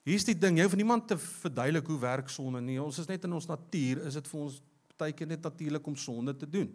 Hier's 0.08 0.24
die 0.24 0.38
ding, 0.40 0.56
jy 0.56 0.64
hoef 0.64 0.78
niemand 0.80 1.10
te 1.10 1.18
verduidelik 1.20 1.90
hoe 1.92 1.98
werk 2.00 2.30
sonde 2.32 2.62
nie. 2.64 2.78
Ons 2.80 3.02
is 3.04 3.10
net 3.10 3.26
in 3.28 3.34
ons 3.36 3.50
natuur, 3.50 4.06
is 4.08 4.16
dit 4.16 4.30
vir 4.32 4.40
ons 4.40 4.62
baie 4.98 5.14
keer 5.14 5.28
net 5.28 5.44
natuurlik 5.44 5.88
om 5.90 5.98
sonde 6.00 6.34
te 6.40 6.48
doen. 6.50 6.70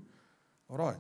Alraai. 0.69 0.99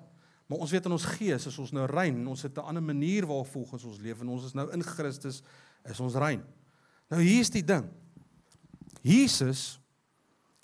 Maar 0.48 0.64
ons 0.64 0.72
weet 0.72 0.88
in 0.88 0.96
ons 0.96 1.04
gees 1.14 1.46
is 1.48 1.58
ons 1.60 1.74
nou 1.76 1.84
rein. 1.88 2.16
Ons 2.28 2.42
het 2.48 2.56
'n 2.56 2.64
ander 2.72 2.82
manier 2.82 3.26
waarvolgens 3.26 3.84
ons 3.84 4.00
leef 4.00 4.20
en 4.20 4.28
ons 4.28 4.44
is 4.44 4.54
nou 4.54 4.70
in 4.72 4.82
Christus 4.82 5.42
is 5.84 6.00
ons 6.00 6.14
rein. 6.14 6.42
Nou 7.08 7.20
hier's 7.22 7.50
die 7.50 7.64
ding. 7.64 7.88
Jesus 9.02 9.80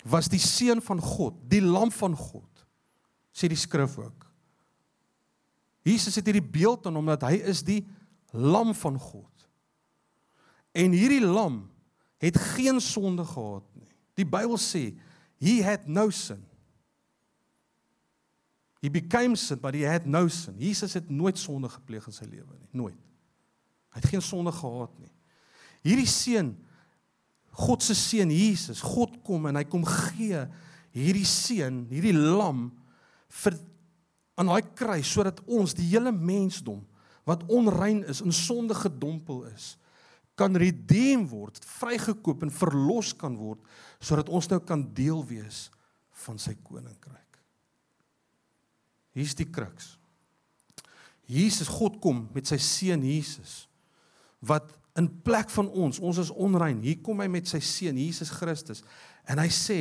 was 0.03 0.27
die 0.27 0.39
seun 0.39 0.81
van 0.81 1.01
God, 1.01 1.33
die 1.49 1.61
lam 1.61 1.91
van 1.91 2.15
God. 2.15 2.65
Sê 3.31 3.47
die 3.47 3.57
skrif 3.57 3.97
ook. 3.97 4.25
Jesus 5.81 6.15
het 6.15 6.25
hierdie 6.25 6.51
beeld 6.51 6.85
aan 6.85 6.95
hom 6.95 7.05
dat 7.05 7.21
hy 7.21 7.33
is 7.33 7.63
die 7.63 7.87
lam 8.31 8.73
van 8.73 8.99
God. 8.99 9.38
En 10.77 10.93
hierdie 10.93 11.23
lam 11.23 11.63
het 12.21 12.37
geen 12.55 12.81
sonde 12.83 13.25
gehad 13.25 13.65
nie. 13.79 13.89
Die 14.19 14.27
Bybel 14.27 14.59
sê 14.59 14.91
he 15.39 15.59
had 15.63 15.87
no 15.87 16.09
sin. 16.09 16.41
He 18.79 18.91
became 18.91 19.35
sin 19.35 19.59
but 19.59 19.75
he 19.75 19.87
had 19.87 20.05
no 20.05 20.27
sin. 20.27 20.55
Jesus 20.59 20.93
het 20.93 21.09
nooit 21.09 21.39
sonde 21.39 21.69
gepleeg 21.71 22.07
in 22.07 22.15
sy 22.15 22.27
lewe 22.27 22.55
nie, 22.59 22.69
nooit. 22.71 22.99
Hy 23.89 24.01
het 24.01 24.11
geen 24.11 24.23
sonde 24.23 24.53
gehad 24.55 24.93
nie. 25.01 25.11
Hierdie 25.87 26.09
seun 26.09 26.53
God 27.59 27.83
se 27.83 27.95
seun 27.97 28.29
Jesus, 28.31 28.79
God 28.85 29.17
kom 29.25 29.49
en 29.49 29.57
hy 29.59 29.65
kom 29.67 29.83
gee 29.83 30.45
hierdie 30.95 31.27
seun, 31.27 31.83
hierdie 31.91 32.15
lam 32.15 32.69
vir 33.41 33.57
aan 34.39 34.49
daai 34.49 34.63
kruis 34.77 35.09
sodat 35.11 35.41
ons 35.43 35.75
die 35.75 35.89
hele 35.91 36.13
mensdom 36.15 36.79
wat 37.27 37.43
onrein 37.51 38.01
is, 38.09 38.23
in 38.23 38.33
sonde 38.33 38.73
gedompel 38.77 39.43
is, 39.51 39.73
kan 40.39 40.55
redeem 40.55 41.25
word, 41.27 41.59
vrygekoop 41.79 42.45
en 42.45 42.53
verlos 42.53 43.11
kan 43.17 43.35
word 43.35 43.59
sodat 43.99 44.31
ons 44.31 44.47
nou 44.51 44.61
kan 44.63 44.85
deel 44.95 45.19
wees 45.27 45.67
van 46.23 46.39
sy 46.39 46.55
koninkryk. 46.63 47.39
Hier's 49.17 49.35
die 49.35 49.47
kruks. 49.49 49.97
Jesus 51.29 51.69
God 51.69 51.99
kom 52.01 52.23
met 52.33 52.47
sy 52.49 52.57
seun 52.63 53.03
Jesus 53.05 53.65
wat 54.39 54.71
in 54.97 55.09
plek 55.23 55.51
van 55.51 55.67
ons, 55.75 55.99
ons 55.99 56.19
is 56.21 56.31
onrein. 56.31 56.79
Hier 56.83 57.01
kom 57.03 57.19
hy 57.21 57.27
met 57.31 57.47
sy 57.49 57.59
seun 57.63 57.99
Jesus 57.99 58.31
Christus 58.33 58.81
en 59.29 59.41
hy 59.43 59.49
sê 59.53 59.79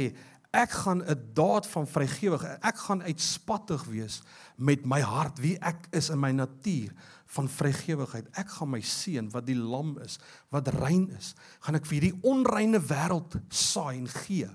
ek 0.53 0.73
gaan 0.83 1.03
'n 1.05 1.35
daad 1.37 1.67
van 1.67 1.87
vrygewigheid, 1.87 2.59
ek 2.65 2.77
gaan 2.77 3.03
uitspattig 3.03 3.85
wees 3.85 4.23
met 4.57 4.85
my 4.85 5.01
hart 5.01 5.39
wie 5.39 5.57
ek 5.61 5.89
is 5.93 6.11
in 6.11 6.19
my 6.19 6.33
natuur 6.33 6.93
van 7.29 7.49
vrygewigheid. 7.49 8.29
Ek 8.41 8.49
gaan 8.57 8.73
my 8.73 8.81
seun 8.85 9.29
wat 9.35 9.47
die 9.49 9.59
lam 9.59 9.97
is, 10.05 10.17
wat 10.55 10.71
rein 10.79 11.09
is, 11.17 11.35
gaan 11.65 11.77
ek 11.77 11.87
vir 11.89 11.99
hierdie 11.99 12.29
onreine 12.29 12.81
wêreld 12.81 13.37
saai 13.53 13.99
en 13.99 14.09
gee. 14.25 14.49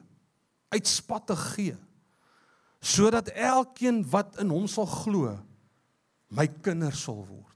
Uitspatte 0.73 1.37
gee. 1.53 1.77
Sodat 2.83 3.29
elkeen 3.37 4.01
wat 4.11 4.39
in 4.41 4.51
hom 4.51 4.65
sal 4.67 4.89
glo, 4.89 5.37
my 6.33 6.47
kinders 6.65 7.05
sal 7.05 7.21
word. 7.21 7.49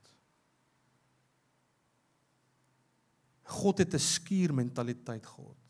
God 3.47 3.79
het 3.79 3.93
'n 3.93 3.99
skuur 3.99 4.53
mentaliteit 4.53 5.25
gehad. 5.25 5.63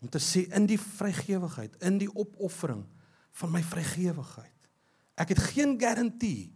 Om 0.00 0.08
te 0.08 0.18
sê 0.18 0.48
in 0.52 0.66
die 0.66 0.80
vrygewigheid, 0.80 1.76
in 1.82 1.98
die 1.98 2.10
opoffering 2.14 2.84
van 3.30 3.50
my 3.50 3.62
vrygewigheid. 3.62 4.68
Ek 5.14 5.28
het 5.28 5.38
geen 5.38 5.78
garantie 5.80 6.53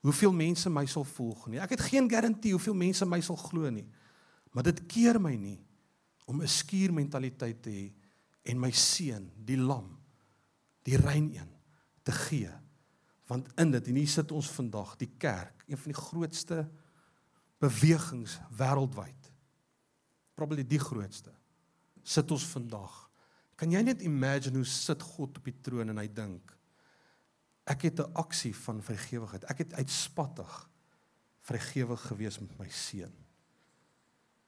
hoeveel 0.00 0.32
mense 0.32 0.70
my 0.72 0.86
sal 0.88 1.04
volg 1.04 1.46
nie. 1.50 1.60
Ek 1.60 1.74
het 1.76 1.82
geen 1.90 2.08
garantie 2.10 2.54
hoeveel 2.54 2.76
mense 2.76 3.06
my 3.08 3.20
sal 3.24 3.36
glo 3.36 3.70
nie. 3.72 3.86
Maar 4.54 4.70
dit 4.70 4.86
keer 4.90 5.20
my 5.20 5.34
nie 5.36 5.58
om 6.26 6.40
'n 6.40 6.48
skuur 6.48 6.92
mentaliteit 6.92 7.62
te 7.62 7.70
hê 7.70 7.92
en 8.42 8.60
my 8.60 8.70
seun, 8.70 9.30
die 9.36 9.58
lam, 9.58 9.98
die 10.82 10.96
rein 10.96 11.34
een 11.34 11.50
te 12.02 12.12
gee. 12.12 12.50
Want 13.26 13.48
in 13.56 13.70
dit 13.70 13.86
en 13.86 13.94
hier 13.94 14.08
sit 14.08 14.32
ons 14.32 14.50
vandag, 14.50 14.96
die 14.96 15.10
kerk, 15.18 15.64
een 15.66 15.78
van 15.78 15.92
die 15.92 16.00
grootste 16.00 16.70
bewegings 17.58 18.38
wêreldwyd. 18.56 19.32
Probably 20.34 20.66
die 20.66 20.78
grootste. 20.78 21.32
Sit 22.02 22.30
ons 22.30 22.46
vandag. 22.46 23.10
Kan 23.54 23.70
jy 23.70 23.82
net 23.82 24.02
imagine 24.02 24.56
hoe 24.56 24.64
sit 24.64 25.02
God 25.02 25.36
op 25.36 25.44
die 25.44 25.60
troon 25.60 25.88
en 25.88 25.98
hy 25.98 26.08
dink 26.08 26.59
ek 27.70 27.86
het 27.88 28.00
'n 28.02 28.12
aksie 28.18 28.54
van 28.56 28.82
vrygewigheid. 28.82 29.44
Ek 29.44 29.58
het 29.58 29.72
uitspattig 29.74 30.68
vrygewig 31.40 32.00
gewees 32.00 32.38
met 32.38 32.58
my 32.58 32.68
seun. 32.68 33.14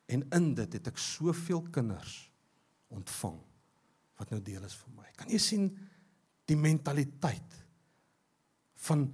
En 0.06 0.26
in 0.30 0.54
dit 0.54 0.72
het 0.72 0.86
ek 0.86 0.98
soveel 0.98 1.62
kinders 1.70 2.30
ontvang 2.88 3.40
wat 4.18 4.30
nou 4.30 4.42
deel 4.42 4.64
is 4.64 4.76
van 4.76 4.94
my. 5.00 5.08
Kan 5.16 5.30
jy 5.32 5.38
sien 5.38 5.70
die 6.44 6.56
mentaliteit 6.56 7.58
van 8.86 9.06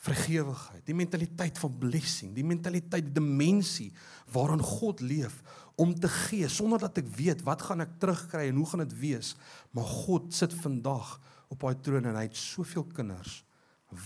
vrygewigheid, 0.00 0.84
die 0.86 0.96
mentaliteit 0.96 1.58
van 1.60 1.78
blessing, 1.78 2.32
die 2.34 2.44
mentaliteit, 2.44 3.04
die 3.04 3.18
dimensie 3.18 3.90
waarin 4.32 4.62
God 4.64 5.02
leef 5.04 5.42
om 5.76 5.92
te 5.94 6.08
gee 6.08 6.48
sonder 6.48 6.80
dat 6.80 7.02
ek 7.02 7.10
weet 7.18 7.42
wat 7.44 7.62
gaan 7.62 7.84
ek 7.84 7.98
terugkry 8.00 8.46
en 8.48 8.62
hoe 8.62 8.66
gaan 8.70 8.84
dit 8.86 8.96
wees, 9.02 9.34
maar 9.76 9.84
God 9.84 10.32
sit 10.34 10.54
vandag 10.62 11.18
op 11.50 11.66
daai 11.66 11.80
troon 11.82 12.06
en 12.10 12.18
hy 12.18 12.26
het 12.28 12.38
soveel 12.38 12.86
kinders 12.94 13.40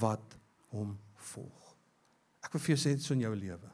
wat 0.01 0.36
hom 0.72 0.95
volg. 1.30 1.64
Ek 2.45 2.53
wil 2.55 2.62
vir 2.64 2.74
jou 2.74 2.80
sê 2.80 2.95
dit 2.97 3.05
so 3.05 3.14
in 3.16 3.24
jou 3.24 3.34
lewe. 3.36 3.70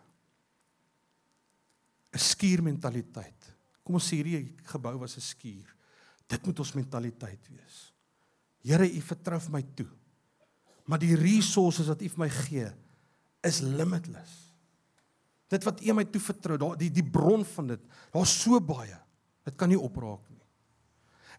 'n 2.11 2.18
Skuur 2.18 2.62
mentaliteit. 2.62 3.47
Kom 3.85 3.95
ons 3.95 4.07
sê 4.07 4.18
hierdie 4.18 4.57
gebou 4.66 4.99
was 4.99 5.16
'n 5.16 5.21
skuur. 5.21 5.77
Dit 6.29 6.47
moet 6.47 6.59
ons 6.59 6.75
mentaliteit 6.75 7.49
wees. 7.49 7.93
Here, 8.62 8.87
U 8.87 9.01
vertrou 9.01 9.41
my 9.51 9.62
toe. 9.75 9.89
Maar 10.87 10.99
die 10.99 11.16
resources 11.16 11.87
wat 11.87 12.03
U 12.03 12.09
vir 12.09 12.18
my 12.18 12.29
gee 12.29 12.71
is 13.43 13.61
limitless. 13.61 14.55
Dit 15.49 15.64
wat 15.64 15.81
U 15.83 15.93
my 15.93 16.05
toe 16.05 16.21
vertrou, 16.21 16.57
daai 16.57 16.77
die 16.77 16.91
die 16.91 17.05
bron 17.07 17.45
van 17.45 17.66
dit, 17.66 17.81
daar's 18.12 18.43
so 18.43 18.61
baie. 18.61 18.99
Dit 19.45 19.57
kan 19.57 19.68
nie 19.68 19.79
opraak. 19.79 20.30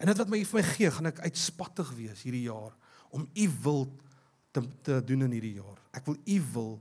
En 0.02 0.10
dit 0.10 0.18
wat 0.18 0.32
my 0.34 0.40
vir 0.50 0.58
my 0.58 0.64
gee, 0.66 0.90
gaan 0.90 1.10
ek 1.12 1.22
uitspattig 1.28 1.92
wees 1.94 2.24
hierdie 2.26 2.48
jaar 2.48 2.74
om 3.14 3.28
u 3.28 3.46
wil 3.62 3.84
te 4.52 4.64
te 4.84 4.98
doen 5.06 5.28
in 5.28 5.36
hierdie 5.38 5.60
jaar. 5.60 5.78
Ek 5.96 6.08
wil 6.10 6.18
u 6.18 6.38
wil 6.56 6.72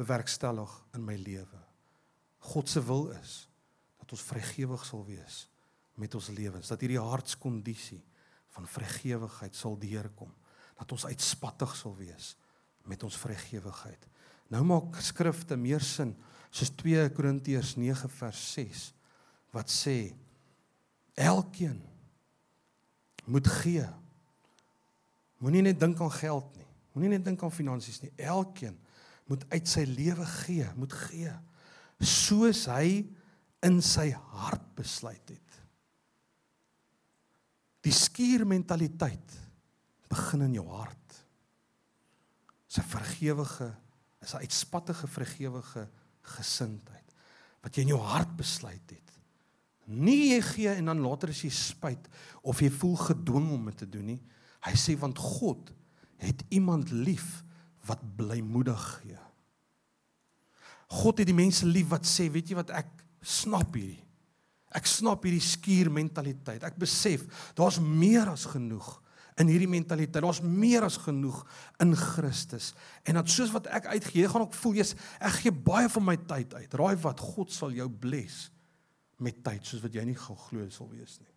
bewerkstellig 0.00 0.72
in 0.96 1.04
my 1.04 1.18
lewe. 1.20 1.60
God 2.50 2.72
se 2.72 2.80
wil 2.88 3.10
is 3.18 3.34
dat 4.00 4.14
ons 4.16 4.24
vrygewig 4.30 4.86
sal 4.88 5.04
wees 5.04 5.44
met 6.00 6.14
ons 6.16 6.30
lewens, 6.32 6.70
dat 6.72 6.80
hierdie 6.80 7.02
hartskondisie 7.02 8.00
van 8.54 8.64
vrygewigheid 8.66 9.54
sal 9.54 9.76
deurkom, 9.78 10.32
dat 10.80 10.96
ons 10.96 11.04
uitspattig 11.04 11.74
sal 11.76 11.92
wees 11.98 12.32
met 12.88 13.04
ons 13.04 13.18
vrygewigheid. 13.20 14.08
Nou 14.50 14.64
maak 14.64 14.96
skrifte 15.04 15.58
meer 15.60 15.84
sin 15.84 16.14
soos 16.48 16.72
2 16.80 17.04
Korintiërs 17.14 17.76
9 17.76 18.08
vers 18.16 18.40
6 18.56 18.88
wat 19.52 19.70
sê 19.70 19.98
elkeen 21.20 21.78
moet 23.30 23.46
gee. 23.60 23.86
Moenie 25.40 25.62
net 25.62 25.80
dink 25.80 26.00
aan 26.00 26.12
geld 26.12 26.56
nie. 26.56 26.66
Moenie 26.92 27.14
net 27.16 27.24
dink 27.24 27.42
aan 27.42 27.54
finansies 27.54 28.00
nie. 28.02 28.12
Elkeen 28.16 28.76
moet 29.30 29.44
uit 29.52 29.68
sy 29.68 29.84
lewe 29.86 30.26
gee, 30.26 30.66
moet 30.74 30.92
gee 31.06 31.32
soos 32.06 32.64
hy 32.70 33.04
in 33.66 33.80
sy 33.84 34.08
hart 34.16 34.64
besluit 34.78 35.32
het. 35.32 35.58
Die 37.84 37.92
skuur 37.96 38.46
mentaliteit 38.48 39.36
begin 40.10 40.48
in 40.48 40.58
jou 40.60 40.66
hart. 40.68 40.96
'n 42.70 42.86
vergewige 42.86 43.74
is 44.22 44.34
'n 44.34 44.42
uitspattige 44.46 45.06
vergewige 45.06 45.88
gesindheid 46.22 47.14
wat 47.62 47.74
jy 47.74 47.82
in 47.82 47.88
jou 47.88 48.00
hart 48.00 48.36
besluit 48.36 48.90
het. 48.90 49.09
Nie 49.90 50.36
jy 50.36 50.40
gee 50.46 50.72
en 50.78 50.90
dan 50.92 51.02
later 51.02 51.32
as 51.32 51.42
jy 51.42 51.50
spyt 51.50 52.06
of 52.46 52.60
jy 52.62 52.70
voel 52.70 52.94
gedwing 53.00 53.48
om 53.56 53.70
dit 53.72 53.80
te 53.82 53.88
doen 53.90 54.12
nie. 54.12 54.20
Hy 54.62 54.74
sê 54.78 54.94
want 55.00 55.18
God 55.18 55.72
het 56.20 56.44
iemand 56.54 56.92
lief 56.94 57.40
wat 57.88 58.02
blymoedig 58.16 58.84
gee. 59.00 59.18
God 61.00 61.22
het 61.22 61.30
die 61.30 61.36
mense 61.36 61.66
lief 61.66 61.90
wat 61.90 62.06
sê, 62.06 62.28
weet 62.30 62.50
jy 62.50 62.58
wat 62.58 62.70
ek 62.76 62.90
snap 63.22 63.74
hierdie. 63.74 64.02
Ek 64.74 64.86
snap 64.86 65.24
hierdie 65.26 65.42
skuur 65.42 65.90
mentaliteit. 65.90 66.62
Ek 66.66 66.78
besef 66.78 67.24
daar's 67.58 67.80
meer 67.82 68.30
as 68.30 68.46
genoeg 68.50 68.92
in 69.40 69.50
hierdie 69.50 69.70
mentaliteit. 69.70 70.22
Daar's 70.22 70.42
meer 70.44 70.86
as 70.86 71.00
genoeg 71.00 71.40
in 71.82 71.96
Christus. 71.98 72.70
En 73.08 73.18
dat 73.18 73.30
soos 73.32 73.50
wat 73.54 73.66
ek 73.72 73.90
uitgee, 73.96 74.28
gaan 74.30 74.46
ek 74.46 74.54
voel 74.60 74.78
jy's 74.78 74.94
ek 75.18 75.40
gee 75.40 75.54
baie 75.54 75.90
van 75.90 76.06
my 76.12 76.16
tyd 76.30 76.54
uit. 76.54 76.78
Raai 76.78 76.94
wat 77.02 77.22
God 77.32 77.54
sal 77.54 77.74
jou 77.74 77.88
bless 77.90 78.50
met 79.20 79.42
tyd 79.44 79.66
soos 79.66 79.82
wat 79.84 79.94
jy 79.94 80.04
nie 80.08 80.18
geglo 80.18 80.66
sal 80.72 80.88
wees 80.92 81.18
nie. 81.20 81.34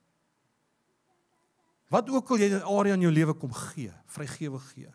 Wat 1.94 2.10
ook 2.10 2.32
al 2.32 2.42
jy 2.42 2.50
'n 2.50 2.66
area 2.66 2.94
in 2.94 3.06
jou 3.06 3.12
lewe 3.12 3.34
kom 3.34 3.54
gee, 3.54 3.94
vrygewe 4.08 4.60
gee. 4.60 4.92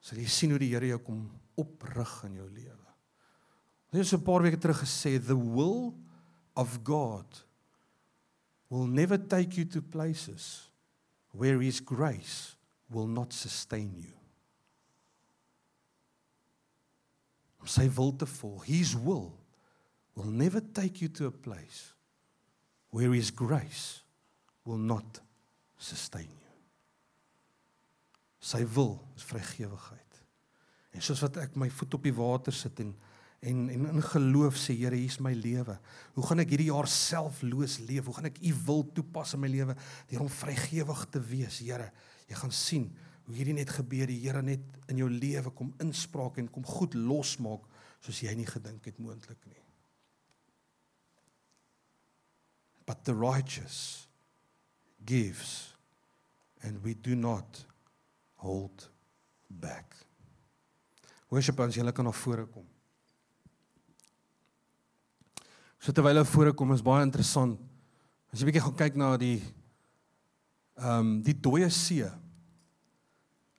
Sal 0.00 0.18
jy 0.18 0.26
sien 0.26 0.50
hoe 0.50 0.58
die 0.58 0.72
Here 0.72 0.86
jou 0.86 0.98
kom 0.98 1.30
oprig 1.56 2.24
in 2.24 2.34
jou 2.34 2.48
lewe. 2.48 2.88
Ons 3.92 3.98
het 3.98 4.06
so 4.06 4.16
'n 4.16 4.22
paar 4.22 4.42
weke 4.42 4.58
terug 4.58 4.80
gesê 4.80 5.18
the 5.18 5.36
will 5.36 5.94
of 6.54 6.82
God 6.82 7.46
will 8.68 8.86
never 8.86 9.18
take 9.18 9.56
you 9.56 9.64
to 9.64 9.82
places 9.82 10.70
where 11.32 11.60
his 11.60 11.80
grace 11.80 12.56
will 12.88 13.06
not 13.06 13.32
sustain 13.32 13.94
you. 13.96 14.14
Om 17.60 17.66
sy 17.66 17.88
wil 17.88 18.16
te 18.16 18.26
volg, 18.26 18.64
his 18.64 18.94
will 18.94 19.43
will 20.14 20.30
never 20.30 20.60
take 20.60 21.00
you 21.02 21.08
to 21.08 21.26
a 21.26 21.30
place 21.30 21.92
where 22.90 23.12
his 23.12 23.30
grace 23.30 24.02
will 24.64 24.78
not 24.78 25.20
sustain 25.78 26.30
you. 26.30 26.52
Sy 28.44 28.62
wil 28.76 29.00
is 29.16 29.24
vrygewigheid. 29.26 30.20
En 30.94 31.02
soos 31.02 31.22
wat 31.24 31.40
ek 31.42 31.56
my 31.58 31.70
voet 31.72 31.96
op 31.98 32.06
die 32.06 32.14
water 32.14 32.54
sit 32.54 32.80
en 32.84 32.94
en 33.44 33.66
en 33.68 33.82
in 33.90 34.02
geloof 34.02 34.56
sê 34.56 34.72
Here, 34.72 34.96
hier's 34.96 35.18
my 35.20 35.34
lewe. 35.36 35.74
Hoe 36.14 36.24
gaan 36.24 36.40
ek 36.40 36.54
hierdie 36.54 36.70
jaar 36.70 36.88
selfloos 36.88 37.74
leef? 37.84 38.06
Hoe 38.08 38.14
gaan 38.16 38.30
ek 38.30 38.38
u 38.40 38.52
wil 38.64 38.86
toepas 38.96 39.34
in 39.36 39.42
my 39.42 39.50
lewe 39.52 39.74
deur 40.08 40.22
om 40.24 40.30
vrygewig 40.32 41.02
te 41.12 41.20
wees, 41.20 41.58
Here? 41.60 41.90
Jy 42.30 42.38
gaan 42.40 42.54
sien 42.56 42.86
hoe 43.26 43.36
hierdie 43.36 43.56
net 43.58 43.72
gebeur, 43.74 44.08
die 44.08 44.22
Here 44.22 44.40
net 44.40 44.64
in 44.88 45.02
jou 45.02 45.10
lewe 45.12 45.52
kom 45.52 45.74
inspraak 45.84 46.40
en 46.40 46.48
kom 46.52 46.64
goed 46.64 46.96
losmaak 46.96 47.68
soos 48.04 48.22
jy 48.24 48.32
nie 48.38 48.48
gedink 48.48 48.88
het 48.88 48.96
moontlik 49.00 49.44
nie. 49.44 49.63
But 52.86 53.04
the 53.04 53.14
righteous 53.14 54.06
gives 55.04 55.72
and 56.62 56.82
we 56.82 56.94
do 56.94 57.14
not 57.14 57.64
hold 58.36 58.88
back. 59.50 59.94
Worship 61.30 61.60
ons 61.60 61.76
julle 61.76 61.92
kan 61.92 62.04
na 62.04 62.12
vore 62.12 62.46
kom. 62.46 62.64
So 65.80 65.92
terwyl 65.92 66.16
hulle 66.16 66.28
voorkom 66.28 66.72
is 66.72 66.82
baie 66.84 67.04
interessant. 67.04 67.58
As 68.32 68.40
jy 68.40 68.48
bietjie 68.48 68.62
gaan 68.64 68.76
kyk 68.78 68.96
na 68.96 69.14
die 69.20 69.40
ehm 70.74 71.00
um, 71.00 71.10
die 71.22 71.36
dooie 71.36 71.68
see. 71.70 72.08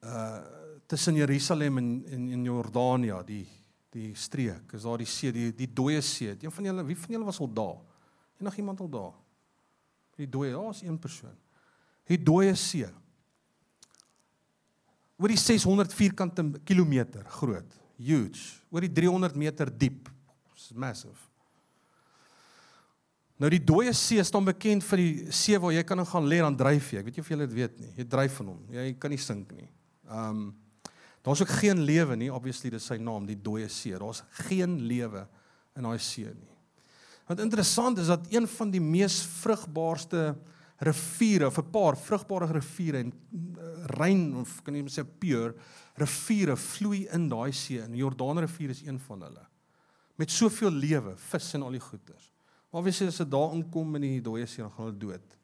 Uh 0.02 0.54
tussen 0.86 1.18
Jerusalem 1.18 1.78
en 1.82 1.88
en 2.14 2.26
en 2.30 2.44
Jordanië, 2.46 3.22
die 3.26 3.46
die 3.96 4.12
streek, 4.16 4.74
is 4.76 4.84
daar 4.84 5.00
die 5.00 5.08
see, 5.08 5.32
die 5.32 5.52
die 5.56 5.70
dooie 5.72 6.02
see. 6.04 6.34
Een 6.36 6.52
van 6.52 6.68
julle, 6.68 6.84
wie 6.86 6.98
van 7.00 7.16
julle 7.16 7.26
was 7.26 7.40
al 7.40 7.54
daar? 7.54 7.80
Enig 8.42 8.58
iemand 8.58 8.82
al 8.84 8.90
daar? 8.90 9.14
Die 10.16 10.30
dooie, 10.30 10.52
daar 10.52 10.70
was 10.70 10.82
een 10.84 11.00
persoon. 11.00 11.36
Die 12.08 12.20
dooie 12.22 12.56
see. 12.56 12.88
Oor 15.16 15.32
die 15.32 15.40
600 15.40 15.94
vierkante 15.96 16.44
kilometer 16.68 17.24
groot, 17.38 17.78
huge. 17.96 18.60
Oor 18.70 18.84
die 18.84 18.92
300 18.92 19.36
meter 19.40 19.72
diep. 19.72 20.10
It's 20.54 20.72
massive. 20.76 21.20
Nou 23.36 23.50
die 23.52 23.60
dooie 23.60 23.92
see 23.96 24.24
staan 24.24 24.46
bekend 24.48 24.84
vir 24.88 25.02
die 25.02 25.32
see 25.36 25.58
waar 25.60 25.74
jy 25.76 25.84
kan 25.88 26.00
gaan 26.08 26.28
lê 26.32 26.40
en 26.44 26.56
dryf 26.56 26.94
jy. 26.94 27.02
Ek 27.02 27.10
weet 27.10 27.18
nie 27.18 27.24
of 27.26 27.32
julle 27.34 27.48
dit 27.48 27.58
weet 27.58 27.82
nie. 27.82 27.92
Jy 28.00 28.06
dryf 28.12 28.38
van 28.40 28.54
hom. 28.54 28.62
Jy 28.72 28.86
kan 29.00 29.12
nie 29.12 29.20
sink 29.20 29.52
nie. 29.56 29.68
Um 30.08 30.54
daar's 31.26 31.42
ook 31.42 31.52
geen 31.58 31.82
lewe 31.82 32.16
nie. 32.22 32.30
Obviously 32.32 32.70
dis 32.72 32.86
sy 32.86 33.00
naam, 33.02 33.26
die 33.28 33.36
dooie 33.36 33.68
see. 33.74 33.98
Daar's 33.98 34.22
geen 34.46 34.78
lewe 34.88 35.26
in 35.76 35.88
daai 35.88 36.00
see 36.00 36.32
nie. 36.32 36.55
Wat 37.26 37.40
interessant 37.40 37.98
is 37.98 38.08
dat 38.08 38.28
een 38.30 38.48
van 38.48 38.70
die 38.72 38.82
mees 38.82 39.22
vrugbaarste 39.42 40.36
riviere 40.78 41.48
of 41.48 41.58
'n 41.58 41.70
paar 41.72 41.98
vrugbare 41.98 42.52
riviere 42.52 42.98
en 42.98 43.14
uh, 43.34 43.86
rein 43.86 44.36
of 44.36 44.62
kan 44.62 44.76
jy 44.76 44.84
sê 44.88 45.04
pure 45.20 45.56
riviere 45.96 46.56
vloei 46.56 47.08
in 47.12 47.30
daai 47.30 47.52
see. 47.52 47.82
En 47.82 47.92
die 47.92 48.04
Jordaanrivier 48.04 48.70
is 48.70 48.82
een 48.82 49.00
van 49.00 49.22
hulle. 49.22 49.48
Met 50.16 50.32
soveel 50.32 50.72
lewe, 50.72 51.16
vis 51.18 51.54
en 51.54 51.62
al 51.62 51.72
die 51.72 51.80
goeters. 51.80 52.32
Obviously 52.70 53.08
as 53.08 53.18
dit 53.18 53.32
daar 53.32 53.54
inkom 53.54 53.96
in 53.96 54.02
die 54.02 54.22
dooie 54.22 54.46
see, 54.46 54.64
dan 54.64 54.72
gaan 54.72 54.86
hulle 54.86 54.98
dood. 54.98 55.38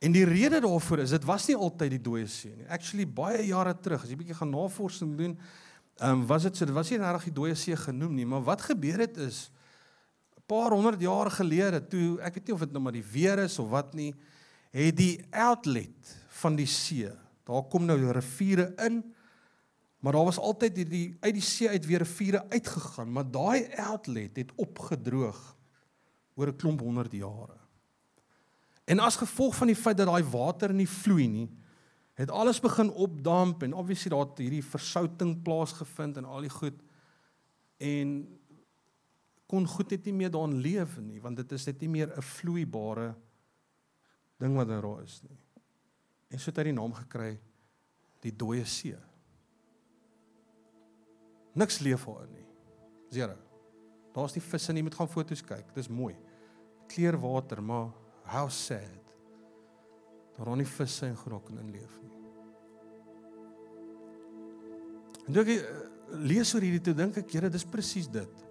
En 0.00 0.12
die 0.12 0.24
rede 0.24 0.60
daarvoor 0.60 0.98
is 0.98 1.10
dit 1.10 1.24
was 1.24 1.46
nie 1.48 1.56
altyd 1.56 1.90
die 1.90 2.02
dooie 2.02 2.26
see 2.26 2.54
nie. 2.56 2.66
Actually 2.68 3.06
baie 3.06 3.46
jare 3.46 3.74
terug, 3.80 4.02
as 4.02 4.10
jy 4.10 4.16
bietjie 4.16 4.34
gaan 4.34 4.50
navorsing 4.50 5.16
doen, 5.16 5.38
ehm 6.00 6.10
um, 6.10 6.26
was 6.26 6.42
dit 6.42 6.56
so, 6.56 6.66
dit 6.66 6.74
was 6.74 6.90
nie 6.90 6.98
regtig 6.98 7.28
die 7.30 7.36
dooie 7.38 7.54
see 7.54 7.76
genoem 7.76 8.14
nie, 8.14 8.26
maar 8.26 8.42
wat 8.42 8.66
gebeur 8.66 8.98
het 8.98 9.16
is 9.16 9.50
paar 10.54 10.74
honderd 10.74 11.02
jaar 11.02 11.30
gelede 11.34 11.82
toe, 11.90 12.20
ek 12.22 12.38
weet 12.38 12.48
nie 12.50 12.54
of 12.54 12.62
dit 12.62 12.74
nou 12.74 12.82
maar 12.84 12.94
die 12.94 13.06
weer 13.14 13.42
is 13.44 13.58
of 13.62 13.72
wat 13.72 13.94
nie, 13.98 14.12
het 14.74 14.96
die 14.98 15.18
outlet 15.30 16.14
van 16.40 16.56
die 16.58 16.68
see, 16.70 17.10
daar 17.46 17.66
kom 17.70 17.86
nou 17.88 17.98
riviere 18.14 18.70
in, 18.86 19.02
maar 20.04 20.12
daar 20.12 20.28
was 20.28 20.38
altyd 20.38 20.74
die, 20.76 20.84
die 20.84 21.04
uit 21.20 21.34
die 21.38 21.44
see 21.44 21.68
uit 21.68 21.86
weer 21.88 22.02
riviere 22.04 22.44
uitgegaan, 22.52 23.12
maar 23.12 23.26
daai 23.32 23.66
outlet 23.86 24.36
het 24.36 24.52
opgedroog 24.60 25.40
oor 26.36 26.48
'n 26.48 26.56
klomp 26.56 26.80
honderd 26.80 27.12
jare. 27.12 27.56
En 28.84 28.98
as 28.98 29.16
gevolg 29.16 29.54
van 29.56 29.66
die 29.66 29.76
feit 29.76 29.96
dat 29.96 30.06
daai 30.06 30.24
water 30.24 30.74
nie 30.74 30.88
vloei 30.88 31.28
nie, 31.28 31.48
het 32.14 32.30
alles 32.30 32.60
begin 32.60 32.90
opdamp 32.90 33.62
en 33.62 33.72
obviously 33.72 34.10
daar 34.10 34.26
het 34.28 34.38
hierdie 34.38 34.64
versouting 34.64 35.42
plaasgevind 35.42 36.16
en 36.16 36.24
al 36.24 36.40
die 36.40 36.50
goed 36.50 36.82
en 37.76 38.33
kon 39.50 39.66
goed 39.68 39.90
net 39.90 40.06
nie 40.08 40.16
meer 40.16 40.32
daarin 40.32 40.60
leef 40.64 40.98
nie 40.98 41.20
want 41.20 41.36
dit 41.36 41.52
is 41.52 41.66
net 41.66 41.80
nie 41.80 41.88
meer 41.88 42.12
'n 42.16 42.22
vloeibare 42.22 43.14
ding 44.38 44.56
wat 44.56 44.68
daar 44.68 45.02
is 45.02 45.20
nie. 45.22 45.38
En 46.30 46.38
so 46.38 46.50
het 46.50 46.56
hy 46.56 46.64
die 46.64 46.72
naam 46.72 46.92
gekry 46.92 47.38
die 48.20 48.32
dooie 48.32 48.64
see. 48.64 48.96
Niks 51.54 51.78
leef 51.78 52.06
daarin 52.06 52.32
nie. 52.32 52.46
Zero. 53.10 53.36
Daar's 54.14 54.34
nie 54.34 54.42
visse 54.42 54.72
nie, 54.72 54.82
jy 54.82 54.88
moet 54.88 54.94
gaan 54.98 55.10
foto's 55.10 55.42
kyk. 55.42 55.74
Dis 55.74 55.88
mooi. 55.88 56.14
Kleer 56.88 57.18
water, 57.20 57.62
maar 57.62 57.92
how 58.24 58.48
sad. 58.50 59.02
Daar 60.36 60.50
is 60.54 60.62
nie 60.62 60.66
visse 60.66 61.06
en 61.06 61.16
grokken 61.16 61.58
in 61.58 61.70
leef 61.70 61.98
nie. 62.02 62.12
En 65.26 65.32
toe 65.32 65.42
ek 65.44 65.52
eh, 65.54 65.84
lees 66.26 66.52
oor 66.54 66.64
hierdie 66.66 66.82
toe 66.84 66.94
dink 66.96 67.16
ek, 67.22 67.30
Here, 67.32 67.50
dis 67.50 67.64
presies 67.64 68.10
dit. 68.12 68.43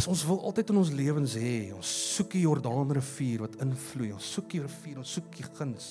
As 0.00 0.06
ons 0.08 0.22
wil 0.24 0.38
altyd 0.48 0.70
in 0.72 0.78
ons 0.80 0.90
lewens 0.96 1.34
hê, 1.36 1.74
ons 1.76 1.88
soek 2.16 2.32
die 2.32 2.46
Jordaanrivier 2.46 3.42
wat 3.44 3.58
invloei. 3.60 4.14
Ons 4.16 4.30
soek 4.32 4.46
die 4.54 4.62
rivier, 4.62 4.96
ons 5.02 5.10
soek 5.18 5.26
die 5.36 5.44
guns, 5.58 5.90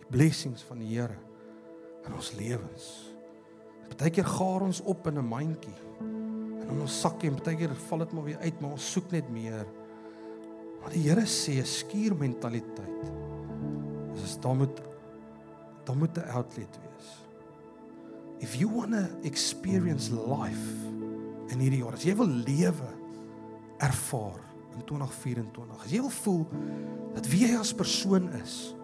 die 0.00 0.08
blessings 0.08 0.62
van 0.64 0.80
die 0.80 0.88
Here 0.94 1.18
in 2.06 2.14
ons 2.16 2.30
lewens. 2.38 2.86
Partykeer 3.90 4.30
gaar 4.38 4.64
ons 4.64 4.80
op 4.88 5.04
in 5.10 5.18
'n 5.20 5.28
mandjie 5.28 5.76
in 6.00 6.80
ons 6.80 7.00
sakkie 7.02 7.28
en 7.28 7.36
baie 7.36 7.56
keer 7.56 7.74
val 7.90 7.98
dit 7.98 8.12
maar 8.12 8.24
weer 8.24 8.38
uit, 8.40 8.60
maar 8.60 8.72
ons 8.72 8.92
soek 8.92 9.12
net 9.12 9.28
meer. 9.28 9.66
Maar 10.80 10.90
die 10.90 11.02
Here 11.02 11.26
sê 11.26 11.60
'n 11.60 11.66
skuur 11.66 12.16
mentaliteit. 12.16 13.12
Dis 14.14 14.38
daar 14.40 14.56
moet 14.56 14.80
daar 15.84 15.96
moet 15.96 16.16
'n 16.16 16.30
outlet 16.32 16.80
wees. 16.80 17.08
If 18.40 18.54
you 18.56 18.70
want 18.70 18.92
to 18.92 19.28
experience 19.28 20.10
life 20.10 20.88
in 21.50 21.58
hierdie 21.58 21.82
jaar, 21.84 21.92
as 21.92 22.04
jy 22.04 22.16
wil 22.16 22.26
lewe 22.26 23.01
ervaar 23.82 24.40
in 24.72 24.84
2024, 24.88 25.82
as 25.84 25.90
jy 25.92 26.00
wil 26.00 26.14
voel 26.22 26.44
dat 27.16 27.26
wie 27.28 27.42
jy 27.44 27.58
as 27.58 27.74
persoon 27.76 28.30
is, 28.38 28.74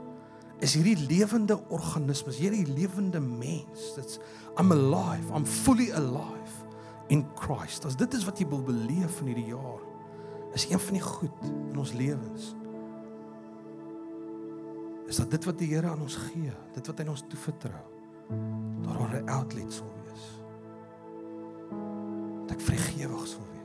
is 0.64 0.74
hierdie 0.74 0.98
lewende 1.06 1.56
organisme, 1.70 2.34
hierdie 2.34 2.66
lewende 2.66 3.20
mens. 3.22 3.92
Dit's 3.96 4.18
I'm 4.58 4.72
alive, 4.74 5.30
I'm 5.30 5.46
fully 5.46 5.92
alive 5.94 6.66
in 7.14 7.24
Christ. 7.38 7.86
As 7.86 7.96
dit 7.96 8.14
is 8.18 8.26
wat 8.26 8.40
jy 8.42 8.48
wil 8.50 8.64
beleef 8.66 9.20
in 9.22 9.30
hierdie 9.30 9.52
jaar, 9.52 9.84
is 10.56 10.66
een 10.68 10.80
van 10.82 10.98
die 10.98 11.04
goed 11.04 11.44
in 11.46 11.78
ons 11.78 11.92
lewens. 11.94 12.54
Is 15.08 15.20
dat 15.22 15.30
dit 15.30 15.46
wat 15.48 15.60
die 15.60 15.70
Here 15.70 15.88
aan 15.88 16.02
ons 16.04 16.18
gee, 16.28 16.52
dit 16.74 16.90
wat 16.90 16.98
hy 17.00 17.06
ons 17.08 17.24
toevertrou, 17.30 17.84
dat 18.84 18.98
daar 18.98 19.22
'n 19.22 19.28
outlet 19.28 19.72
sal 19.72 19.92
wees. 20.02 20.26
Dat 22.46 22.56
ek 22.56 22.60
vrygewig 22.60 23.26
sal 23.26 23.46
wees. 23.52 23.57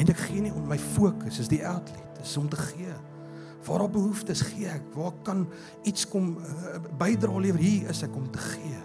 En 0.00 0.08
ek 0.08 0.20
gee 0.26 0.44
nie 0.44 0.52
om 0.56 0.68
my 0.68 0.78
fokus 0.80 1.40
is 1.42 1.50
die 1.50 1.60
outlet, 1.66 2.20
is 2.22 2.36
om 2.40 2.48
te 2.48 2.58
gee. 2.60 2.94
Waar 3.66 3.84
daar 3.84 3.92
behoeftes 3.92 4.40
gee 4.48 4.70
ek, 4.72 4.86
waar 4.96 5.12
kan 5.26 5.44
iets 5.88 6.06
kom 6.08 6.32
uh, 6.40 6.78
bydra 7.00 7.42
lewer 7.42 7.60
hier 7.60 7.90
is 7.92 8.00
ek 8.06 8.14
om 8.16 8.24
te 8.32 8.40
gee. 8.40 8.80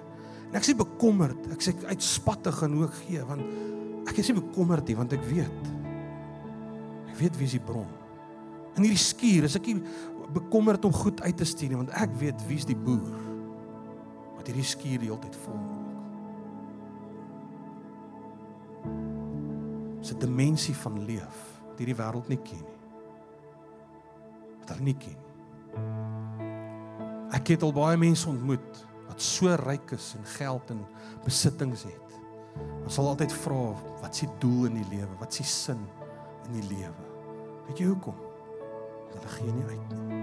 En 0.50 0.60
ek 0.60 0.68
is 0.68 0.76
bekommerd, 0.78 1.48
ek 1.56 1.64
sê 1.64 1.74
uitspattig 1.88 2.60
en 2.68 2.76
hoe 2.78 2.90
ek 2.90 3.00
gee 3.06 3.24
want 3.28 3.48
ek 4.06 4.20
is 4.22 4.30
nie 4.30 4.38
bekommerd 4.38 4.88
nie 4.88 4.98
want 4.98 5.16
ek 5.18 5.24
weet 5.28 5.72
ek 7.10 7.22
weet 7.22 7.40
wie 7.40 7.48
is 7.48 7.56
die 7.56 7.64
bron. 7.64 7.88
In 8.76 8.84
hierdie 8.84 9.00
skuur 9.00 9.48
is 9.48 9.56
ek 9.56 9.70
nie 9.72 9.80
bekommerd 10.36 10.84
om 10.88 10.94
goed 10.96 11.22
uit 11.24 11.38
te 11.40 11.48
stuur 11.48 11.72
nie 11.72 11.80
want 11.80 11.96
ek 11.96 12.12
weet 12.20 12.44
wie 12.50 12.60
is 12.60 12.68
die 12.68 12.78
boer 12.78 13.24
wat 14.36 14.52
hierdie 14.52 14.68
skuur 14.68 15.00
die 15.00 15.10
hele 15.10 15.22
tyd 15.24 15.40
vol 15.46 15.58
maak. 15.58 15.75
'n 20.14 20.20
dimensie 20.20 20.76
van 20.76 21.06
leef 21.06 21.38
wat 21.68 21.78
hierdie 21.78 21.98
wêreld 21.98 22.28
nie 22.28 22.42
ken 22.44 22.64
nie. 22.64 22.80
Wat 24.60 24.70
hulle 24.70 24.84
nie 24.84 24.98
ken. 24.98 25.20
Ek 27.36 27.48
het 27.48 27.64
al 27.64 27.74
baie 27.74 27.98
mense 27.98 28.30
ontmoet 28.30 28.86
wat 29.08 29.22
so 29.22 29.56
ryk 29.56 29.92
is 29.92 30.14
en 30.18 30.26
geld 30.26 30.70
en 30.70 30.86
besittings 31.24 31.84
het. 31.84 32.20
Ons 32.84 32.94
sal 32.94 33.08
altyd 33.08 33.34
vra 33.34 33.76
wat 34.02 34.14
is 34.14 34.20
die 34.20 34.32
doel 34.40 34.66
in 34.66 34.80
die 34.80 34.90
lewe? 34.90 35.12
Wat 35.20 35.32
is 35.32 35.38
die 35.38 35.52
sin 35.52 35.82
in 36.48 36.60
die 36.60 36.68
lewe? 36.70 37.06
Weet 37.68 37.82
jy 37.82 37.86
hoekom? 37.90 38.18
Hulle 39.16 39.32
gee 39.38 39.52
nie 39.52 39.66
uit 39.72 39.94
nie. 39.94 40.20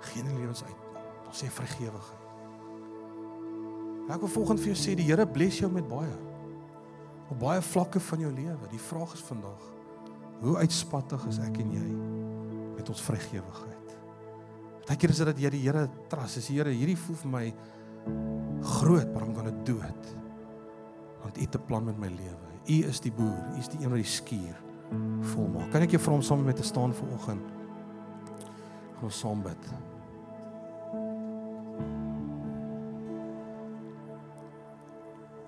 Geen 0.00 0.32
lewens 0.38 0.64
uit 0.64 0.74
nie. 0.74 1.04
Ons 1.28 1.44
sê 1.44 1.50
vrygewigheid. 1.52 2.26
Ek 4.10 4.24
wil 4.24 4.32
volgens 4.32 4.60
vir 4.64 4.72
jou 4.72 4.78
sê 4.80 4.96
die 4.98 5.06
Here 5.06 5.26
bless 5.26 5.60
jou 5.62 5.70
met 5.70 5.86
baie. 5.88 6.29
Op 7.30 7.38
baie 7.38 7.62
vlakke 7.62 8.00
van 8.00 8.18
jou 8.18 8.32
lewe. 8.34 8.70
Die 8.70 8.82
vraag 8.82 9.12
is 9.14 9.22
vandag: 9.22 9.66
Hoe 10.40 10.56
uitspattig 10.56 11.26
is 11.30 11.38
ek 11.38 11.60
en 11.62 11.72
jy 11.72 11.88
met 12.76 12.88
ons 12.88 13.02
vrygewigheid? 13.06 13.76
Partykeer 14.90 15.12
is 15.14 15.20
dit 15.22 15.28
dat 15.30 15.38
jy 15.38 15.50
die 15.54 15.60
Here 15.62 15.84
trust. 16.10 16.40
Is 16.40 16.48
die 16.50 16.56
Here 16.58 16.72
hierdie 16.74 16.98
voel 16.98 17.18
vir 17.20 17.30
my 17.30 17.44
groot, 18.80 19.12
maar 19.14 19.22
I'm 19.22 19.36
going 19.36 19.46
to 19.46 19.62
do 19.68 19.78
it. 19.86 20.16
Want 21.22 21.38
U 21.38 21.40
het 21.40 21.54
'n 21.54 21.66
plan 21.66 21.84
met 21.84 21.98
my 21.98 22.08
lewe. 22.08 22.48
U 22.66 22.88
is 22.88 23.00
die 23.00 23.12
boer. 23.12 23.46
U 23.54 23.58
is 23.58 23.68
die 23.68 23.78
een 23.78 23.90
wat 23.90 24.02
die 24.02 24.04
skuur 24.04 24.56
volmaak. 25.20 25.70
Kan 25.70 25.82
ek 25.82 25.90
jou 25.90 26.02
vra 26.02 26.14
om 26.14 26.22
saam 26.22 26.44
met 26.44 26.56
te 26.56 26.62
staan 26.62 26.92
vir 26.92 27.08
oggend? 27.14 27.46
Ons 29.02 29.18
saam 29.18 29.42
bid. 29.42 29.70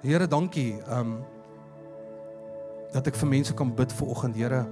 Here, 0.03 0.27
dankie. 0.29 0.81
Um 0.89 1.25
dat 2.93 3.09
ek 3.09 3.17
vir 3.17 3.29
mense 3.29 3.55
kan 3.57 3.73
bid 3.75 3.93
vir 3.97 4.09
oggend, 4.13 4.37
Here. 4.37 4.63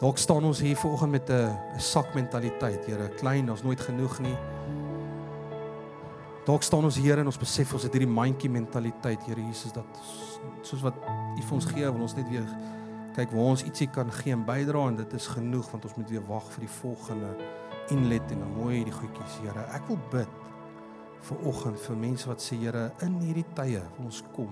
Dalk 0.00 0.18
staan 0.18 0.44
ons 0.44 0.60
hier 0.60 0.76
vanoggend 0.76 1.10
met 1.10 1.30
'n 1.30 1.56
sakmentaliteit, 1.78 2.84
Here, 2.86 3.08
klein, 3.08 3.50
ons 3.50 3.62
nooit 3.62 3.80
genoeg 3.80 4.18
nie. 4.20 4.36
Dalk 6.44 6.62
staan 6.62 6.84
ons 6.84 6.96
hier 6.96 7.18
en 7.18 7.26
ons 7.26 7.38
besef 7.38 7.72
ons 7.72 7.82
het 7.82 7.92
hierdie 7.92 8.10
mandjie 8.10 8.50
mentaliteit, 8.50 9.22
Here 9.26 9.40
Jesus, 9.40 9.72
dat 9.72 9.86
soos 10.62 10.82
wat 10.82 10.94
U 11.38 11.42
vir 11.42 11.54
ons 11.54 11.64
gee, 11.64 11.92
wil 11.92 12.02
ons 12.02 12.16
net 12.16 12.28
weer 12.28 12.46
kyk 13.14 13.30
waar 13.30 13.54
ons 13.54 13.62
ietsie 13.62 13.88
kan 13.88 14.10
gee 14.12 14.32
en 14.32 14.44
bydra 14.44 14.88
en 14.88 14.96
dit 14.96 15.12
is 15.12 15.26
genoeg 15.26 15.70
want 15.70 15.84
ons 15.84 15.94
moet 15.96 16.10
weer 16.10 16.26
wag 16.26 16.50
vir 16.50 16.60
die 16.60 16.74
volgende 16.80 17.36
inlet 17.94 18.30
en 18.30 18.38
dan 18.38 18.54
mooi 18.56 18.76
hierdie 18.76 18.92
goedjies, 18.92 19.38
Here. 19.40 19.64
Ek 19.72 19.86
wil 19.88 19.98
bid 20.10 20.28
vir 21.20 21.46
oggend 21.46 21.80
vir 21.80 21.96
mense 21.96 22.28
wat 22.28 22.42
sê, 22.42 22.58
Here, 22.58 22.90
in 23.00 23.20
hierdie 23.20 23.46
tye 23.54 23.82
ons 24.02 24.22
kom 24.34 24.50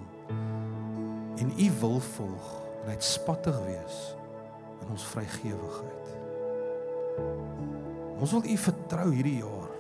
en 1.43 1.53
U 1.59 1.71
wil 1.81 2.01
volg 2.01 2.51
en 2.85 2.91
uitspattig 2.95 3.57
wees 3.67 4.01
in 4.83 4.91
ons 4.95 5.05
vrygewigheid. 5.11 6.11
Ons 8.23 8.31
wil 8.31 8.47
U 8.47 8.57
vertrou 8.67 9.09
hierdie 9.11 9.41
jaar 9.41 9.71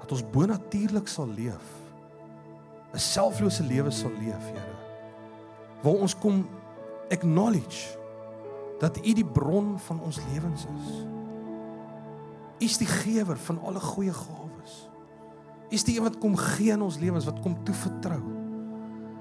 dat 0.00 0.14
ons 0.14 0.26
bonatuurlik 0.32 1.10
sal 1.10 1.30
leef. 1.34 1.78
'n 2.90 2.98
selflose 2.98 3.62
lewe 3.62 3.90
sal 3.90 4.10
leef, 4.18 4.46
Here. 4.50 4.76
Waar 5.82 6.02
ons 6.06 6.18
kom 6.18 6.46
acknowledge 7.10 7.98
dat 8.78 8.98
U 8.98 9.12
die 9.14 9.26
bron 9.26 9.78
van 9.78 10.00
ons 10.00 10.18
lewens 10.32 10.66
is. 10.66 10.90
U 12.60 12.64
is 12.64 12.78
die 12.78 12.86
gewer 12.86 13.38
van 13.38 13.60
alle 13.62 13.80
goeie 13.80 14.12
gawes. 14.12 14.88
U 15.70 15.74
is 15.74 15.84
die 15.84 15.96
een 15.96 16.02
wat 16.02 16.18
kom 16.18 16.36
gee 16.36 16.72
in 16.72 16.82
ons 16.82 16.98
lewens, 16.98 17.24
wat 17.24 17.40
kom 17.40 17.64
toevertrou. 17.64 18.39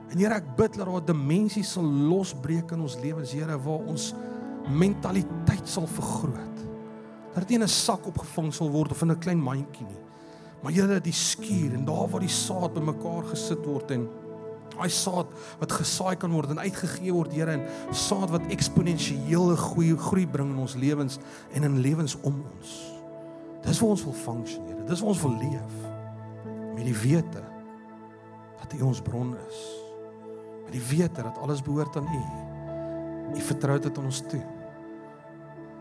En 0.10 0.18
Here, 0.18 0.40
ek 0.40 0.56
bid 0.58 0.78
dat 0.78 0.88
daar 0.88 1.02
'n 1.02 1.06
dimensie 1.06 1.64
sal 1.64 1.84
losbreek 1.84 2.72
in 2.72 2.82
ons 2.82 2.98
lewens, 2.98 3.32
Here, 3.32 3.58
waar 3.62 3.86
ons 3.86 4.14
mentaliteit 4.68 5.68
sal 5.68 5.88
vergroot. 5.88 6.58
Dat 7.34 7.48
dit 7.48 7.50
nie 7.50 7.60
'n 7.60 7.68
sak 7.68 8.06
opgevang 8.06 8.54
sal 8.54 8.70
word 8.70 8.92
of 8.92 9.02
in 9.02 9.12
'n 9.12 9.20
klein 9.20 9.42
mandjie 9.42 9.86
nie. 9.86 10.04
Maar 10.62 10.72
Here, 10.72 11.00
die 11.00 11.14
skuur 11.14 11.74
en 11.74 11.86
daar 11.86 12.10
waar 12.10 12.20
die 12.20 12.30
saad 12.30 12.74
bymekaar 12.74 13.24
gesit 13.24 13.66
word 13.66 13.92
en 13.92 14.10
daai 14.70 14.90
saad 14.90 15.28
wat 15.60 15.72
gesaai 15.72 16.16
kan 16.16 16.32
word 16.32 16.50
en 16.50 16.60
uitgegee 16.60 17.14
word, 17.14 17.34
Here, 17.34 17.52
en 17.52 17.64
saad 17.92 18.30
wat 18.30 18.48
eksponensiële 18.50 19.56
groei 19.56 19.96
groei 19.98 20.28
bring 20.28 20.52
in 20.52 20.58
ons 20.58 20.76
lewens 20.76 21.20
en 21.54 21.64
in 21.64 21.80
lewens 21.80 22.18
om 22.22 22.44
ons. 22.58 22.94
Dis 23.62 23.80
waar 23.80 23.90
ons 23.90 24.04
wil 24.04 24.14
funksioneer. 24.14 24.86
Dis 24.88 25.00
waar 25.00 25.10
ons 25.10 25.22
wil 25.22 25.38
leef. 25.38 25.74
Met 26.76 26.86
die 26.86 26.98
wete 26.98 27.44
dat 28.60 28.74
U 28.80 28.82
ons 28.82 29.02
bron 29.02 29.36
is. 29.48 29.89
Met 30.70 30.78
die 30.78 30.98
wete 30.98 31.24
dat 31.26 31.38
alles 31.42 31.62
behoort 31.66 31.96
aan 31.98 32.08
U. 32.14 32.24
U 33.38 33.42
vertrou 33.42 33.80
dit 33.82 33.98
aan 33.98 34.06
ons 34.06 34.20
toe. 34.30 34.42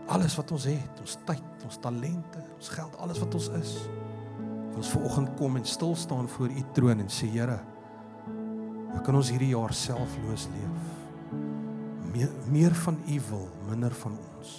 Alles 0.09 0.33
wat 0.35 0.51
ons 0.51 0.65
het, 0.65 1.01
ons 1.03 1.17
tyd, 1.27 1.65
ons 1.67 1.77
talente, 1.77 2.41
ons 2.55 2.71
geld, 2.73 2.95
alles 2.97 3.19
wat 3.21 3.37
ons 3.37 3.51
is. 3.59 3.75
Ons 4.73 4.89
vanoggend 4.89 5.29
kom 5.37 5.59
en 5.59 5.65
stil 5.69 5.93
staan 5.93 6.29
voor 6.33 6.49
U 6.49 6.63
troon 6.73 7.05
en 7.05 7.13
sê 7.13 7.29
Here, 7.29 7.59
hoe 8.89 9.01
kan 9.05 9.21
ons 9.21 9.29
hierdie 9.29 9.51
jaar 9.53 9.77
selfloos 9.77 10.47
leef? 10.55 11.37
Meer, 12.09 12.33
meer 12.49 12.73
van 12.81 12.97
U 13.05 13.21
wil, 13.29 13.49
minder 13.69 13.93
van 14.01 14.17
ons. 14.17 14.55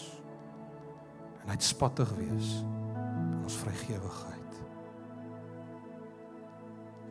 En 1.42 1.56
uitspattig 1.56 2.14
wees 2.20 2.60
in 2.62 3.40
ons 3.42 3.58
vrygewigheid. 3.64 4.39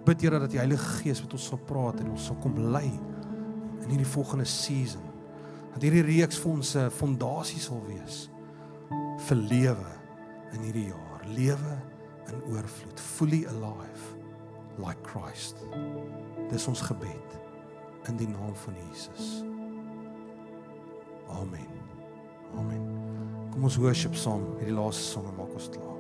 Bid 0.06 0.22
Here 0.22 0.40
dat 0.40 0.52
die 0.52 0.62
Heilige 0.62 1.00
Gees 1.02 1.22
met 1.22 1.34
ons 1.34 1.46
sal 1.52 1.62
praat 1.70 2.00
en 2.00 2.12
ons 2.14 2.26
sal 2.30 2.38
kom 2.44 2.58
lei 2.72 2.90
in 3.84 3.90
hierdie 3.90 4.12
volgende 4.14 4.46
season 4.46 5.06
dat 5.74 5.84
hierdie 5.86 6.06
reeks 6.08 6.40
vir 6.42 6.52
ons 6.52 6.76
'n 6.76 6.90
fondasie 6.90 7.60
sal 7.60 7.82
wees 7.88 8.30
vir 9.28 9.38
lewe 9.38 9.92
in 10.54 10.64
hierdie 10.66 10.88
jaar, 10.90 11.22
lewe 11.36 11.76
in 12.30 12.42
oorvloed, 12.54 13.00
fully 13.00 13.46
alive 13.46 14.16
like 14.78 15.02
Christ. 15.04 15.56
Dis 16.50 16.68
ons 16.68 16.82
gebed 16.82 17.38
in 18.08 18.18
die 18.18 18.28
naam 18.28 18.56
van 18.56 18.76
Jesus. 18.88 19.44
Amen. 21.30 21.70
Amen. 22.58 22.86
Kom 23.52 23.64
ons 23.64 23.78
worship 23.78 24.16
saam 24.16 24.46
hierdie 24.58 24.76
laaste 24.76 25.04
song 25.04 25.30
en 25.30 25.38
maak 25.38 25.54
ons 25.54 25.70
klaar. 25.74 25.99